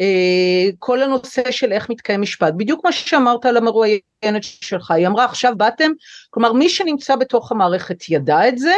אה, 0.00 0.70
כל 0.78 1.02
הנושא 1.02 1.50
של 1.50 1.72
איך 1.72 1.90
מתקיים 1.90 2.20
משפט, 2.20 2.52
בדיוק 2.56 2.84
מה 2.84 2.92
שאמרת 2.92 3.46
על 3.46 3.56
המרואיינת 3.56 4.42
שלך, 4.42 4.90
היא 4.90 5.06
אמרה 5.06 5.24
עכשיו 5.24 5.52
באתם, 5.56 5.90
כלומר 6.30 6.52
מי 6.52 6.68
שנמצא 6.68 7.16
בתוך 7.16 7.52
המערכת 7.52 8.08
ידע 8.08 8.48
את 8.48 8.58
זה, 8.58 8.74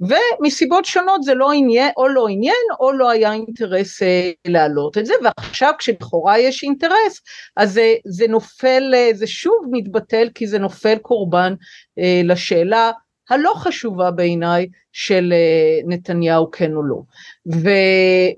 ומסיבות 0.00 0.84
שונות 0.84 1.22
זה 1.22 1.34
לא 1.34 1.52
עניין, 1.52 1.90
או 1.96 2.08
לא 2.08 2.28
עניין, 2.28 2.54
או 2.80 2.92
לא 2.92 3.10
היה 3.10 3.32
אינטרס 3.32 4.02
אה, 4.02 4.30
להעלות 4.46 4.98
את 4.98 5.06
זה, 5.06 5.14
ועכשיו 5.24 5.72
כשלכאורה 5.78 6.38
יש 6.38 6.62
אינטרס, 6.62 7.20
אז 7.56 7.72
זה, 7.72 7.94
זה 8.04 8.26
נופל, 8.28 8.94
אה, 8.94 9.10
זה 9.14 9.26
שוב 9.26 9.56
מתבטל, 9.70 10.28
כי 10.34 10.46
זה 10.46 10.58
נופל 10.58 10.98
קורבן 10.98 11.54
אה, 11.98 12.20
לשאלה 12.24 12.90
הלא 13.30 13.52
חשובה 13.56 14.10
בעיניי 14.10 14.66
של 14.92 15.32
אה, 15.32 15.80
נתניהו 15.86 16.50
כן 16.50 16.74
או 16.74 16.82
לא. 16.82 16.96
ו, 17.54 17.70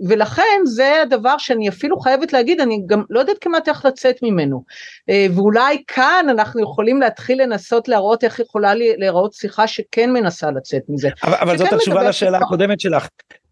ולכן 0.08 0.60
זה 0.64 1.02
הדבר 1.02 1.38
שאני 1.38 1.68
אפילו 1.68 2.00
חייבת 2.00 2.32
להגיד, 2.32 2.60
אני 2.60 2.82
גם 2.86 3.02
לא 3.10 3.20
יודעת 3.20 3.36
כמעט 3.40 3.68
איך 3.68 3.84
לצאת 3.84 4.16
ממנו. 4.22 4.64
אה, 5.10 5.26
ואולי 5.34 5.82
כאן 5.86 6.26
אנחנו 6.30 6.62
יכולים 6.62 7.00
להתחיל 7.00 7.42
לנסות 7.42 7.88
להראות 7.88 8.24
איך 8.24 8.40
יכולה 8.40 8.74
להיראות 8.74 9.32
שיחה 9.32 9.66
שכן 9.66 10.12
מנסה 10.12 10.50
לצאת 10.50 10.82
מזה. 10.88 11.08
אבל, 11.24 11.34
אבל 11.34 11.58
זאת 11.58 11.72
התשובה 11.72 12.08
לשאלה 12.08 12.38
הקודמת 12.38 12.80
שלך. 12.80 13.08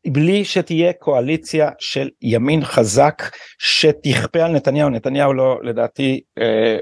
בלי 0.06 0.44
שתהיה 0.44 0.92
קואליציה 0.92 1.70
של 1.78 2.08
ימין 2.22 2.64
חזק 2.64 3.22
שתכפה 3.58 4.44
על 4.44 4.52
נתניהו, 4.52 4.90
נתניהו 4.90 5.32
לא 5.32 5.58
לדעתי 5.62 6.20
אה, 6.38 6.76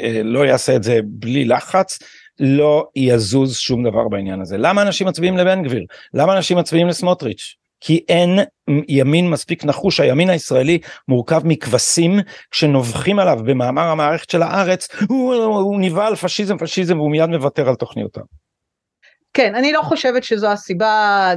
אה, 0.00 0.20
לא 0.24 0.46
יעשה 0.46 0.76
את 0.76 0.82
זה 0.82 1.00
בלי 1.04 1.44
לחץ, 1.44 1.98
לא 2.40 2.86
יזוז 2.96 3.56
שום 3.56 3.84
דבר 3.84 4.08
בעניין 4.08 4.40
הזה. 4.40 4.56
למה 4.58 4.82
אנשים 4.82 5.06
מצביעים 5.06 5.36
לבן 5.36 5.62
גביר? 5.62 5.84
למה 6.14 6.36
אנשים 6.36 6.58
מצביעים 6.58 6.88
לסמוטריץ'? 6.88 7.54
כי 7.80 8.04
אין 8.08 8.38
ימין 8.88 9.30
מספיק 9.30 9.64
נחוש, 9.64 10.00
הימין 10.00 10.30
הישראלי 10.30 10.78
מורכב 11.08 11.40
מכבשים 11.44 12.18
שנובחים 12.52 13.18
עליו 13.18 13.38
במאמר 13.44 13.82
המערכת 13.82 14.30
של 14.30 14.42
הארץ, 14.42 14.88
הוא, 15.08 15.34
הוא 15.34 15.80
נבהל 15.80 16.16
פשיזם 16.16 16.58
פשיזם 16.58 16.98
והוא 16.98 17.10
מיד 17.10 17.30
מוותר 17.30 17.68
על 17.68 17.74
תוכניותיו. 17.74 18.22
כן, 19.36 19.54
אני 19.54 19.72
לא 19.72 19.82
חושבת 19.82 20.24
שזו 20.24 20.46
הסיבה, 20.46 21.32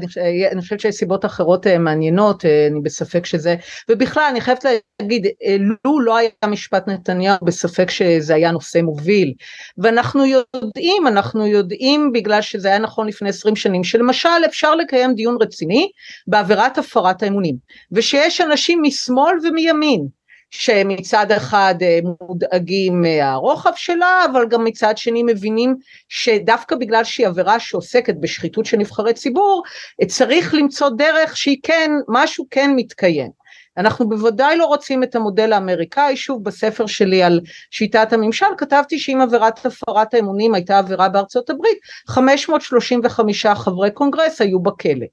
אני 0.51 0.61
חושבת 0.61 0.79
שיש 0.79 0.95
סיבות 0.95 1.25
אחרות 1.25 1.67
אה, 1.67 1.77
מעניינות, 1.77 2.45
אה, 2.45 2.67
אני 2.71 2.81
בספק 2.81 3.25
שזה, 3.25 3.55
ובכלל 3.89 4.23
אני 4.31 4.41
חייבת 4.41 4.65
להגיד, 4.99 5.25
אה, 5.25 5.55
לו 5.85 5.99
לא 5.99 6.17
היה 6.17 6.29
משפט 6.47 6.87
נתניהו, 6.87 7.37
בספק 7.41 7.89
שזה 7.89 8.35
היה 8.35 8.51
נושא 8.51 8.77
מוביל, 8.77 9.33
ואנחנו 9.77 10.25
יודעים, 10.25 11.07
אנחנו 11.07 11.47
יודעים 11.47 12.11
בגלל 12.11 12.41
שזה 12.41 12.67
היה 12.67 12.79
נכון 12.79 13.07
לפני 13.07 13.29
20 13.29 13.55
שנים, 13.55 13.83
שלמשל 13.83 14.29
אפשר 14.45 14.75
לקיים 14.75 15.15
דיון 15.15 15.37
רציני 15.41 15.89
בעבירת 16.27 16.77
הפרת 16.77 17.23
האמונים, 17.23 17.55
ושיש 17.91 18.41
אנשים 18.41 18.79
משמאל 18.81 19.35
ומימין, 19.43 20.18
שמצד 20.51 21.31
אחד 21.31 21.75
אה, 21.81 21.99
מודאגים 22.21 23.01
מהרוחב 23.01 23.71
שלה, 23.75 24.25
אבל 24.31 24.47
גם 24.49 24.63
מצד 24.63 24.97
שני 24.97 25.23
מבינים 25.23 25.75
שדווקא 26.09 26.75
בגלל 26.75 27.03
שהיא 27.03 27.27
עבירה 27.27 27.59
שעוסקת 27.59 28.15
בשחיתות 28.19 28.65
של 28.65 28.77
נבחרי 28.77 29.13
ציבור, 29.13 29.63
צריך 30.07 30.53
למצוא 30.53 30.89
דרך 30.89 31.37
שהיא 31.37 31.57
כן, 31.63 31.91
משהו 32.07 32.45
כן 32.51 32.71
מתקיים. 32.75 33.39
אנחנו 33.77 34.09
בוודאי 34.09 34.57
לא 34.57 34.65
רוצים 34.65 35.03
את 35.03 35.15
המודל 35.15 35.53
האמריקאי, 35.53 36.17
שוב 36.17 36.43
בספר 36.43 36.85
שלי 36.85 37.23
על 37.23 37.39
שיטת 37.71 38.13
הממשל 38.13 38.45
כתבתי 38.57 38.99
שאם 38.99 39.21
עבירת 39.21 39.65
הפרת 39.65 40.13
האמונים 40.13 40.53
הייתה 40.53 40.77
עבירה 40.77 41.09
בארצות 41.09 41.49
הברית, 41.49 41.77
535 42.07 43.45
חברי 43.45 43.91
קונגרס 43.91 44.41
היו 44.41 44.59
בכלא. 44.59 45.05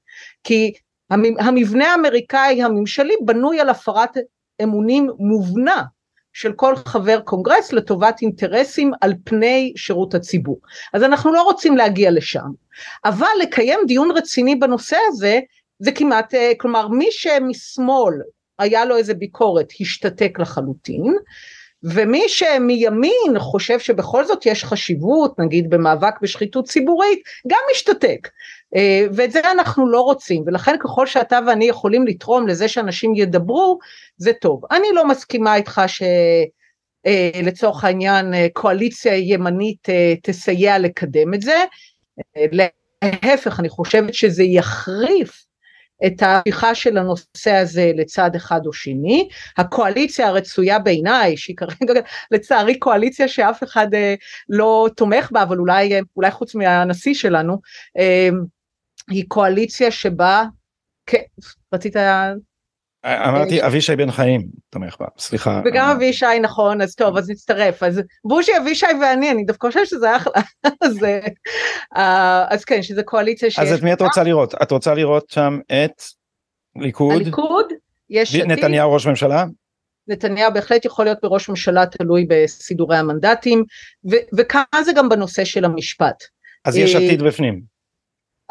כי 0.43 0.73
המבנה 1.39 1.91
האמריקאי 1.91 2.63
הממשלי 2.63 3.13
בנוי 3.25 3.59
על 3.59 3.69
הפרת 3.69 4.17
אמונים 4.63 5.09
מובנה 5.19 5.83
של 6.33 6.53
כל 6.53 6.75
חבר 6.75 7.19
קונגרס 7.19 7.73
לטובת 7.73 8.21
אינטרסים 8.21 8.91
על 9.01 9.13
פני 9.23 9.73
שירות 9.75 10.15
הציבור. 10.15 10.59
אז 10.93 11.03
אנחנו 11.03 11.33
לא 11.33 11.41
רוצים 11.41 11.77
להגיע 11.77 12.11
לשם, 12.11 12.47
אבל 13.05 13.27
לקיים 13.41 13.79
דיון 13.87 14.11
רציני 14.11 14.55
בנושא 14.55 14.97
הזה 15.07 15.39
זה 15.79 15.91
כמעט, 15.91 16.33
אה, 16.33 16.51
כלומר 16.57 16.87
מי 16.87 17.07
שמשמאל 17.11 18.13
היה 18.59 18.85
לו 18.85 18.97
איזה 18.97 19.13
ביקורת 19.13 19.67
השתתק 19.81 20.39
לחלוטין, 20.39 21.15
ומי 21.83 22.29
שמימין 22.29 23.39
חושב 23.39 23.79
שבכל 23.79 24.25
זאת 24.25 24.45
יש 24.45 24.63
חשיבות 24.63 25.39
נגיד 25.39 25.69
במאבק 25.69 26.21
בשחיתות 26.21 26.67
ציבורית 26.67 27.19
גם 27.47 27.59
משתתק 27.71 28.29
ואת 29.13 29.31
זה 29.31 29.51
אנחנו 29.51 29.89
לא 29.89 30.01
רוצים 30.01 30.43
ולכן 30.47 30.75
ככל 30.79 31.05
שאתה 31.05 31.39
ואני 31.47 31.65
יכולים 31.65 32.07
לתרום 32.07 32.47
לזה 32.47 32.67
שאנשים 32.67 33.15
ידברו 33.15 33.79
זה 34.17 34.33
טוב. 34.33 34.61
אני 34.71 34.87
לא 34.93 35.07
מסכימה 35.07 35.55
איתך 35.55 35.81
שלצורך 37.05 37.83
אה, 37.83 37.89
העניין 37.89 38.33
אה, 38.33 38.47
קואליציה 38.53 39.15
ימנית 39.15 39.87
תסייע 40.23 40.79
לקדם 40.79 41.33
את 41.33 41.41
זה 41.41 41.63
להפך 42.51 43.59
אני 43.59 43.69
חושבת 43.69 44.13
שזה 44.13 44.43
יחריף 44.43 45.47
את 46.05 46.21
ההפיכה 46.21 46.75
של 46.75 46.97
הנושא 46.97 47.51
הזה 47.51 47.91
לצד 47.95 48.35
אחד 48.35 48.61
או 48.65 48.73
שני. 48.73 49.29
הקואליציה 49.57 50.27
הרצויה 50.27 50.79
בעיניי, 50.79 51.37
שהיא 51.37 51.55
כרגע 51.55 52.01
לצערי 52.31 52.79
קואליציה 52.79 53.27
שאף 53.27 53.63
אחד 53.63 53.93
אה, 53.93 54.15
לא 54.49 54.87
תומך 54.95 55.29
בה, 55.31 55.43
אבל 55.43 55.57
אולי, 55.57 55.95
אה, 55.95 55.99
אולי 56.15 56.31
חוץ 56.31 56.55
מהנשיא 56.55 57.13
שלנו, 57.13 57.57
אה, 57.97 58.29
היא 59.09 59.25
קואליציה 59.27 59.91
שבה, 59.91 60.43
כן, 61.05 61.21
רצית 61.73 61.95
אמרתי 63.05 63.65
אבישי 63.65 63.95
בן 63.95 64.11
חיים 64.11 64.47
תומך 64.69 64.95
בה, 64.99 65.05
סליחה. 65.17 65.61
וגם 65.65 65.89
אבישי 65.89 66.39
נכון, 66.41 66.81
אז 66.81 66.95
טוב, 66.95 67.17
אז 67.17 67.29
נצטרף. 67.29 67.83
אז 67.83 68.01
בוז'י, 68.25 68.57
אבישי 68.57 68.85
ואני, 69.01 69.31
אני 69.31 69.43
דווקא 69.43 69.67
חושבת 69.67 69.87
שזה 69.87 70.15
אחלה. 70.15 70.33
אז, 70.85 71.03
אה, 71.97 72.45
אז 72.49 72.65
כן, 72.65 72.81
שזה 72.81 73.03
קואליציה 73.03 73.49
שיש... 73.49 73.59
אז 73.59 73.73
את 73.73 73.83
מי 73.83 73.93
את 73.93 74.01
רוצה 74.01 74.23
לראות? 74.23 74.55
את 74.61 74.71
רוצה 74.71 74.93
לראות 74.93 75.29
שם 75.29 75.59
את 75.65 76.01
ליכוד? 76.75 77.11
הליכוד, 77.11 77.65
יש 78.09 78.35
עתיד. 78.35 78.51
נתניהו 78.51 78.93
ראש 78.93 79.07
ממשלה? 79.07 79.45
נתניהו 80.07 80.53
בהחלט 80.53 80.85
יכול 80.85 81.05
להיות 81.05 81.17
בראש 81.21 81.49
ממשלה 81.49 81.85
תלוי 81.85 82.25
בסידורי 82.29 82.97
המנדטים, 82.97 83.63
וכאן 84.37 84.83
זה 84.85 84.93
גם 84.93 85.09
בנושא 85.09 85.45
של 85.45 85.65
המשפט. 85.65 86.23
אז 86.65 86.77
יש 86.77 86.95
אה, 86.95 86.99
עתיד 86.99 87.21
בפנים. 87.21 87.76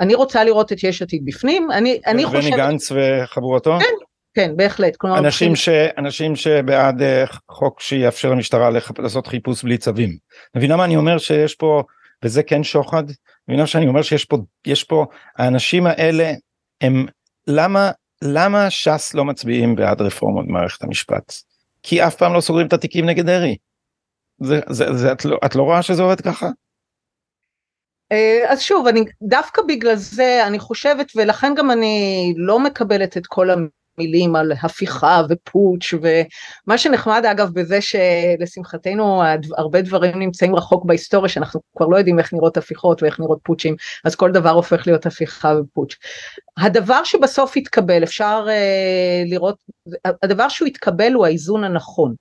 אני 0.00 0.14
רוצה 0.14 0.44
לראות 0.44 0.72
את 0.72 0.82
יש 0.82 1.02
עתיד 1.02 1.22
בפנים, 1.24 1.70
אני, 1.70 2.00
אני 2.06 2.24
חושבת... 2.24 2.42
בני 2.42 2.56
גנץ 2.56 2.92
וחבורתו? 2.92 3.78
כן, 3.78 3.94
כן, 4.34 4.56
בהחלט. 4.56 4.96
כלומר, 4.96 5.18
אנשים, 5.18 5.56
ש... 5.56 5.68
אנשים 5.98 6.36
שבעד 6.36 7.02
אה, 7.02 7.24
חוק 7.50 7.80
שיאפשר 7.80 8.30
למשטרה. 8.30 8.70
לעשות 8.98 9.26
חיפוש 9.26 9.64
בלי 9.64 9.78
צווים. 9.78 10.16
מבינה 10.56 10.76
מה 10.76 10.84
אני 10.84 10.96
אומר 10.96 11.18
שיש 11.18 11.54
פה, 11.54 11.82
וזה 12.24 12.42
כן 12.42 12.62
שוחד? 12.64 13.04
מבינה 13.48 13.66
שאני 13.66 13.86
אומר 13.86 14.02
שיש 14.02 14.24
פה, 14.24 14.36
יש 14.66 14.84
פה, 14.84 15.06
האנשים 15.38 15.86
האלה 15.86 16.32
הם, 16.80 17.06
למה, 17.46 17.90
למה 18.22 18.70
ש"ס 18.70 19.14
לא 19.14 19.24
מצביעים 19.24 19.76
בעד 19.76 20.00
רפורמות 20.00 20.46
במערכת 20.48 20.82
המשפט? 20.82 21.32
כי 21.82 22.06
אף 22.06 22.14
פעם 22.14 22.34
לא 22.34 22.40
סוגרים 22.40 22.66
את 22.66 22.72
התיקים 22.72 23.06
נגד 23.06 23.26
דרעי. 23.26 23.56
זה, 24.42 24.60
זה, 24.68 24.92
זה, 24.92 25.12
את, 25.12 25.24
לא, 25.24 25.38
את 25.44 25.54
לא 25.54 25.62
רואה 25.62 25.82
שזה 25.82 26.02
עובד 26.02 26.20
ככה? 26.20 26.48
אה, 28.12 28.44
אז 28.48 28.60
שוב, 28.60 28.86
אני 28.86 29.04
דווקא 29.22 29.62
בגלל 29.68 29.96
זה 29.96 30.46
אני 30.46 30.58
חושבת, 30.58 31.12
ולכן 31.16 31.54
גם 31.56 31.70
אני 31.70 32.34
לא 32.36 32.60
מקבלת 32.60 33.16
את 33.16 33.26
כל 33.26 33.50
מילים 33.98 34.36
על 34.36 34.52
הפיכה 34.62 35.22
ופוטש 35.28 35.94
ומה 35.94 36.78
שנחמד 36.78 37.24
אגב 37.30 37.50
בזה 37.52 37.78
שלשמחתנו 37.80 39.22
הרבה 39.56 39.82
דברים 39.82 40.18
נמצאים 40.18 40.56
רחוק 40.56 40.84
בהיסטוריה 40.84 41.28
שאנחנו 41.28 41.60
כבר 41.76 41.86
לא 41.86 41.96
יודעים 41.96 42.18
איך 42.18 42.32
נראות 42.32 42.56
הפיכות 42.56 43.02
ואיך 43.02 43.20
נראות 43.20 43.38
פוטשים 43.42 43.76
אז 44.04 44.14
כל 44.14 44.32
דבר 44.32 44.50
הופך 44.50 44.86
להיות 44.86 45.06
הפיכה 45.06 45.54
ופוטש. 45.60 45.96
הדבר 46.56 47.04
שבסוף 47.04 47.56
יתקבל 47.56 48.02
אפשר 48.02 48.46
uh, 48.46 49.30
לראות 49.30 49.56
הדבר 50.22 50.48
שהוא 50.48 50.68
יתקבל 50.68 51.12
הוא 51.12 51.26
האיזון 51.26 51.64
הנכון. 51.64 52.14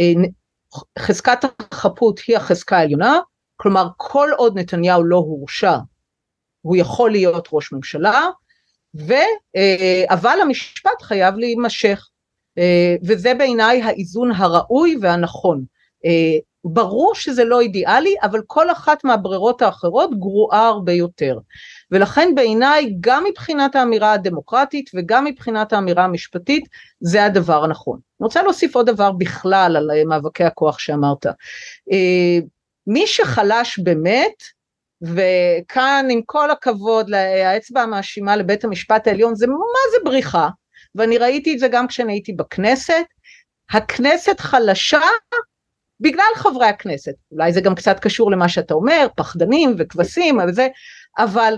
Uh, 0.00 0.28
חזקת 0.98 1.38
החפות 1.72 2.20
היא 2.26 2.36
החזקה 2.36 2.76
העליונה 2.78 3.18
כלומר 3.60 3.88
כל 3.96 4.30
עוד 4.36 4.58
נתניהו 4.58 5.04
לא 5.04 5.16
הורשע 5.16 5.76
הוא 6.60 6.76
יכול 6.76 7.10
להיות 7.10 7.48
ראש 7.52 7.72
ממשלה 7.72 8.26
ו, 8.94 9.12
אה, 9.56 10.04
אבל 10.10 10.38
המשפט 10.42 11.02
חייב 11.02 11.34
להימשך, 11.36 12.08
אה, 12.58 12.96
וזה 13.04 13.34
בעיניי 13.34 13.82
האיזון 13.82 14.30
הראוי 14.32 14.96
והנכון. 15.00 15.64
אה, 16.04 16.38
ברור 16.64 17.14
שזה 17.14 17.44
לא 17.44 17.60
אידיאלי, 17.60 18.14
אבל 18.22 18.40
כל 18.46 18.70
אחת 18.70 19.04
מהברירות 19.04 19.62
האחרות 19.62 20.18
גרועה 20.18 20.68
הרבה 20.68 20.92
יותר. 20.92 21.38
ולכן 21.90 22.32
בעיניי 22.34 22.96
גם 23.00 23.24
מבחינת 23.24 23.76
האמירה 23.76 24.12
הדמוקרטית 24.12 24.90
וגם 24.94 25.24
מבחינת 25.24 25.72
האמירה 25.72 26.04
המשפטית 26.04 26.68
זה 27.00 27.24
הדבר 27.24 27.64
הנכון. 27.64 27.98
אני 28.20 28.24
רוצה 28.24 28.42
להוסיף 28.42 28.76
עוד 28.76 28.86
דבר 28.90 29.12
בכלל 29.12 29.76
על 29.76 29.90
מאבקי 30.06 30.44
הכוח 30.44 30.78
שאמרת. 30.78 31.26
מי 32.88 33.06
שחלש 33.06 33.78
באמת 33.78 34.42
וכאן 35.02 36.06
עם 36.10 36.20
כל 36.26 36.50
הכבוד 36.50 37.14
האצבע 37.14 37.80
המאשימה 37.80 38.36
לבית 38.36 38.64
המשפט 38.64 39.06
העליון 39.06 39.34
זה 39.34 39.46
מה 39.46 39.90
זה 39.92 40.04
בריחה? 40.04 40.48
ואני 40.94 41.18
ראיתי 41.18 41.54
את 41.54 41.58
זה 41.58 41.68
גם 41.68 41.86
כשאני 41.86 42.12
הייתי 42.12 42.32
בכנסת, 42.32 43.04
הכנסת 43.70 44.40
חלשה 44.40 45.00
בגלל 46.00 46.32
חברי 46.36 46.66
הכנסת, 46.66 47.14
אולי 47.32 47.52
זה 47.52 47.60
גם 47.60 47.74
קצת 47.74 48.00
קשור 48.00 48.30
למה 48.30 48.48
שאתה 48.48 48.74
אומר, 48.74 49.06
פחדנים 49.16 49.74
וכבשים 49.78 50.38
וזה, 50.48 50.68
אבל 51.18 51.54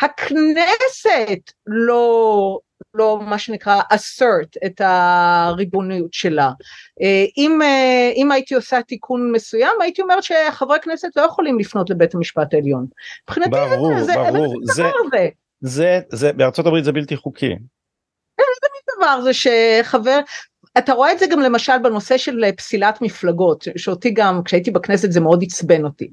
הכנסת 0.00 1.52
לא, 1.66 2.58
לא 2.94 3.20
מה 3.22 3.38
שנקרא 3.38 3.80
assert 3.92 4.66
את 4.66 4.80
הריבוניות 4.84 6.14
שלה. 6.14 6.50
אה, 7.02 7.24
אם, 7.36 7.62
אה, 7.62 8.12
אם 8.16 8.32
הייתי 8.32 8.54
עושה 8.54 8.82
תיקון 8.82 9.32
מסוים 9.32 9.72
הייתי 9.80 10.02
אומרת 10.02 10.22
שחברי 10.22 10.78
כנסת 10.82 11.08
לא 11.16 11.22
יכולים 11.22 11.58
לפנות 11.58 11.90
לבית 11.90 12.14
המשפט 12.14 12.54
העליון. 12.54 12.86
מבחינתי 13.22 13.50
ברור, 13.50 14.00
זה, 14.02 14.12
ברור, 14.14 14.54
זה, 14.64 14.72
זה, 14.72 14.90
זה, 15.60 16.00
זה, 16.12 16.32
בארצות 16.32 16.66
הברית 16.66 16.84
זה 16.84 16.92
בלתי 16.92 17.16
חוקי. 17.16 17.54
דבר 18.96 19.20
זה 19.20 19.30
שחבר, 19.32 20.20
אתה 20.78 20.92
רואה 20.92 21.12
את 21.12 21.18
זה 21.18 21.26
גם 21.26 21.40
למשל 21.40 21.78
בנושא 21.82 22.18
של 22.18 22.44
פסילת 22.56 23.02
מפלגות, 23.02 23.64
שאותי 23.76 24.10
גם 24.10 24.42
כשהייתי 24.44 24.70
בכנסת 24.70 25.12
זה 25.12 25.20
מאוד 25.20 25.42
עצבן 25.42 25.84
אותי. 25.84 26.10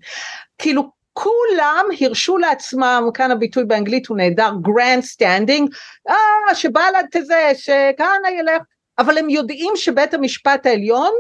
כאילו 0.58 0.97
כולם 1.18 1.86
הרשו 2.02 2.38
לעצמם, 2.38 3.10
כאן 3.14 3.32
הביטוי 3.32 3.66
באנגלית 3.66 4.08
הוא 4.08 4.18
נהדר, 4.18 4.52
grand 4.64 5.04
standing, 5.16 5.64
אה, 6.10 6.56
שבל"ד 6.56 7.06
תזה, 7.12 7.52
שכהנא 7.54 8.28
ילך, 8.40 8.62
אבל 9.00 9.18
הם 9.18 9.30
יודעים 9.30 9.74
שבית 9.76 10.14
המשפט 10.14 10.66
העליון 10.66 11.12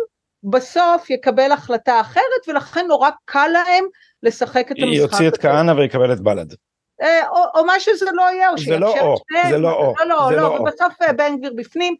בסוף 0.43 1.09
יקבל 1.09 1.51
החלטה 1.51 2.01
אחרת 2.01 2.47
ולכן 2.47 2.85
נורא 2.87 3.09
קל 3.25 3.47
להם 3.47 3.85
לשחק 4.23 4.71
את 4.71 4.75
המשחק. 4.79 5.11
יוציא 5.11 5.27
את 5.27 5.37
כהנא 5.37 5.71
ויקבל 5.71 6.13
את 6.13 6.19
בל"ד. 6.19 6.53
אה, 7.01 7.29
או, 7.29 7.43
או 7.55 7.65
מה 7.65 7.79
שזה 7.79 8.05
לא 8.13 8.23
יהיה, 8.31 8.49
או 8.49 8.57
זה 8.57 8.79
לא 8.79 8.99
או, 8.99 9.17
זה 9.49 9.57
לא 9.57 9.73
או. 9.73 9.93
לא, 9.99 10.05
לא, 10.05 10.31
לא, 10.37 10.47
ובסוף 10.47 11.01
אה, 11.01 11.13
בן 11.13 11.37
גביר 11.37 11.53
בפנים. 11.55 11.95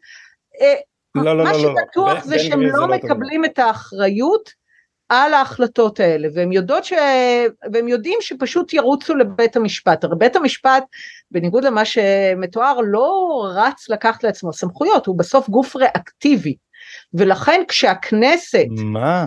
אה, 0.60 0.74
לא, 1.14 1.38
לא, 1.38 1.44
מה 1.44 1.52
לא, 1.52 1.58
שבטוח 1.58 2.24
זה 2.24 2.38
שהם 2.38 2.62
לא 2.62 2.86
מקבלים 2.88 3.44
את 3.44 3.58
האחריות 3.58 4.57
על 5.08 5.34
ההחלטות 5.34 6.00
האלה 6.00 6.28
והם 6.34 6.52
יודעות 6.52 6.84
ש... 6.84 6.92
והם 7.72 7.88
יודעים 7.88 8.18
שפשוט 8.20 8.72
ירוצו 8.72 9.14
לבית 9.14 9.56
המשפט 9.56 10.04
הרי 10.04 10.14
בית 10.18 10.36
המשפט 10.36 10.84
בניגוד 11.30 11.64
למה 11.64 11.84
שמתואר 11.84 12.78
לא 12.84 13.42
רץ 13.54 13.88
לקחת 13.88 14.24
לעצמו 14.24 14.52
סמכויות 14.52 15.06
הוא 15.06 15.18
בסוף 15.18 15.48
גוף 15.48 15.76
ריאקטיבי 15.76 16.56
ולכן 17.14 17.62
כשהכנסת 17.68 18.66
מה? 18.70 19.26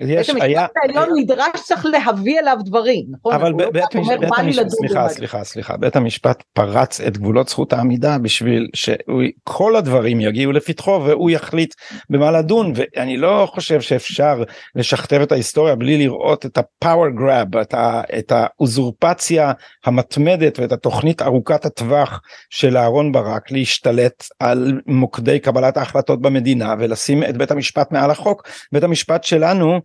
יש, 0.00 0.30
בית 0.30 0.42
המשפט 0.42 0.70
העליון 0.82 1.08
נדרש 1.16 1.60
צריך 1.64 1.86
להביא 1.86 2.40
אליו 2.40 2.56
דברים, 2.64 3.04
נכון? 3.10 3.34
אבל 3.34 3.52
בית, 3.52 3.72
בית, 3.72 3.84
בית 4.20 4.30
המשפט, 4.38 4.68
סליחה, 4.68 5.08
סליחה, 5.08 5.44
סליחה, 5.44 5.76
בית 5.76 5.96
המשפט 5.96 6.42
פרץ 6.52 7.00
את 7.00 7.18
גבולות 7.18 7.48
זכות 7.48 7.72
העמידה 7.72 8.18
בשביל 8.18 8.68
שכל 8.74 9.76
הדברים 9.76 10.20
יגיעו 10.20 10.52
לפתחו 10.52 11.02
והוא 11.06 11.30
יחליט 11.30 11.74
במה 12.10 12.30
לדון, 12.30 12.72
ואני 12.74 13.16
לא 13.16 13.48
חושב 13.54 13.80
שאפשר 13.80 14.42
לשכתב 14.74 15.20
את 15.22 15.32
ההיסטוריה 15.32 15.74
בלי 15.74 15.98
לראות 15.98 16.46
את 16.46 16.58
ה-power 16.58 17.20
grab, 17.20 17.60
את, 17.62 17.74
ה, 17.74 18.02
את 18.18 18.32
האוזורפציה 18.32 19.52
המתמדת 19.84 20.58
ואת 20.58 20.72
התוכנית 20.72 21.22
ארוכת 21.22 21.64
הטווח 21.64 22.20
של 22.50 22.76
אהרון 22.76 23.12
ברק 23.12 23.50
להשתלט 23.50 24.24
על 24.38 24.80
מוקדי 24.86 25.38
קבלת 25.38 25.76
ההחלטות 25.76 26.20
במדינה 26.22 26.74
ולשים 26.78 27.22
את 27.22 27.36
בית 27.36 27.50
המשפט 27.50 27.92
מעל 27.92 28.10
החוק. 28.10 28.48
בית 28.72 28.82
המשפט 28.82 29.24
שלנו 29.24 29.80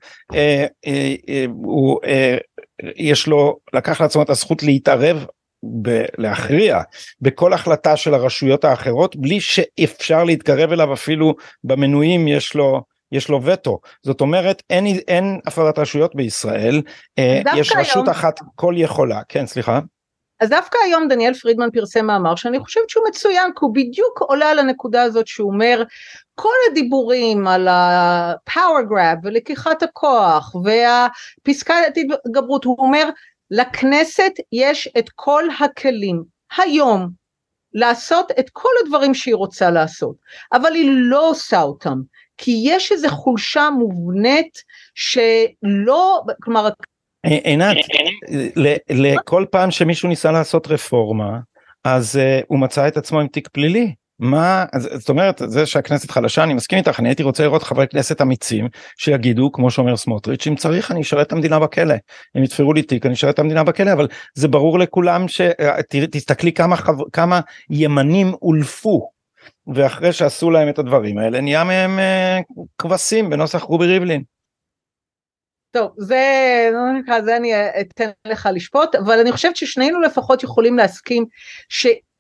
הוא 1.64 2.00
יש 2.96 3.28
לו 3.28 3.58
לקח 3.74 4.02
לעצמו 4.02 4.24
את 4.24 4.30
הזכות 4.30 4.64
להתערב 4.64 5.26
ב- 5.82 6.06
להכריע 6.18 6.82
בכל 7.22 7.54
החלטה 7.54 7.98
של 7.98 8.14
הרשויות 8.14 8.66
האחרות 8.66 9.16
בלי 9.16 9.40
שאפשר 9.40 10.24
להתקרב 10.24 10.72
אליו 10.72 10.94
אפילו 10.94 11.36
במנויים 11.64 12.28
יש 12.28 12.56
לו 12.56 12.82
יש 13.12 13.30
לו 13.30 13.44
וטו 13.44 13.80
זאת 14.04 14.22
אומרת 14.22 14.64
אין 14.70 14.86
אין 14.86 15.40
הפרדת 15.46 15.80
רשויות 15.80 16.16
בישראל 16.16 16.82
יש 17.58 17.72
רשות 17.78 17.96
היום... 17.96 18.10
אחת 18.10 18.40
כל 18.56 18.74
יכולה 18.78 19.22
כן 19.30 19.46
סליחה. 19.46 19.80
אז 20.40 20.50
דווקא 20.50 20.78
היום 20.86 21.08
דניאל 21.08 21.34
פרידמן 21.34 21.70
פרסם 21.74 22.06
מאמר 22.06 22.36
שאני 22.36 22.60
חושבת 22.60 22.90
שהוא 22.90 23.06
מצוין 23.10 23.52
כי 23.52 23.60
הוא 23.62 23.76
בדיוק 23.76 24.22
עולה 24.22 24.52
על 24.52 24.60
הנקודה 24.60 25.04
הזאת 25.04 25.28
שהוא 25.28 25.52
אומר 25.54 25.84
כל 26.36 26.56
הדיבורים 26.72 27.48
על 27.48 27.68
ה-power 27.68 28.90
grab 28.92 29.20
ולקיחת 29.24 29.84
הכוח 29.84 30.56
והפסקת 30.56 31.76
התגברות 32.26 32.66
הוא 32.66 32.76
אומר 32.80 33.10
לכנסת 33.52 34.32
יש 34.52 34.90
את 34.98 35.10
כל 35.16 35.44
הכלים 35.60 36.24
היום 36.58 37.10
לעשות 37.74 38.32
את 38.40 38.50
כל 38.50 38.70
הדברים 38.84 39.14
שהיא 39.14 39.36
רוצה 39.36 39.72
לעשות 39.72 40.16
אבל 40.54 40.74
היא 40.74 40.90
לא 40.94 41.30
עושה 41.30 41.62
אותם 41.62 41.98
כי 42.38 42.62
יש 42.64 42.92
איזו 42.92 43.10
חולשה 43.10 43.70
מובנית 43.70 44.64
שלא 44.96 46.24
כלומר 46.44 46.70
עינת, 47.26 47.78
לכל 48.90 49.46
פעם 49.52 49.72
שמישהו 49.72 50.10
ניסה 50.10 50.32
לעשות 50.32 50.68
רפורמה, 50.68 51.40
אז 51.84 52.16
uh, 52.16 52.46
הוא 52.48 52.60
מצא 52.60 52.88
את 52.88 52.98
עצמו 52.98 53.20
עם 53.20 53.28
תיק 53.28 53.48
פלילי. 53.48 53.94
מה, 54.20 54.66
זאת 54.76 55.10
אומרת, 55.10 55.42
זה 55.46 55.66
שהכנסת 55.66 56.12
חלשה, 56.12 56.44
אני 56.44 56.54
מסכים 56.54 56.80
איתך, 56.80 57.00
אני 57.00 57.10
הייתי 57.10 57.24
רוצה 57.24 57.44
לראות 57.44 57.64
חברי 57.64 57.88
כנסת 57.88 58.22
אמיצים 58.22 58.68
שיגידו, 58.98 59.52
כמו 59.52 59.72
שאומר 59.72 59.98
סמוטריץ', 59.98 60.48
אם 60.48 60.56
צריך 60.56 60.92
אני 60.92 61.02
אשרת 61.02 61.28
את 61.28 61.32
המדינה 61.32 61.60
בכלא. 61.60 61.96
אם 62.38 62.44
יתפרו 62.44 62.74
לי 62.74 62.84
תיק 62.84 63.06
אני 63.06 63.14
אשרת 63.14 63.34
את 63.34 63.40
המדינה 63.40 63.64
בכלא, 63.64 63.94
אבל 63.94 64.08
זה 64.36 64.48
ברור 64.48 64.80
לכולם 64.80 65.28
ש... 65.28 65.42
תסתכלי 66.12 66.54
כמה, 66.54 66.76
חב... 66.76 66.96
כמה 67.14 67.40
ימנים 67.70 68.34
אולפו. 68.42 69.10
ואחרי 69.74 70.14
שעשו 70.14 70.52
להם 70.52 70.70
את 70.70 70.80
הדברים 70.80 71.18
האלה 71.18 71.42
נהיה 71.42 71.64
מהם 71.64 72.00
uh, 72.00 72.62
כבשים 72.78 73.30
בנוסח 73.30 73.62
רובי 73.62 73.86
ריבלין. 73.86 74.24
טוב, 75.72 75.92
זה, 75.98 76.24
לא 76.74 77.00
נקרא, 77.00 77.22
זה 77.22 77.38
אני 77.38 77.54
אתן 77.82 78.10
לך 78.28 78.50
לשפוט, 78.54 78.96
אבל 78.96 79.20
אני 79.20 79.32
חושבת 79.32 79.56
ששנינו 79.56 80.02
לפחות 80.02 80.44
יכולים 80.44 80.78
להסכים 80.78 81.26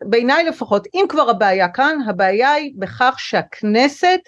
שבעיניי 0.03 0.43
לפחות, 0.43 0.87
אם 0.93 1.05
כבר 1.09 1.29
הבעיה 1.29 1.69
כאן, 1.69 1.97
הבעיה 2.07 2.51
היא 2.51 2.73
בכך 2.77 3.15
שהכנסת 3.17 4.19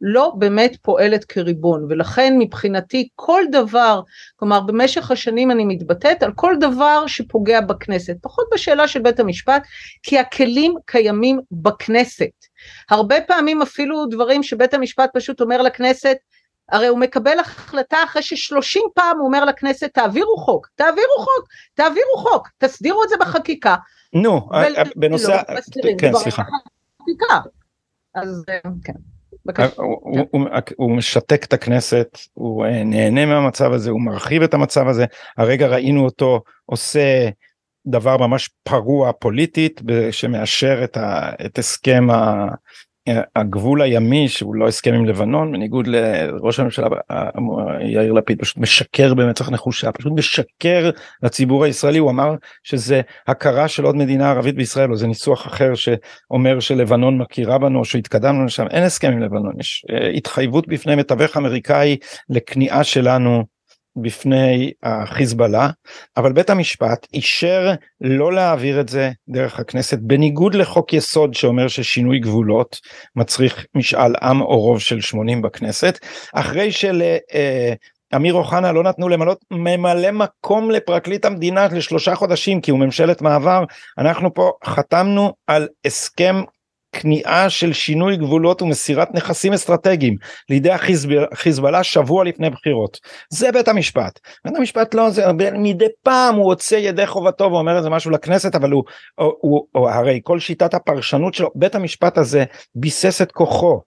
לא 0.00 0.32
באמת 0.38 0.76
פועלת 0.82 1.24
כריבון, 1.24 1.86
ולכן 1.88 2.34
מבחינתי 2.38 3.08
כל 3.14 3.42
דבר, 3.52 4.00
כלומר 4.36 4.60
במשך 4.60 5.10
השנים 5.10 5.50
אני 5.50 5.64
מתבטאת 5.64 6.22
על 6.22 6.32
כל 6.34 6.54
דבר 6.60 7.06
שפוגע 7.06 7.60
בכנסת, 7.60 8.16
פחות 8.22 8.46
בשאלה 8.54 8.88
של 8.88 9.02
בית 9.02 9.20
המשפט, 9.20 9.62
כי 10.02 10.18
הכלים 10.18 10.74
קיימים 10.86 11.40
בכנסת. 11.50 12.30
הרבה 12.90 13.20
פעמים 13.20 13.62
אפילו 13.62 14.06
דברים 14.06 14.42
שבית 14.42 14.74
המשפט 14.74 15.10
פשוט 15.14 15.40
אומר 15.40 15.62
לכנסת, 15.62 16.16
הרי 16.68 16.86
הוא 16.86 16.98
מקבל 16.98 17.38
החלטה 17.38 17.96
אחרי 18.04 18.22
ששלושים 18.22 18.82
פעם 18.94 19.18
הוא 19.18 19.26
אומר 19.26 19.44
לכנסת 19.44 19.94
תעבירו 19.94 20.36
חוק, 20.36 20.68
תעבירו 20.74 21.18
חוק, 21.18 21.48
תעבירו 21.74 22.16
חוק, 22.16 22.48
תסדירו 22.58 23.04
את 23.04 23.08
זה 23.08 23.16
בחקיקה. 23.20 23.76
נו, 24.12 24.48
אה, 24.54 24.82
בנושא, 24.96 25.28
לא, 25.28 25.90
כן 25.98 26.12
סליחה. 26.14 26.42
אז 28.14 28.44
אה, 28.48 28.70
כן. 28.84 28.92
אה, 29.58 29.66
הוא 30.76 30.96
משתק 30.96 31.44
את 31.44 31.52
הכנסת, 31.52 32.18
הוא 32.34 32.66
נהנה 32.84 33.26
מהמצב 33.26 33.72
הזה, 33.72 33.90
הוא 33.90 34.00
מרחיב 34.00 34.42
את 34.42 34.54
המצב 34.54 34.88
הזה, 34.88 35.04
הרגע 35.36 35.66
ראינו 35.66 36.04
אותו 36.04 36.42
עושה 36.66 37.28
דבר 37.86 38.16
ממש 38.16 38.50
פרוע 38.62 39.12
פוליטית 39.12 39.80
שמאשר 40.10 40.84
את 41.46 41.58
הסכם 41.58 42.06
הגבול 43.36 43.82
הימי 43.82 44.28
שהוא 44.28 44.54
לא 44.54 44.68
הסכם 44.68 44.94
עם 44.94 45.04
לבנון 45.04 45.52
בניגוד 45.52 45.86
לראש 45.86 46.60
הממשלה 46.60 46.88
יאיר 47.80 48.12
לפיד 48.12 48.40
פשוט 48.40 48.58
משקר 48.58 49.14
במצח 49.14 49.50
נחושה 49.50 49.92
פשוט 49.92 50.12
משקר 50.12 50.90
לציבור 51.22 51.64
הישראלי. 51.64 51.98
הוא 51.98 52.10
אמר 52.10 52.34
שזה 52.62 53.00
הכרה 53.26 53.68
של 53.68 53.84
עוד 53.84 53.96
מדינה 53.96 54.30
ערבית 54.30 54.54
בישראל 54.54 54.90
או 54.90 54.96
זה 54.96 55.06
ניסוח 55.06 55.46
אחר 55.46 55.74
שאומר 55.74 56.60
שלבנון 56.60 57.18
מכירה 57.18 57.58
בנו 57.58 57.84
שהתקדמנו 57.84 58.44
לשם. 58.44 58.66
אין 58.70 58.82
הסכם 58.82 59.12
עם 59.12 59.22
לבנון 59.22 59.52
יש 59.60 59.84
אה, 59.90 60.08
התחייבות 60.08 60.68
בפני 60.68 60.94
מתווך 60.94 61.36
אמריקאי 61.36 61.96
לכניעה 62.30 62.84
שלנו 62.84 63.55
בפני 63.96 64.72
החיזבאללה 64.82 65.70
אבל 66.16 66.32
בית 66.32 66.50
המשפט 66.50 67.06
אישר 67.14 67.72
לא 68.00 68.32
להעביר 68.32 68.80
את 68.80 68.88
זה 68.88 69.10
דרך 69.28 69.60
הכנסת 69.60 69.98
בניגוד 69.98 70.54
לחוק 70.54 70.92
יסוד 70.92 71.34
שאומר 71.34 71.68
ששינוי 71.68 72.18
גבולות 72.18 72.80
מצריך 73.16 73.66
משאל 73.74 74.12
עם 74.22 74.40
או 74.40 74.60
רוב 74.60 74.80
של 74.80 75.00
80 75.00 75.42
בכנסת. 75.42 75.98
אחרי 76.34 76.72
של 76.72 77.02
אה, 77.34 77.72
אמיר 78.14 78.34
אוחנה 78.34 78.72
לא 78.72 78.82
נתנו 78.82 79.08
למלות 79.08 79.44
ממלא 79.50 80.10
מקום 80.10 80.70
לפרקליט 80.70 81.24
המדינה 81.24 81.66
לשלושה 81.66 82.14
חודשים 82.14 82.60
כי 82.60 82.70
הוא 82.70 82.80
ממשלת 82.80 83.22
מעבר 83.22 83.64
אנחנו 83.98 84.34
פה 84.34 84.52
חתמנו 84.64 85.32
על 85.46 85.68
הסכם 85.84 86.42
כניעה 87.00 87.50
של 87.50 87.72
שינוי 87.72 88.16
גבולות 88.16 88.62
ומסירת 88.62 89.14
נכסים 89.14 89.52
אסטרטגיים 89.52 90.16
לידי 90.50 90.70
החיזבאללה 90.70 91.82
שבוע 91.82 92.24
לפני 92.24 92.50
בחירות. 92.50 92.98
זה 93.30 93.52
בית 93.52 93.68
המשפט. 93.68 94.20
בית 94.44 94.56
המשפט 94.56 94.94
לא, 94.94 95.10
זה 95.10 95.22
מדי 95.52 95.86
פעם 96.02 96.34
הוא 96.34 96.44
הוצא 96.44 96.74
ידי 96.74 97.06
חובתו 97.06 97.44
ואומר 97.44 97.76
איזה 97.76 97.90
משהו 97.90 98.10
לכנסת 98.10 98.54
אבל 98.54 98.70
הוא, 98.70 98.84
הוא, 99.14 99.32
הוא, 99.40 99.66
הוא 99.72 99.88
הרי 99.88 100.20
כל 100.24 100.38
שיטת 100.38 100.74
הפרשנות 100.74 101.34
שלו, 101.34 101.50
בית 101.54 101.74
המשפט 101.74 102.18
הזה 102.18 102.44
ביסס 102.74 103.22
את 103.22 103.32
כוחו 103.32 103.80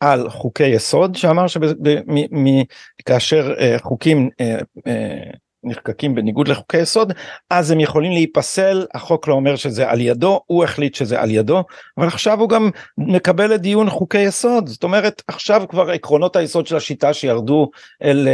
על 0.00 0.30
חוקי 0.30 0.66
יסוד 0.66 1.14
שאמר 1.14 1.46
שכאשר 1.46 3.54
uh, 3.54 3.82
חוקים 3.82 4.30
uh, 4.42 4.44
uh, 4.78 5.36
נחקקים 5.64 6.14
בניגוד 6.14 6.48
לחוקי 6.48 6.78
יסוד 6.78 7.12
אז 7.50 7.70
הם 7.70 7.80
יכולים 7.80 8.12
להיפסל 8.12 8.86
החוק 8.94 9.28
לא 9.28 9.34
אומר 9.34 9.56
שזה 9.56 9.90
על 9.90 10.00
ידו 10.00 10.40
הוא 10.46 10.64
החליט 10.64 10.94
שזה 10.94 11.20
על 11.20 11.30
ידו 11.30 11.64
אבל 11.98 12.06
עכשיו 12.06 12.40
הוא 12.40 12.48
גם 12.48 12.70
מקבל 12.98 13.52
לדיון 13.52 13.90
חוקי 13.90 14.18
יסוד 14.18 14.68
זאת 14.68 14.82
אומרת 14.82 15.22
עכשיו 15.28 15.62
כבר 15.68 15.90
עקרונות 15.90 16.36
היסוד 16.36 16.66
של 16.66 16.76
השיטה 16.76 17.14
שירדו 17.14 17.70
אל 18.02 18.28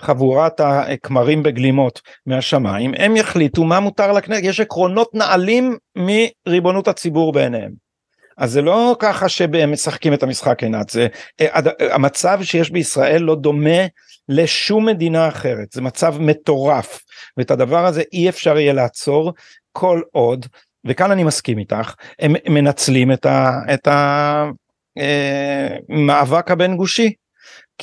חבורת 0.00 0.60
הכמרים 0.60 1.42
בגלימות 1.42 2.00
מהשמיים 2.26 2.92
הם 2.96 3.16
יחליטו 3.16 3.64
מה 3.64 3.80
מותר 3.80 4.12
לכנסת 4.12 4.44
יש 4.44 4.60
עקרונות 4.60 5.14
נעלים 5.14 5.76
מריבונות 5.96 6.88
הציבור 6.88 7.32
בעיניהם. 7.32 7.81
אז 8.36 8.52
זה 8.52 8.62
לא 8.62 8.96
ככה 8.98 9.28
שהם 9.28 9.72
משחקים 9.72 10.14
את 10.14 10.22
המשחק 10.22 10.62
עינת, 10.62 10.90
זה 10.90 11.06
אה, 11.40 11.60
המצב 11.94 12.38
שיש 12.42 12.70
בישראל 12.70 13.22
לא 13.22 13.34
דומה 13.34 13.86
לשום 14.28 14.86
מדינה 14.86 15.28
אחרת, 15.28 15.72
זה 15.72 15.82
מצב 15.82 16.14
מטורף, 16.20 17.04
ואת 17.36 17.50
הדבר 17.50 17.86
הזה 17.86 18.02
אי 18.12 18.28
אפשר 18.28 18.58
יהיה 18.58 18.72
לעצור 18.72 19.32
כל 19.72 20.00
עוד, 20.12 20.46
וכאן 20.84 21.10
אני 21.10 21.24
מסכים 21.24 21.58
איתך, 21.58 21.94
הם 22.18 22.34
מנצלים 22.48 23.12
את, 23.12 23.88
המאבק 24.96 26.48
אה, 26.48 26.52
הבין 26.52 26.76
גושי. 26.76 27.12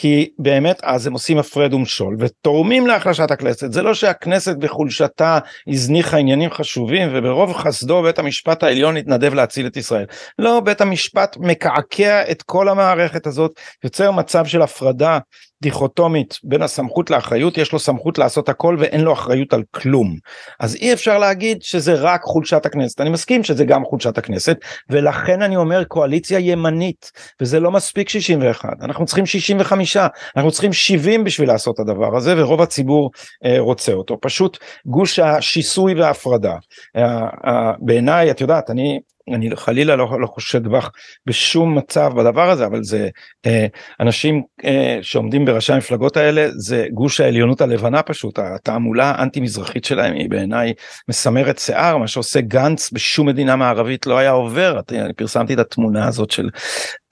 כי 0.02 0.30
באמת 0.40 0.80
אז 0.84 1.08
הם 1.08 1.14
עושים 1.14 1.38
הפרד 1.38 1.74
ומשול 1.74 2.16
ותורמים 2.20 2.88
להחלשת 2.88 3.32
הכנסת. 3.32 3.74
זה 3.74 3.82
לא 3.82 3.94
שהכנסת 3.94 4.56
בחולשתה 4.56 5.40
הזניחה 5.68 6.18
עניינים 6.18 6.52
חשובים 6.52 7.10
וברוב 7.14 7.54
חסדו 7.54 8.02
בית 8.02 8.20
המשפט 8.20 8.64
העליון 8.64 8.98
התנדב 8.98 9.34
להציל 9.34 9.68
את 9.68 9.78
ישראל. 9.78 10.06
לא 10.40 10.60
בית 10.60 10.82
המשפט 10.82 11.38
מקעקע 11.40 12.32
את 12.32 12.42
כל 12.42 12.70
המערכת 12.70 13.28
הזאת 13.28 13.52
יוצר 13.84 14.12
מצב 14.12 14.46
של 14.46 14.62
הפרדה 14.62 15.20
דיכוטומית 15.62 16.40
בין 16.44 16.62
הסמכות 16.62 17.10
לאחריות 17.10 17.58
יש 17.58 17.72
לו 17.72 17.80
סמכות 17.80 18.18
לעשות 18.18 18.50
הכל 18.50 18.76
ואין 18.80 19.02
לו 19.02 19.14
אחריות 19.14 19.54
על 19.54 19.64
כלום. 19.72 20.16
אז 20.60 20.76
אי 20.76 20.94
אפשר 20.94 21.18
להגיד 21.18 21.62
שזה 21.62 21.94
רק 21.94 22.22
חולשת 22.22 22.66
הכנסת. 22.66 23.02
אני 23.02 23.10
מסכים 23.10 23.44
שזה 23.44 23.66
גם 23.66 23.86
חולשת 23.86 24.18
הכנסת 24.18 24.58
ולכן 24.90 25.42
אני 25.42 25.56
אומר 25.56 25.84
קואליציה 25.84 26.40
ימנית 26.40 27.12
וזה 27.42 27.60
לא 27.60 27.72
מספיק 27.72 28.10
61 28.10 28.70
אנחנו 28.82 29.06
צריכים 29.06 29.26
65 29.26 29.98
אנחנו 30.36 30.52
צריכים 30.52 30.74
70 30.74 31.24
בשביל 31.24 31.48
לעשות 31.48 31.76
את 31.76 31.80
הדבר 31.80 32.18
הזה 32.18 32.34
ורוב 32.38 32.62
הציבור 32.62 33.12
אה, 33.46 33.56
רוצה 33.60 33.94
אותו. 33.94 34.18
פשוט 34.22 34.58
גוש 34.86 35.20
השיסוי 35.20 35.94
וההפרדה. 35.94 36.56
אה, 36.96 37.28
אה, 37.46 37.72
בעיניי 37.80 38.32
את 38.32 38.42
יודעת 38.42 38.70
אני 38.70 39.00
אני 39.36 39.56
חלילה 39.56 39.96
לא, 39.96 40.22
לא 40.22 40.28
חושד 40.28 40.68
בך 40.68 40.90
בשום 41.26 41.78
מצב 41.78 42.12
בדבר 42.16 42.50
הזה 42.50 42.66
אבל 42.66 42.84
זה 42.84 43.10
אה, 43.46 43.68
אנשים 44.00 44.44
אה, 44.66 45.00
שעומדים 45.02 45.46
בראשי 45.46 45.74
המפלגות 45.74 46.18
האלה 46.18 46.48
זה 46.52 46.88
גוש 46.94 47.22
העליונות 47.22 47.62
הלבנה 47.62 48.04
פשוט. 48.04 48.40
התעמולה 48.40 49.12
האנטי 49.12 49.40
מזרחית 49.40 49.86
שלהם 49.86 50.14
היא 50.14 50.30
בעיניי 50.30 50.74
מסמרת 51.10 51.60
שיער 51.60 51.98
מה 51.98 52.08
שעושה 52.08 52.42
גנץ 52.42 52.92
בשום 52.94 53.28
מדינה 53.28 53.56
מערבית 53.56 54.08
לא 54.08 54.18
היה 54.18 54.32
עובר. 54.32 54.80
אני 54.92 55.14
פרסמתי 55.14 55.54
את 55.54 55.60
התמונה 55.60 56.08
הזאת 56.08 56.32
של 56.32 56.50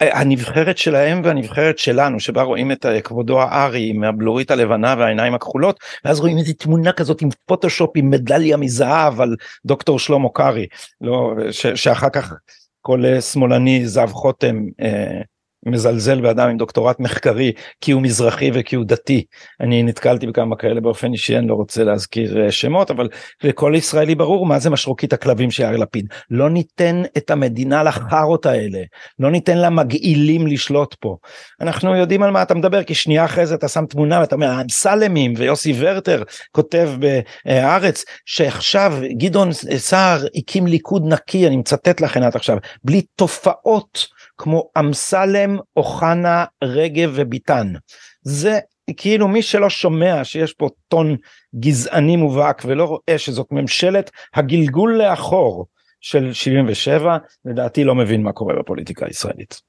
אה, 0.01 0.19
הנבחרת 0.19 0.77
שלהם 0.77 1.21
והנבחרת 1.23 1.77
שלנו 1.77 2.19
שבה 2.19 2.41
רואים 2.41 2.71
את 2.71 2.85
אה, 2.85 3.01
כבודו 3.01 3.41
הארי 3.41 3.89
עם 3.89 4.03
הבלורית 4.03 4.51
הלבנה 4.51 4.95
והעיניים 4.97 5.33
הכחולות 5.33 5.79
ואז 6.05 6.19
רואים 6.19 6.37
איזה 6.37 6.53
תמונה 6.53 6.91
כזאת 6.91 7.21
עם 7.21 7.29
פוטושופ 7.45 7.89
עם 7.95 8.09
מדליה 8.09 8.57
מזהב 8.57 9.21
על 9.21 9.35
דוקטור 9.65 9.99
שלמה 9.99 10.29
קרעי. 10.33 10.65
לא 11.01 11.33
ש, 11.51 11.67
שאחר 11.67 12.06
כך 12.09 12.33
כל 12.81 13.05
אה, 13.05 13.21
שמאלני 13.21 13.87
זב 13.87 14.07
חותם 14.11 14.55
אה, 14.81 15.21
מזלזל 15.67 16.21
באדם 16.21 16.49
עם 16.49 16.57
דוקטורט 16.57 16.99
מחקרי 16.99 17.51
כי 17.81 17.91
הוא 17.91 18.01
מזרחי 18.01 18.51
וכי 18.53 18.75
הוא 18.75 18.85
דתי. 18.85 19.23
אני 19.61 19.83
נתקלתי 19.83 20.27
בכמה 20.27 20.55
כאלה 20.55 20.81
באופן 20.81 21.13
אישי, 21.13 21.37
אני 21.37 21.47
לא 21.47 21.53
רוצה 21.53 21.83
להזכיר 21.83 22.43
אה, 22.43 22.51
שמות, 22.51 22.91
אבל 22.91 23.09
לכל 23.43 23.73
ישראלי 23.75 24.15
ברור 24.15 24.45
מה 24.45 24.59
זה 24.59 24.69
משרוקית 24.69 25.13
הכלבים 25.13 25.51
של 25.51 25.63
יאיר 25.63 25.77
לפיד. 25.77 26.07
לא 26.31 26.49
ניתן 26.49 27.01
את 27.17 27.31
המדינה 27.31 27.83
לחארות 27.83 28.45
האלה, 28.45 28.79
לא 29.19 29.31
ניתן 29.31 29.57
למגעילים 29.57 30.47
לשלוט 30.47 30.95
פה. 30.99 31.17
אנחנו 31.61 31.95
יודעים 31.95 32.23
על 32.23 32.31
מה 32.31 32.41
אתה 32.41 32.53
מדבר, 32.53 32.83
כי 32.83 32.95
שנייה 32.95 33.25
אחרי 33.25 33.45
זה 33.45 33.55
אתה 33.55 33.67
שם 33.67 33.85
תמונה 33.85 34.19
ואתה 34.19 34.35
אומר, 34.35 34.47
האמסלמים 34.47 35.33
ויוסי 35.37 35.73
ורטר 35.77 36.23
כותב 36.51 36.89
בהארץ, 36.99 38.05
שעכשיו 38.25 38.93
גדעון 39.17 39.49
סער 39.77 40.25
הקים 40.35 40.67
ליכוד 40.67 41.03
נקי, 41.07 41.47
אני 41.47 41.57
מצטט 41.57 42.01
לכם 42.01 42.23
עד 42.23 42.35
עכשיו, 42.35 42.57
בלי 42.83 43.01
תופעות. 43.15 44.16
כמו 44.37 44.69
אמסלם, 44.79 45.57
אוחנה, 45.75 46.45
רגב 46.63 47.11
וביטן. 47.15 47.73
זה 48.21 48.59
כאילו 48.97 49.27
מי 49.27 49.41
שלא 49.41 49.69
שומע 49.69 50.23
שיש 50.23 50.53
פה 50.53 50.69
טון 50.87 51.15
גזעני 51.59 52.15
מובהק 52.15 52.61
ולא 52.65 52.83
רואה 52.85 53.17
שזאת 53.17 53.47
ממשלת 53.51 54.11
הגלגול 54.35 54.97
לאחור 54.97 55.65
של 56.01 56.33
77, 56.33 57.17
לדעתי 57.45 57.83
לא 57.83 57.95
מבין 57.95 58.23
מה 58.23 58.31
קורה 58.31 58.55
בפוליטיקה 58.59 59.05
הישראלית. 59.05 59.61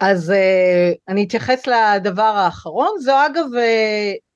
אז 0.00 0.30
uh, 0.30 0.96
אני 1.08 1.24
אתייחס 1.24 1.66
לדבר 1.66 2.22
האחרון, 2.22 2.90
זו 3.00 3.26
אגב 3.26 3.44
uh, 3.54 4.27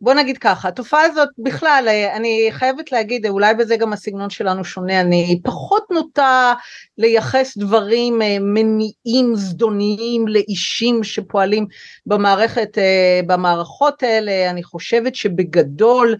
בוא 0.00 0.14
נגיד 0.14 0.38
ככה, 0.38 0.68
התופעה 0.68 1.02
הזאת 1.02 1.28
בכלל, 1.38 1.84
אה, 1.88 2.16
אני 2.16 2.48
חייבת 2.50 2.92
להגיד, 2.92 3.26
אולי 3.26 3.54
בזה 3.54 3.76
גם 3.76 3.92
הסגנון 3.92 4.30
שלנו 4.30 4.64
שונה, 4.64 5.00
אני 5.00 5.40
פחות 5.44 5.82
נוטה 5.90 6.54
לייחס 6.98 7.56
דברים 7.56 8.22
אה, 8.22 8.36
מניעים 8.40 9.34
זדוניים 9.34 10.28
לאישים 10.28 11.04
שפועלים 11.04 11.66
במערכת, 12.06 12.78
אה, 12.78 13.20
במערכות 13.26 14.02
האלה, 14.02 14.50
אני 14.50 14.62
חושבת 14.62 15.14
שבגדול 15.14 16.16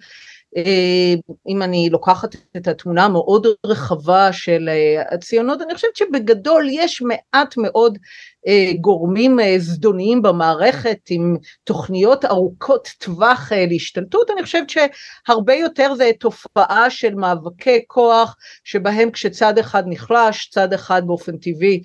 אם 1.48 1.62
אני 1.62 1.88
לוקחת 1.90 2.36
את 2.56 2.68
התמונה 2.68 3.04
המאוד 3.04 3.46
רחבה 3.66 4.32
של 4.32 4.68
הציונות, 5.10 5.62
אני 5.62 5.74
חושבת 5.74 5.96
שבגדול 5.96 6.68
יש 6.70 7.02
מעט 7.02 7.56
מאוד 7.56 7.98
אה, 7.98 8.37
גורמים 8.80 9.40
אה, 9.40 9.54
זדוניים 9.58 10.22
במערכת 10.22 10.98
עם 11.10 11.36
תוכניות 11.64 12.24
ארוכות 12.24 12.88
טווח 12.98 13.52
אה, 13.52 13.66
להשתלטות, 13.68 14.30
אני 14.30 14.42
חושבת 14.42 14.70
שהרבה 14.70 15.54
יותר 15.54 15.94
זה 15.94 16.10
תופעה 16.20 16.90
של 16.90 17.14
מאבקי 17.14 17.80
כוח 17.86 18.36
שבהם 18.64 19.10
כשצד 19.10 19.58
אחד 19.58 19.82
נחלש, 19.86 20.48
צד 20.52 20.72
אחד 20.72 21.02
באופן 21.06 21.36
טבעי 21.36 21.82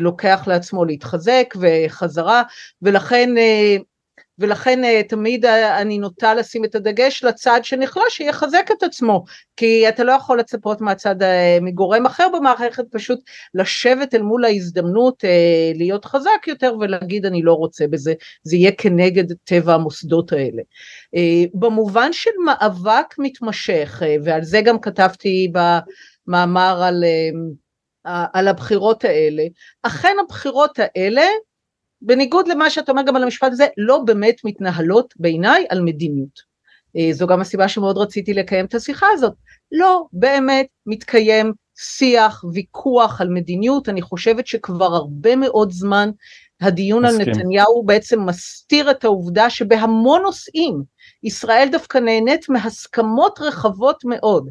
לוקח 0.00 0.42
לעצמו 0.46 0.84
להתחזק 0.84 1.54
וחזרה, 1.60 2.42
ולכן 2.82 3.30
ולכן 4.40 4.84
אה, 4.84 5.02
תמיד 5.08 5.44
אה, 5.44 5.80
אני 5.80 5.98
נוטה 5.98 6.34
לשים 6.34 6.64
את 6.64 6.74
הדגש 6.74 7.24
לצד 7.24 7.60
שנחלש 7.62 8.16
שיחזק 8.16 8.70
את 8.78 8.82
עצמו 8.82 9.24
כי 9.56 9.88
אתה 9.88 10.04
לא 10.04 10.12
יכול 10.12 10.38
לצפות 10.38 10.80
מהצד 10.80 11.22
אה, 11.22 11.58
מגורם 11.62 12.06
אחר 12.06 12.28
במערכת 12.34 12.84
פשוט 12.90 13.20
לשבת 13.54 14.14
אל 14.14 14.22
מול 14.22 14.44
ההזדמנות 14.44 15.24
להיות 15.74 16.04
חזק 16.04 16.46
יותר 16.46 16.74
ולהגיד 16.80 17.26
אני 17.26 17.42
לא 17.42 17.52
רוצה 17.52 17.86
בזה 17.86 18.14
זה 18.42 18.56
יהיה 18.56 18.72
כנגד 18.78 19.32
טבע 19.44 19.74
המוסדות 19.74 20.32
האלה. 20.32 20.62
במובן 21.54 22.12
של 22.12 22.30
מאבק 22.44 23.14
מתמשך 23.18 24.02
ועל 24.24 24.42
זה 24.42 24.60
גם 24.60 24.80
כתבתי 24.80 25.52
במאמר 26.26 26.82
על 26.82 27.04
על 28.04 28.48
הבחירות 28.48 29.04
האלה 29.04 29.42
אכן 29.82 30.16
הבחירות 30.24 30.78
האלה 30.78 31.22
בניגוד 32.02 32.48
למה 32.48 32.70
שאתה 32.70 32.92
אומר 32.92 33.02
גם 33.02 33.16
על 33.16 33.22
המשפט 33.22 33.52
הזה, 33.52 33.66
לא 33.76 33.98
באמת 33.98 34.36
מתנהלות 34.44 35.14
בעיניי 35.16 35.66
על 35.68 35.80
מדיניות. 35.80 36.50
אה, 36.96 37.08
זו 37.12 37.26
גם 37.26 37.40
הסיבה 37.40 37.68
שמאוד 37.68 37.98
רציתי 37.98 38.34
לקיים 38.34 38.66
את 38.66 38.74
השיחה 38.74 39.06
הזאת. 39.12 39.32
לא 39.72 40.06
באמת 40.12 40.66
מתקיים 40.86 41.52
שיח, 41.76 42.44
ויכוח 42.52 43.20
על 43.20 43.28
מדיניות, 43.28 43.88
אני 43.88 44.02
חושבת 44.02 44.46
שכבר 44.46 44.94
הרבה 44.94 45.36
מאוד 45.36 45.70
זמן 45.70 46.10
הדיון 46.60 47.04
מסכים. 47.04 47.20
על 47.20 47.28
נתניהו 47.28 47.82
בעצם 47.86 48.20
מסתיר 48.26 48.90
את 48.90 49.04
העובדה 49.04 49.50
שבהמון 49.50 50.22
נושאים 50.22 50.82
ישראל 51.22 51.68
דווקא 51.72 51.98
נהנית 51.98 52.48
מהסכמות 52.48 53.38
רחבות 53.40 54.04
מאוד. 54.04 54.50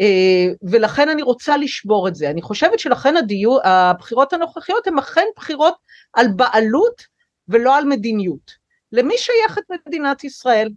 אה, 0.00 0.52
ולכן 0.62 1.08
אני 1.08 1.22
רוצה 1.22 1.56
לשבור 1.56 2.08
את 2.08 2.14
זה. 2.14 2.30
אני 2.30 2.42
חושבת 2.42 2.78
שלכן 2.78 3.16
הדיור, 3.16 3.60
הבחירות 3.64 4.32
הנוכחיות 4.32 4.86
הן 4.86 4.98
אכן 4.98 5.26
בחירות 5.36 5.74
על 6.12 6.26
בעלות 6.36 7.02
ולא 7.48 7.76
על 7.76 7.84
מדיניות. 7.84 8.50
למי 8.92 9.14
שייכת 9.18 9.62
מדינת 9.86 10.24
ישראל? 10.24 10.68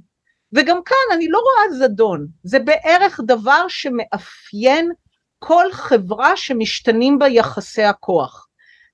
וגם 0.54 0.84
כאן 0.86 1.16
אני 1.16 1.28
לא 1.28 1.40
רואה 1.40 1.78
זדון, 1.78 2.28
זה 2.44 2.60
בערך 2.60 3.20
דבר 3.26 3.66
שמאפיין 3.68 4.92
כל 5.40 5.66
חברה 5.72 6.38
שמשתנים 6.38 7.20
בה 7.20 7.28
יחסי 7.28 7.84
הכוח. 7.84 8.48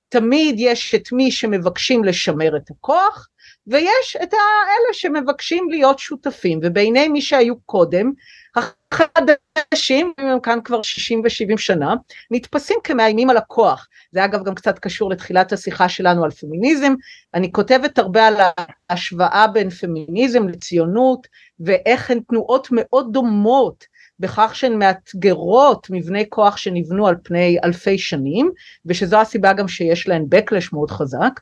תמיד 0.08 0.54
יש 0.58 0.94
את 0.94 1.12
מי 1.12 1.30
שמבקשים 1.30 2.04
לשמר 2.04 2.56
את 2.56 2.70
הכוח, 2.70 3.28
ויש 3.66 4.16
את 4.22 4.32
האלה 4.32 4.92
שמבקשים 4.92 5.70
להיות 5.70 5.98
שותפים, 5.98 6.60
ובעיני 6.62 7.08
מי 7.08 7.22
שהיו 7.22 7.60
קודם, 7.60 8.12
החדשים, 8.56 10.12
הם 10.18 10.40
כאן 10.40 10.58
כבר 10.64 10.82
60 10.82 11.20
ו-70 11.20 11.58
שנה, 11.58 11.94
נתפסים 12.30 12.76
כמאיימים 12.84 13.30
על 13.30 13.36
הכוח. 13.36 13.88
זה 14.12 14.24
אגב 14.24 14.44
גם 14.44 14.54
קצת 14.54 14.78
קשור 14.78 15.10
לתחילת 15.10 15.52
השיחה 15.52 15.88
שלנו 15.88 16.24
על 16.24 16.30
פמיניזם, 16.30 16.94
אני 17.34 17.52
כותבת 17.52 17.98
הרבה 17.98 18.26
על 18.26 18.34
ההשוואה 18.90 19.46
בין 19.46 19.70
פמיניזם 19.70 20.48
לציונות, 20.48 21.26
ואיך 21.60 22.10
הן 22.10 22.20
תנועות 22.28 22.68
מאוד 22.70 23.12
דומות 23.12 23.84
בכך 24.20 24.50
שהן 24.54 24.78
מאתגרות 24.78 25.86
מבני 25.90 26.24
כוח 26.28 26.56
שנבנו 26.56 27.06
על 27.06 27.14
פני 27.24 27.58
אלפי 27.64 27.98
שנים, 27.98 28.50
ושזו 28.86 29.20
הסיבה 29.20 29.52
גם 29.52 29.68
שיש 29.68 30.08
להן 30.08 30.24
backlash 30.34 30.68
מאוד 30.72 30.90
חזק. 30.90 31.40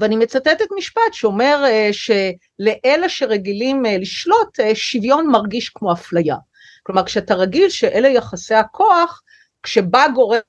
ואני 0.00 0.16
מצטטת 0.16 0.66
משפט 0.76 1.12
שאומר 1.12 1.64
אה, 1.64 1.90
שלאלה 1.92 3.08
שרגילים 3.08 3.86
אה, 3.86 3.98
לשלוט, 3.98 4.60
אה, 4.60 4.74
שוויון 4.74 5.26
מרגיש 5.26 5.68
כמו 5.68 5.92
אפליה. 5.92 6.36
כלומר, 6.82 7.04
כשאתה 7.04 7.34
רגיל 7.34 7.68
שאלה 7.68 8.08
יחסי 8.08 8.54
הכוח, 8.54 9.22
כשבא 9.62 10.06
גורם, 10.14 10.40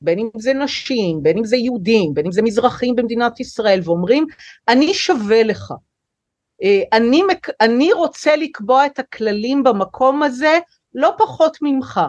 בין 0.00 0.18
אם 0.18 0.28
זה 0.38 0.54
נשים, 0.54 1.22
בין 1.22 1.38
אם 1.38 1.44
זה 1.44 1.56
יהודים, 1.56 2.14
בין 2.14 2.26
אם 2.26 2.32
זה 2.32 2.42
מזרחים 2.42 2.96
במדינת 2.96 3.40
ישראל, 3.40 3.80
ואומרים, 3.84 4.26
אני 4.68 4.94
שווה 4.94 5.42
לך, 5.42 5.72
אני, 6.92 7.22
אני 7.60 7.92
רוצה 7.92 8.36
לקבוע 8.36 8.86
את 8.86 8.98
הכללים 8.98 9.62
במקום 9.62 10.22
הזה 10.22 10.58
לא 10.94 11.14
פחות 11.18 11.56
ממך. 11.62 12.00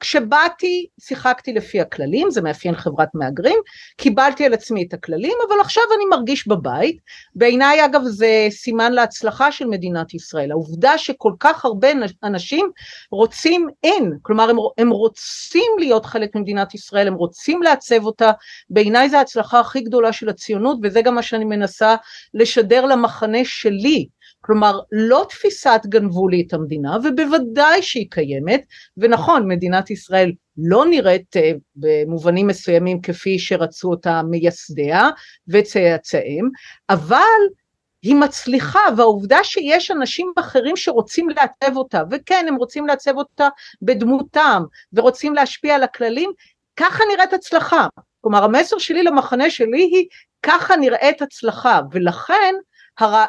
כשבאתי 0.00 0.86
שיחקתי 1.00 1.52
לפי 1.52 1.80
הכללים, 1.80 2.30
זה 2.30 2.42
מאפיין 2.42 2.74
חברת 2.74 3.08
מהגרים, 3.14 3.58
קיבלתי 3.96 4.44
על 4.44 4.54
עצמי 4.54 4.84
את 4.88 4.94
הכללים, 4.94 5.32
אבל 5.48 5.60
עכשיו 5.60 5.82
אני 5.96 6.04
מרגיש 6.04 6.48
בבית. 6.48 6.98
בעיניי 7.34 7.84
אגב 7.84 8.02
זה 8.04 8.46
סימן 8.50 8.92
להצלחה 8.92 9.52
של 9.52 9.66
מדינת 9.66 10.14
ישראל, 10.14 10.50
העובדה 10.50 10.98
שכל 10.98 11.32
כך 11.40 11.64
הרבה 11.64 11.88
אנשים 12.22 12.70
רוצים 13.10 13.68
אין, 13.84 14.12
כלומר 14.22 14.50
הם, 14.50 14.56
הם 14.78 14.90
רוצים 14.90 15.72
להיות 15.78 16.06
חלק 16.06 16.36
ממדינת 16.36 16.74
ישראל, 16.74 17.08
הם 17.08 17.14
רוצים 17.14 17.62
לעצב 17.62 18.04
אותה, 18.04 18.30
בעיניי 18.70 19.10
זו 19.10 19.16
ההצלחה 19.16 19.60
הכי 19.60 19.80
גדולה 19.80 20.12
של 20.12 20.28
הציונות, 20.28 20.78
וזה 20.82 21.02
גם 21.02 21.14
מה 21.14 21.22
שאני 21.22 21.44
מנסה 21.44 21.96
לשדר 22.34 22.84
למחנה 22.84 23.44
שלי. 23.44 24.06
כלומר 24.40 24.80
לא 24.92 25.26
תפיסת 25.28 25.80
גנבו 25.84 26.28
לי 26.28 26.44
את 26.46 26.54
המדינה 26.54 26.96
ובוודאי 27.04 27.82
שהיא 27.82 28.06
קיימת 28.10 28.64
ונכון 28.96 29.48
מדינת 29.48 29.90
ישראל 29.90 30.32
לא 30.56 30.86
נראית 30.86 31.36
uh, 31.36 31.40
במובנים 31.76 32.46
מסוימים 32.46 33.00
כפי 33.00 33.38
שרצו 33.38 33.90
אותה 33.90 34.22
מייסדיה 34.22 35.08
וצאצאיהם 35.48 36.48
אבל 36.90 37.40
היא 38.02 38.14
מצליחה 38.14 38.80
והעובדה 38.96 39.38
שיש 39.44 39.90
אנשים 39.90 40.32
אחרים 40.38 40.76
שרוצים 40.76 41.28
לעצב 41.28 41.76
אותה 41.76 42.02
וכן 42.10 42.44
הם 42.48 42.56
רוצים 42.56 42.86
לעצב 42.86 43.16
אותה 43.16 43.48
בדמותם 43.82 44.62
ורוצים 44.92 45.34
להשפיע 45.34 45.74
על 45.74 45.82
הכללים 45.82 46.30
ככה 46.76 47.04
נראית 47.12 47.32
הצלחה. 47.32 47.86
כלומר 48.20 48.44
המסר 48.44 48.78
שלי 48.78 49.02
למחנה 49.02 49.50
שלי 49.50 49.82
היא 49.82 50.06
ככה 50.42 50.76
נראית 50.76 51.22
הצלחה 51.22 51.80
ולכן 51.92 52.54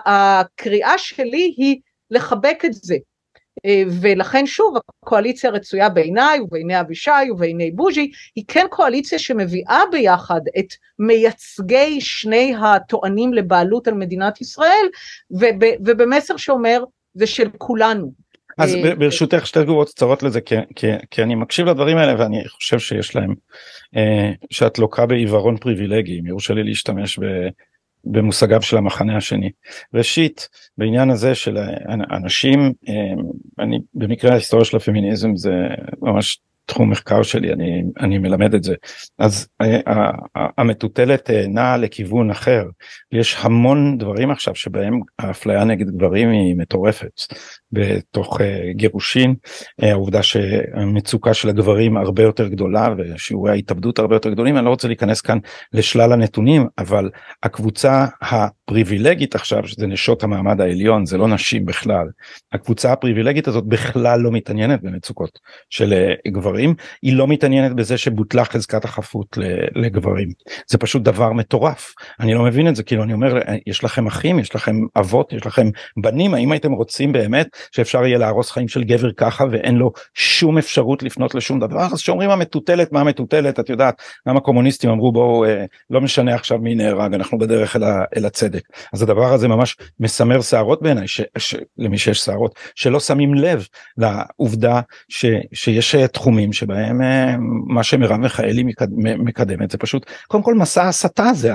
הקריאה 0.06 0.98
שלי 0.98 1.54
היא 1.58 1.80
לחבק 2.12 2.62
את 2.66 2.74
זה. 2.74 2.96
אה, 3.66 3.84
ולכן 4.02 4.46
שוב 4.46 4.76
הקואליציה 5.04 5.50
רצויה 5.50 5.90
בעיניי 5.90 6.40
ובעיני 6.40 6.80
אבישי 6.80 7.32
ובעיני 7.32 7.72
בוז'י 7.72 8.12
היא 8.36 8.44
כן 8.48 8.66
קואליציה 8.70 9.20
שמביאה 9.20 9.82
ביחד 9.92 10.42
את 10.60 10.74
מייצגי 11.00 12.02
שני 12.02 12.54
הטוענים 12.62 13.34
לבעלות 13.34 13.88
על 13.88 13.94
מדינת 13.94 14.42
ישראל 14.42 14.88
וב, 15.32 15.64
ובמסר 15.86 16.38
שאומר 16.38 16.84
זה 17.14 17.28
של 17.28 17.50
כולנו. 17.58 18.12
אז 18.58 18.76
אה, 18.76 18.96
ברשותך 18.96 19.48
שתי 19.48 19.60
תגובות 19.64 19.90
קצרות 19.90 20.24
לזה 20.24 20.42
כי, 20.42 20.56
כי, 20.76 20.88
כי 21.12 21.24
אני 21.24 21.36
מקשיב 21.36 21.68
לדברים 21.68 21.98
האלה 21.98 22.20
ואני 22.20 22.48
חושב 22.48 22.80
שיש 22.80 23.16
להם 23.16 23.34
אה, 23.96 24.32
שאת 24.50 24.80
לוקה 24.80 25.06
בעיוורון 25.06 25.58
פריבילגי 25.58 26.20
אם 26.20 26.26
יורשה 26.26 26.54
לי 26.54 26.64
להשתמש 26.64 27.20
ב... 27.20 27.24
במושגיו 28.06 28.62
של 28.62 28.78
המחנה 28.78 29.18
השני. 29.18 29.49
ראשית 29.93 30.49
בעניין 30.78 31.10
הזה 31.10 31.36
של 31.36 31.58
אנשים 32.12 32.74
אני 33.60 33.80
במקרה 33.93 34.32
ההיסטוריה 34.32 34.66
של 34.66 34.78
הפמיניזם 34.78 35.36
זה 35.36 35.54
ממש 36.02 36.39
תחום 36.66 36.89
מחקר 36.89 37.24
שלי 37.24 37.54
אני 37.54 37.84
אני 37.99 38.18
מלמד 38.18 38.54
את 38.54 38.64
זה. 38.64 38.76
אז 39.20 39.47
אה, 39.62 40.12
המטוטלת 40.58 41.30
אה, 41.30 41.47
נעה 41.47 41.78
לכיוון 41.78 42.32
אחר. 42.32 42.66
יש 43.12 43.38
המון 43.39 43.97
דברים 43.97 44.32
עכשיו 44.32 44.56
שבהם 44.56 44.99
האפליה 45.20 45.64
נגד 45.64 45.89
גברים 45.89 46.30
היא 46.30 46.56
מטורפת 46.56 47.22
בתוך 47.74 48.42
אה, 48.42 48.72
גירושין. 48.72 49.36
העובדה 49.82 50.24
שהמצוקה 50.24 51.34
של 51.34 51.50
הגברים 51.50 51.98
הרבה 51.98 52.24
יותר 52.24 52.48
גדולה 52.48 52.88
ושיעורי 52.98 53.52
ההתאבדות 53.52 54.00
הרבה 54.00 54.16
יותר 54.16 54.30
גדולים 54.30 54.58
אני 54.58 54.66
לא 54.66 54.70
רוצה 54.70 54.88
להיכנס 54.88 55.22
כאן 55.22 55.38
לשלל 55.74 56.14
הנתונים 56.14 56.68
אבל 56.78 57.10
הקבוצה 57.44 58.06
הפריבילגית 58.22 59.36
עכשיו 59.36 59.68
שזה 59.68 59.88
נשות 59.88 60.24
המעמד 60.24 60.62
העליון 60.62 61.06
זה 61.06 61.18
לא 61.18 61.28
נשים 61.28 61.66
בכלל 61.66 62.08
הקבוצה 62.54 62.92
הפריבילגית 62.92 63.48
הזאת 63.48 63.66
בכלל 63.66 64.20
לא 64.20 64.32
מתעניינת 64.32 64.82
במצוקות 64.82 65.40
של 65.70 65.94
גברים. 66.28 66.62
גברים. 66.62 66.76
היא 67.02 67.14
לא 67.14 67.28
מתעניינת 67.28 67.76
בזה 67.76 67.98
שבוטלה 67.98 68.46
חזקת 68.46 68.86
החפות 68.86 69.38
לגברים. 69.76 70.30
זה 70.68 70.78
פשוט 70.78 71.02
דבר 71.02 71.32
מטורף. 71.32 71.94
אני 72.20 72.34
לא 72.34 72.44
מבין 72.44 72.68
את 72.68 72.76
זה 72.76 72.84
כאילו 72.84 73.04
אני 73.04 73.14
אומר 73.14 73.42
יש 73.68 73.84
לכם 73.84 74.08
אחים 74.08 74.40
יש 74.40 74.56
לכם 74.56 74.76
אבות 75.00 75.34
יש 75.34 75.46
לכם 75.46 75.70
בנים 76.02 76.34
האם 76.34 76.52
הייתם 76.52 76.72
רוצים 76.72 77.12
באמת 77.12 77.48
שאפשר 77.72 78.05
יהיה 78.05 78.18
להרוס 78.18 78.51
חיים 78.51 78.68
של 78.68 78.84
גבר 78.84 79.12
ככה 79.12 79.43
ואין 79.51 79.76
לו 79.76 79.91
שום 80.14 80.57
אפשרות 80.57 81.03
לפנות 81.03 81.36
לשום 81.36 81.59
דבר. 81.59 81.88
אז 81.93 81.99
שאומרים 81.99 82.30
המטוטלת 82.30 82.91
מה 82.91 83.01
המטוטלת? 83.01 83.59
את 83.59 83.70
יודעת 83.70 84.01
גם 84.28 84.38
הקומוניסטים 84.38 84.89
אמרו 84.89 85.12
בואו 85.12 85.45
אה, 85.45 85.66
לא 85.89 86.01
משנה 86.01 86.36
עכשיו 86.36 86.57
מי 86.57 86.76
נהרג 86.76 87.14
אנחנו 87.14 87.38
בדרך 87.38 87.76
אל, 87.76 87.84
ה, 87.84 88.03
אל 88.18 88.26
הצדק. 88.26 88.62
אז 88.93 89.01
הדבר 89.01 89.34
הזה 89.34 89.47
ממש 89.47 89.78
מסמר 89.99 90.41
שערות 90.41 90.82
בעיניי 90.82 91.05
למי 91.78 91.97
שיש 91.97 92.20
שערות 92.20 92.55
שלא 92.76 92.99
שמים 92.99 93.34
לב 93.34 93.68
לעובדה 93.97 94.82
ש, 95.09 95.26
שיש 95.53 95.95
אה, 95.95 96.07
תחומים 96.07 96.53
שבהם 96.53 97.01
אה, 97.01 97.36
מה 97.68 97.84
שמרב 97.84 98.18
מיכאלי 98.18 98.64
מקדמת 99.18 99.72
זה 99.72 99.78
פשוט 99.78 100.05
קודם 100.28 100.43
כל 100.43 100.53
מסע 100.53 100.88
הסתה 100.88 101.34
זה 101.34 101.51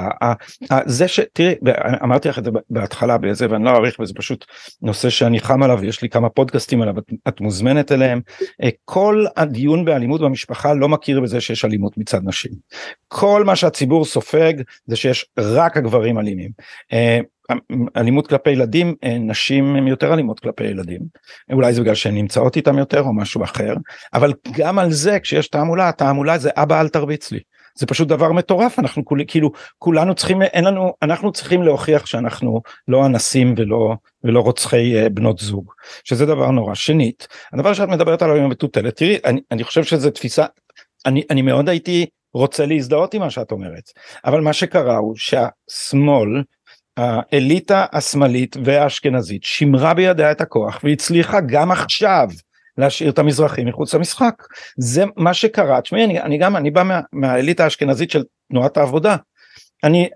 זה 0.87 1.09
שתראי 1.09 1.55
אמרתי 2.03 2.29
לך 2.29 2.39
את 2.39 2.45
זה 2.45 2.51
בהתחלה 2.71 3.19
בזה 3.19 3.47
ואני 3.51 3.65
לא 3.65 3.71
אאריך 3.71 4.01
וזה 4.01 4.15
פשוט 4.15 4.45
נושא 4.83 5.11
שאני 5.11 5.41
חם 5.41 5.63
עליו 5.63 5.81
יש 5.97 6.03
לי 6.03 6.09
כמה 6.09 6.29
פודקאסטים 6.29 6.83
עליו 6.83 6.95
את 7.29 7.41
מוזמנת 7.41 7.93
אליהם. 7.93 8.21
אה, 8.63 8.69
כל 8.85 9.25
הדיון 9.37 9.85
באלימות 9.85 10.21
במשפחה 10.21 10.75
לא 10.75 10.89
מכיר 10.89 11.21
בזה 11.21 11.41
שיש 11.41 11.65
אלימות 11.65 11.99
מצד 11.99 12.21
נשים. 12.25 12.53
כל 13.09 13.45
מה 13.45 13.57
שהציבור 13.57 14.05
סופג 14.05 14.53
זה 14.87 14.97
שיש 14.97 15.27
רק 15.39 15.77
הגברים 15.77 16.19
אלימים. 16.19 16.51
אה, 16.93 17.19
אלימות 17.97 18.27
כלפי 18.27 18.51
ילדים 18.51 18.95
אה, 19.05 19.19
נשים 19.19 19.77
הן 19.77 19.87
יותר 19.87 20.15
אלימות 20.15 20.41
כלפי 20.41 20.65
ילדים. 20.65 21.01
אולי 21.53 21.73
זה 21.73 21.81
בגלל 21.81 21.95
שהן 21.95 22.15
נמצאות 22.15 22.57
איתם 22.57 22.79
יותר 22.79 23.01
או 23.01 23.15
משהו 23.15 23.45
אחר. 23.45 23.75
אבל 24.15 24.33
גם 24.57 24.79
על 24.79 24.93
זה 24.93 25.21
כשיש 25.21 25.49
תעמולה 25.49 25.89
התעמולה 25.89 26.39
זה 26.39 26.51
אבא 26.57 26.81
אל 26.81 26.89
תרביץ 26.89 27.33
לי 27.33 27.41
זה 27.79 27.87
פשוט 27.87 28.09
דבר 28.09 28.33
מטורף 28.33 28.79
אנחנו 28.79 29.05
כול, 29.05 29.21
כאילו 29.27 29.51
כולנו 29.79 30.15
צריכים 30.15 30.43
אין 30.43 30.65
לנו 30.65 30.93
אנחנו 31.03 31.33
צריכים 31.33 31.63
להוכיח 31.63 32.07
שאנחנו 32.07 32.61
לא 32.89 33.07
אנסים 33.07 33.55
ולא 33.57 33.95
ולא 34.25 34.41
רוצחי 34.41 34.97
אה, 34.97 35.09
בנות 35.09 35.39
זוג 35.39 35.73
שזה 36.05 36.27
דבר 36.27 36.51
נורא. 36.51 36.75
שנית 36.75 37.29
הדבר 37.53 37.73
שאת 37.73 37.89
מדברת 37.89 38.23
עליו 38.23 38.37
עם 38.37 38.45
המטוטלת 38.45 38.97
תראי 38.97 39.19
אני, 39.25 39.41
אני 39.51 39.65
חושב 39.65 39.85
שזה 39.85 40.11
תפיסה 40.11 40.47
אני, 41.07 41.23
אני 41.31 41.43
מאוד 41.43 41.69
הייתי 41.69 42.07
רוצה 42.35 42.67
להזדהות 42.67 43.15
עם 43.15 43.21
מה 43.21 43.31
שאת 43.31 43.53
אומרת 43.53 43.91
אבל 44.25 44.41
מה 44.41 44.53
שקרה 44.53 44.97
הוא 44.97 45.15
שהשמאל 45.17 46.43
האליטה 46.97 47.87
השמאלית 47.93 48.57
והאשכנזית 48.65 49.45
שימרה 49.45 49.95
בידיה 49.95 50.33
את 50.33 50.41
הכוח 50.41 50.81
והצליחה 50.85 51.41
גם 51.41 51.71
עכשיו 51.71 52.29
להשאיר 52.79 53.11
את 53.11 53.19
המזרחים 53.19 53.69
מחוץ 53.69 53.95
למשחק. 53.95 54.43
זה 54.79 55.05
מה 55.17 55.35
שקרה. 55.35 55.81
תשמעי 55.81 56.05
אני, 56.05 56.21
אני 56.21 56.39
גם 56.39 56.57
אני 56.57 56.71
בא 56.71 56.83
מה, 56.83 57.01
מהאליטה 57.13 57.65
האשכנזית 57.65 58.11
של 58.11 58.23
תנועת 58.51 58.77
העבודה. 58.77 59.17
אני 59.85 60.09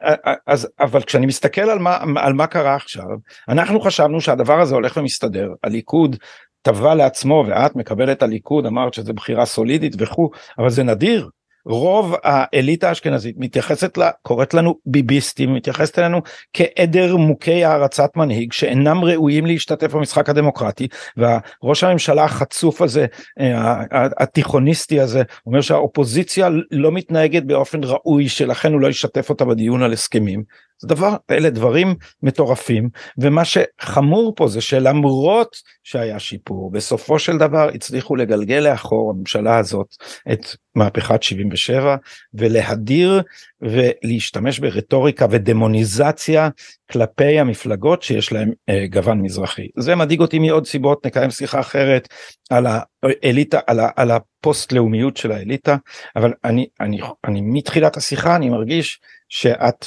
אז 0.47 0.69
אבל 0.81 1.03
כשאני 1.03 1.27
מסתכל 1.27 1.61
על 1.61 1.79
מה 1.79 1.99
על 2.17 2.33
מה 2.33 2.47
קרה 2.47 2.75
עכשיו 2.75 3.05
אנחנו 3.49 3.81
חשבנו 3.81 4.21
שהדבר 4.21 4.61
הזה 4.61 4.75
הולך 4.75 4.97
ומסתדר. 4.97 5.49
הליכוד 5.65 6.17
טבע 6.63 6.95
לעצמו 6.95 7.45
ואת 7.49 7.77
מקבלת 7.77 8.23
הליכוד 8.23 8.67
אמרת 8.67 8.95
שזה 8.95 9.13
בחירה 9.13 9.47
סולידית 9.47 9.95
וכו' 9.99 10.31
אבל 10.59 10.71
זה 10.71 10.83
נדיר 10.83 11.29
רוב 11.67 12.15
האליטה 12.23 12.89
האשכנזית 12.89 13.37
מתייחסת 13.39 13.99
לה, 13.99 14.11
קוראת 14.23 14.55
לנו 14.55 14.75
ביביסטים, 14.87 15.55
מתייחסת 15.55 15.99
אלינו 15.99 16.21
כעדר 16.53 17.17
מוכי 17.17 17.65
הערצת 17.65 18.11
מנהיג 18.17 18.53
שאינם 18.53 19.05
ראויים 19.05 19.47
להשתתף 19.47 19.93
במשחק 19.93 20.29
הדמוקרטי 20.29 20.89
והראש 21.17 21.85
הממשלה 21.85 22.25
החצוף 22.25 22.83
הזה, 22.83 23.07
אה, 23.41 23.83
התיכוניסטי 24.19 25.01
הזה, 25.01 25.23
אומר 25.47 25.61
שהאופוזיציה 25.61 26.49
לא 26.71 26.93
מתנהגת 26.93 27.43
באופן 27.43 27.81
ראוי 27.85 28.29
שלכן 28.29 28.73
הוא 28.73 28.81
לא 28.81 28.89
ישתף 28.89 29.31
אותה 29.31 29.45
בדיון 29.45 29.83
על 29.83 29.93
הסכמים. 29.93 30.70
זה 30.81 30.89
דבר, 30.89 31.17
אלה 31.31 31.51
דברים 31.51 31.95
מטורפים 32.23 32.89
ומה 33.19 33.43
שחמור 33.45 34.33
פה 34.37 34.49
זה 34.49 34.61
שלמרות 34.61 35.57
שהיה 35.85 36.19
שיפור 36.19 36.71
בסופו 36.71 37.19
של 37.19 37.39
דבר 37.39 37.69
הצליחו 37.75 38.17
לגלגל 38.17 38.59
לאחור 38.71 39.11
הממשלה 39.11 39.59
הזאת 39.59 39.87
את 40.33 40.47
מהפכת 40.75 41.23
77 41.23 41.97
ולהדיר 42.35 43.23
ולהשתמש 43.61 44.59
ברטוריקה 44.59 45.27
ודמוניזציה 45.31 46.49
כלפי 46.91 47.41
המפלגות 47.41 48.03
שיש 48.03 48.33
להם 48.33 48.53
אה, 48.69 48.87
גוון 48.87 49.21
מזרחי. 49.21 49.69
זה 49.79 49.95
מדאיג 49.95 50.21
אותי 50.21 50.39
מעוד 50.39 50.67
סיבות 50.67 51.07
נקיים 51.07 51.31
שיחה 51.31 51.61
אחרת 51.61 52.09
על 52.51 52.67
האליטה 52.67 53.61
על, 53.67 53.81
ה, 53.81 53.89
על 53.97 54.11
הפוסט 54.11 54.73
לאומיות 54.73 55.17
של 55.17 55.33
האליטה 55.33 55.77
אבל 56.17 56.33
אני 56.45 56.67
אני 56.81 57.01
אני 57.25 57.41
מתחילת 57.41 57.97
השיחה 57.97 58.37
אני 58.37 58.49
מרגיש 58.49 59.01
שאת 59.29 59.87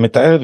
מתארת 0.00 0.40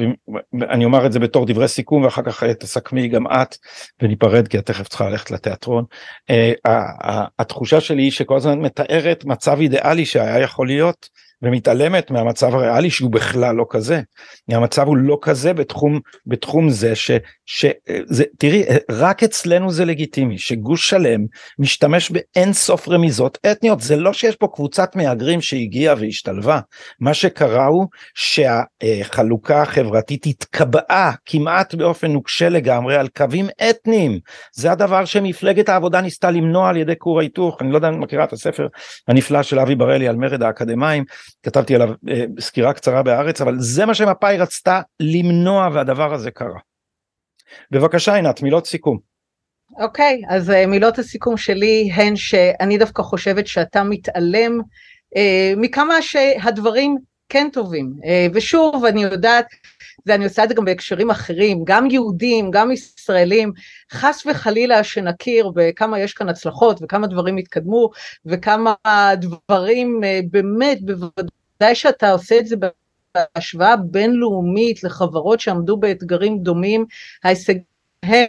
אני 0.69 0.85
אומר 0.85 1.05
את 1.05 1.11
זה 1.11 1.19
בתור 1.19 1.45
דברי 1.45 1.67
סיכום 1.67 2.03
ואחר 2.03 2.21
כך 2.21 2.43
אה, 2.43 2.53
תסכמי 2.53 3.07
גם 3.07 3.27
את 3.27 3.55
וניפרד 4.01 4.47
כי 4.47 4.59
את 4.59 4.65
תכף 4.65 4.87
צריכה 4.87 5.09
ללכת 5.09 5.31
לתיאטרון. 5.31 5.85
אה, 6.29 7.25
התחושה 7.39 7.81
שלי 7.81 8.03
היא 8.03 8.11
שכל 8.11 8.35
הזמן 8.35 8.59
מתארת 8.59 9.25
מצב 9.25 9.59
אידיאלי 9.59 10.05
שהיה 10.05 10.39
יכול 10.39 10.67
להיות 10.67 11.09
ומתעלמת 11.41 12.11
מהמצב 12.11 12.55
הריאלי 12.55 12.89
שהוא 12.89 13.11
בכלל 13.11 13.55
לא 13.55 13.65
כזה. 13.69 14.01
המצב 14.49 14.87
הוא 14.87 14.97
לא 14.97 15.17
כזה 15.21 15.53
בתחום 15.53 15.99
בתחום 16.25 16.69
זה 16.69 16.95
ש... 16.95 17.11
שזה 17.45 18.23
תראי 18.37 18.63
רק 18.91 19.23
אצלנו 19.23 19.71
זה 19.71 19.85
לגיטימי 19.85 20.37
שגוש 20.37 20.89
שלם 20.89 21.25
משתמש 21.59 22.11
באין 22.11 22.53
סוף 22.53 22.89
רמיזות 22.89 23.37
אתניות. 23.51 23.81
זה 23.81 23.95
לא 23.95 24.13
שיש 24.13 24.35
פה 24.35 24.47
קבוצת 24.53 24.95
מהגרים 24.95 25.41
שהגיעה 25.41 25.95
והשתלבה. 25.99 26.59
מה 26.99 27.13
שקרה 27.13 27.65
הוא 27.65 27.87
שהחלוקה 28.15 29.61
החברתית 29.61 30.25
התקבעה 30.25 31.11
כמעט 31.25 31.75
באופן 31.75 32.11
נוקשה 32.11 32.49
לגמרי 32.49 32.95
על 32.95 33.07
קווים 33.07 33.47
אתניים. 33.69 34.19
זה 34.53 34.71
הדבר 34.71 35.05
שמפלגת 35.05 35.69
העבודה 35.69 36.01
ניסתה 36.01 36.31
למנוע 36.31 36.69
על 36.69 36.77
ידי 36.77 36.93
כור 36.97 37.19
ההיתוך. 37.19 37.61
אני 37.61 37.71
לא 37.71 37.77
יודע 37.77 37.89
אם 37.89 38.03
מכירה 38.03 38.23
את 38.23 38.33
הספר 38.33 38.67
הנפלא 39.07 39.43
של 39.43 39.59
אבי 39.59 39.75
בראלי 39.75 40.07
על 40.07 40.15
מרד 40.15 40.43
האקדמאים 40.43 41.03
כתבתי 41.47 41.75
עליו 41.75 41.89
אה, 42.09 42.25
סקירה 42.39 42.73
קצרה 42.73 43.03
בהארץ 43.03 43.41
אבל 43.41 43.55
זה 43.59 43.85
מה 43.85 43.93
שמפא"י 43.93 44.37
רצתה 44.37 44.81
למנוע 44.99 45.69
והדבר 45.73 46.13
הזה 46.13 46.31
קרה. 46.31 46.59
בבקשה 47.71 48.15
עינת 48.15 48.41
מילות 48.41 48.65
סיכום. 48.67 48.97
אוקיי 49.79 50.21
okay, 50.25 50.33
אז 50.33 50.49
uh, 50.49 50.67
מילות 50.67 50.99
הסיכום 50.99 51.37
שלי 51.37 51.89
הן 51.93 52.15
שאני 52.15 52.77
דווקא 52.77 53.03
חושבת 53.03 53.47
שאתה 53.47 53.83
מתעלם 53.83 54.59
uh, 55.15 55.19
מכמה 55.57 56.01
שהדברים 56.01 56.97
כן 57.29 57.47
טובים 57.53 57.93
uh, 58.01 58.05
ושוב 58.33 58.85
אני 58.85 59.03
יודעת 59.03 59.45
ואני 60.05 60.23
עושה 60.23 60.43
את 60.43 60.49
זה 60.49 60.55
גם 60.55 60.65
בהקשרים 60.65 61.09
אחרים, 61.09 61.63
גם 61.63 61.91
יהודים, 61.91 62.51
גם 62.51 62.71
ישראלים, 62.71 63.51
חס 63.91 64.25
וחלילה 64.25 64.83
שנכיר 64.83 65.51
בכמה 65.55 65.99
יש 65.99 66.13
כאן 66.13 66.29
הצלחות 66.29 66.79
וכמה 66.81 67.07
דברים 67.07 67.37
התקדמו 67.37 67.89
וכמה 68.25 68.73
דברים 69.15 70.01
באמת 70.31 70.77
בוודאי 71.59 71.75
שאתה 71.75 72.11
עושה 72.11 72.39
את 72.39 72.47
זה 72.47 72.55
בהשוואה 73.15 73.75
בינלאומית 73.77 74.83
לחברות 74.83 75.39
שעמדו 75.39 75.77
באתגרים 75.77 76.39
דומים, 76.39 76.85
ההישגים 77.23 77.63
הם 78.03 78.27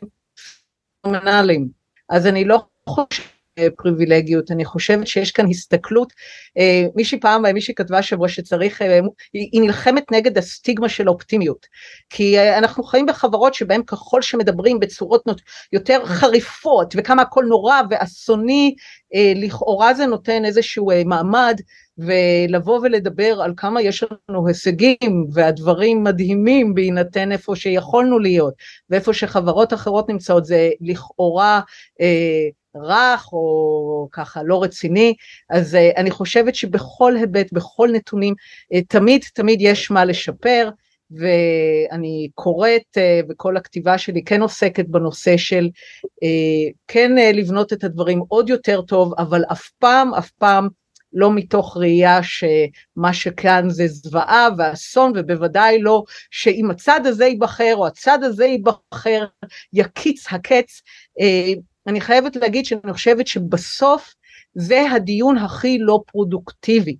פנומנליים. 1.02 1.68
אז 2.08 2.26
אני 2.26 2.44
לא 2.44 2.66
חושבת 2.88 3.37
פריבילגיות, 3.76 4.50
אני 4.50 4.64
חושבת 4.64 5.06
שיש 5.06 5.30
כאן 5.30 5.48
הסתכלות, 5.50 6.12
אה, 6.58 6.86
מישהי 6.94 7.20
פעם, 7.20 7.42
מישהי 7.54 7.74
כתבה 7.74 8.02
שבוע 8.02 8.28
שצריך, 8.28 8.82
אה, 8.82 9.00
היא 9.32 9.60
נלחמת 9.60 10.12
נגד 10.12 10.38
הסטיגמה 10.38 10.88
של 10.88 11.08
האופטימיות, 11.08 11.66
כי 12.10 12.38
אה, 12.38 12.58
אנחנו 12.58 12.84
חיים 12.84 13.06
בחברות 13.06 13.54
שבהן 13.54 13.82
ככל 13.82 14.22
שמדברים 14.22 14.80
בצורות 14.80 15.22
יותר 15.72 16.06
חריפות 16.06 16.94
וכמה 16.96 17.22
הכל 17.22 17.44
נורא 17.48 17.80
ואסוני, 17.90 18.74
לכאורה 19.34 19.94
זה 19.94 20.06
נותן 20.06 20.44
איזשהו 20.44 20.90
מעמד 21.04 21.60
ולבוא 21.98 22.80
ולדבר 22.82 23.40
על 23.42 23.52
כמה 23.56 23.82
יש 23.82 24.04
לנו 24.28 24.46
הישגים 24.48 25.26
והדברים 25.32 26.04
מדהימים 26.04 26.74
בהינתן 26.74 27.32
איפה 27.32 27.56
שיכולנו 27.56 28.18
להיות 28.18 28.54
ואיפה 28.90 29.12
שחברות 29.12 29.72
אחרות 29.72 30.08
נמצאות 30.08 30.44
זה 30.44 30.70
לכאורה 30.80 31.60
אה, 32.00 32.48
רך 32.82 33.32
או 33.32 34.08
ככה 34.12 34.42
לא 34.42 34.62
רציני, 34.62 35.14
אז 35.50 35.74
uh, 35.74 35.96
אני 35.96 36.10
חושבת 36.10 36.54
שבכל 36.54 37.16
היבט, 37.16 37.52
בכל 37.52 37.88
נתונים, 37.92 38.34
uh, 38.74 38.78
תמיד 38.88 39.22
תמיד 39.34 39.58
יש 39.60 39.90
מה 39.90 40.04
לשפר, 40.04 40.68
ואני 41.10 42.28
קוראת, 42.34 42.96
uh, 42.96 43.26
וכל 43.28 43.56
הכתיבה 43.56 43.98
שלי 43.98 44.24
כן 44.24 44.42
עוסקת 44.42 44.86
בנושא 44.88 45.36
של 45.36 45.68
כן 46.88 47.12
לבנות 47.34 47.72
את 47.72 47.84
הדברים 47.84 48.22
עוד 48.28 48.48
יותר 48.48 48.82
טוב, 48.82 49.14
אבל 49.18 49.44
אף 49.52 49.70
פעם, 49.78 50.14
אף 50.14 50.30
פעם, 50.30 50.68
לא 51.12 51.32
מתוך 51.32 51.76
ראייה 51.76 52.20
שמה 52.22 53.12
שכאן 53.12 53.70
זה 53.70 53.86
זוועה 53.86 54.48
ואסון 54.58 55.12
ובוודאי 55.16 55.82
לא 55.82 56.02
שאם 56.30 56.70
הצד 56.70 57.00
הזה 57.06 57.26
ייבחר 57.26 57.74
או 57.76 57.86
הצד 57.86 58.18
הזה 58.22 58.44
ייבחר 58.44 59.24
יקיץ 59.72 60.32
הקץ 60.32 60.82
אני 61.88 62.00
חייבת 62.00 62.36
להגיד 62.36 62.64
שאני 62.64 62.92
חושבת 62.92 63.26
שבסוף 63.26 64.14
זה 64.54 64.82
הדיון 64.90 65.38
הכי 65.38 65.78
לא 65.80 66.00
פרודוקטיבי. 66.06 66.96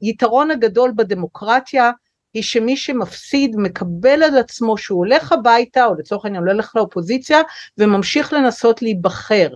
היתרון 0.00 0.50
הגדול 0.50 0.92
בדמוקרטיה 0.96 1.90
היא 2.34 2.42
שמי 2.42 2.76
שמפסיד 2.76 3.56
מקבל 3.56 4.22
על 4.22 4.38
עצמו 4.38 4.78
שהוא 4.78 4.98
הולך 4.98 5.32
הביתה, 5.32 5.86
או 5.86 5.94
לצורך 5.94 6.24
העניין 6.24 6.48
הולך 6.48 6.76
לאופוזיציה, 6.76 7.40
וממשיך 7.78 8.32
לנסות 8.32 8.82
להיבחר. 8.82 9.48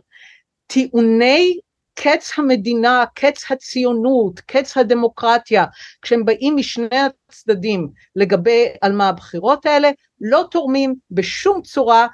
טיעוני 0.66 1.58
קץ 2.02 2.32
המדינה, 2.38 3.04
קץ 3.14 3.50
הציונות, 3.50 4.40
קץ 4.40 4.76
הדמוקרטיה, 4.76 5.64
כשהם 6.02 6.24
באים 6.24 6.56
משני 6.56 6.98
הצדדים 7.28 7.88
לגבי 8.16 8.66
על 8.80 8.92
מה 8.92 9.08
הבחירות 9.08 9.66
האלה, 9.66 9.90
לא 10.20 10.44
תורמים 10.50 10.94
בשום 11.10 11.62
צורה, 11.62 12.06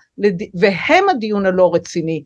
והם 0.55 1.09
הדיון 1.09 1.47
הלא 1.47 1.75
רציני. 1.75 2.25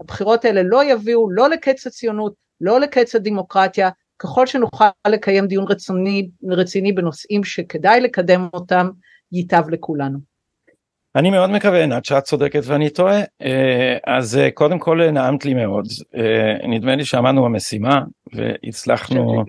הבחירות 0.00 0.44
האלה 0.44 0.62
לא 0.62 0.84
יביאו 0.84 1.30
לא 1.30 1.50
לקץ 1.50 1.86
הציונות, 1.86 2.34
לא 2.60 2.80
לקץ 2.80 3.14
הדמוקרטיה, 3.14 3.90
ככל 4.18 4.46
שנוכל 4.46 4.84
לקיים 5.06 5.46
דיון 5.46 5.64
רציני, 5.68 6.28
רציני 6.50 6.92
בנושאים 6.92 7.44
שכדאי 7.44 8.00
לקדם 8.00 8.48
אותם, 8.54 8.90
ייטב 9.32 9.70
לכולנו. 9.70 10.35
אני 11.16 11.30
מאוד 11.30 11.50
מקווה 11.50 11.80
עינת 11.80 12.04
שאת 12.04 12.22
צודקת 12.22 12.60
ואני 12.64 12.90
טועה. 12.90 13.20
אה, 13.42 13.96
אז 14.06 14.38
אה, 14.38 14.50
קודם 14.50 14.78
כל 14.78 15.10
נעמת 15.10 15.44
לי 15.44 15.54
מאוד. 15.54 15.86
אה, 16.16 16.68
נדמה 16.68 16.96
לי 16.96 17.04
שעמדנו 17.04 17.44
במשימה 17.44 18.00
והצלחנו 18.34 19.44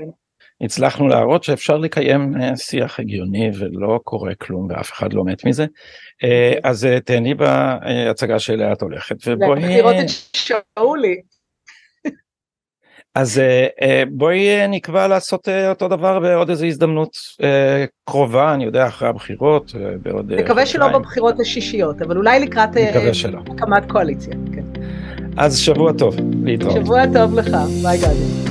הצלחנו 0.61 1.07
להראות 1.07 1.43
שאפשר 1.43 1.77
לקיים 1.77 2.33
שיח 2.55 2.99
הגיוני 2.99 3.51
ולא 3.59 3.99
קורה 4.03 4.35
כלום 4.35 4.67
ואף 4.69 4.91
אחד 4.91 5.13
לא 5.13 5.23
מת 5.23 5.45
מזה. 5.45 5.65
אז 6.63 6.87
תהני 7.05 7.33
בהצגה 7.33 8.39
שאליה 8.39 8.71
את 8.73 8.81
הולכת 8.81 9.15
ובואי... 9.25 9.61
לראות 9.61 9.95
את 9.95 10.09
שאולי. 10.33 11.15
אז 13.17 13.39
אה, 13.39 13.67
אה, 13.81 14.03
בואי 14.11 14.49
אה, 14.49 14.67
נקבע 14.67 15.07
לעשות 15.07 15.47
אותו 15.69 15.87
דבר 15.87 16.19
בעוד 16.19 16.49
איזו 16.49 16.65
הזדמנות 16.65 17.17
קרובה, 18.05 18.53
אני 18.53 18.63
יודע, 18.63 18.87
אחרי 18.87 19.07
הבחירות, 19.07 19.71
בעוד... 20.01 20.33
נקווה 20.33 20.65
שלא 20.65 20.87
בבחירות 20.87 21.39
השישיות, 21.39 22.01
אבל 22.01 22.17
אולי 22.17 22.39
לקראת 22.39 22.69
הקמת 23.47 23.91
קואליציה. 23.91 24.33
כן. 24.53 24.81
אז 25.37 25.59
שבוע 25.59 25.91
טוב, 25.93 26.15
להתראות. 26.43 26.75
שבוע 26.75 27.01
טוב 27.13 27.39
לך, 27.39 27.57
ביי 27.83 27.97
גדי. 27.97 28.46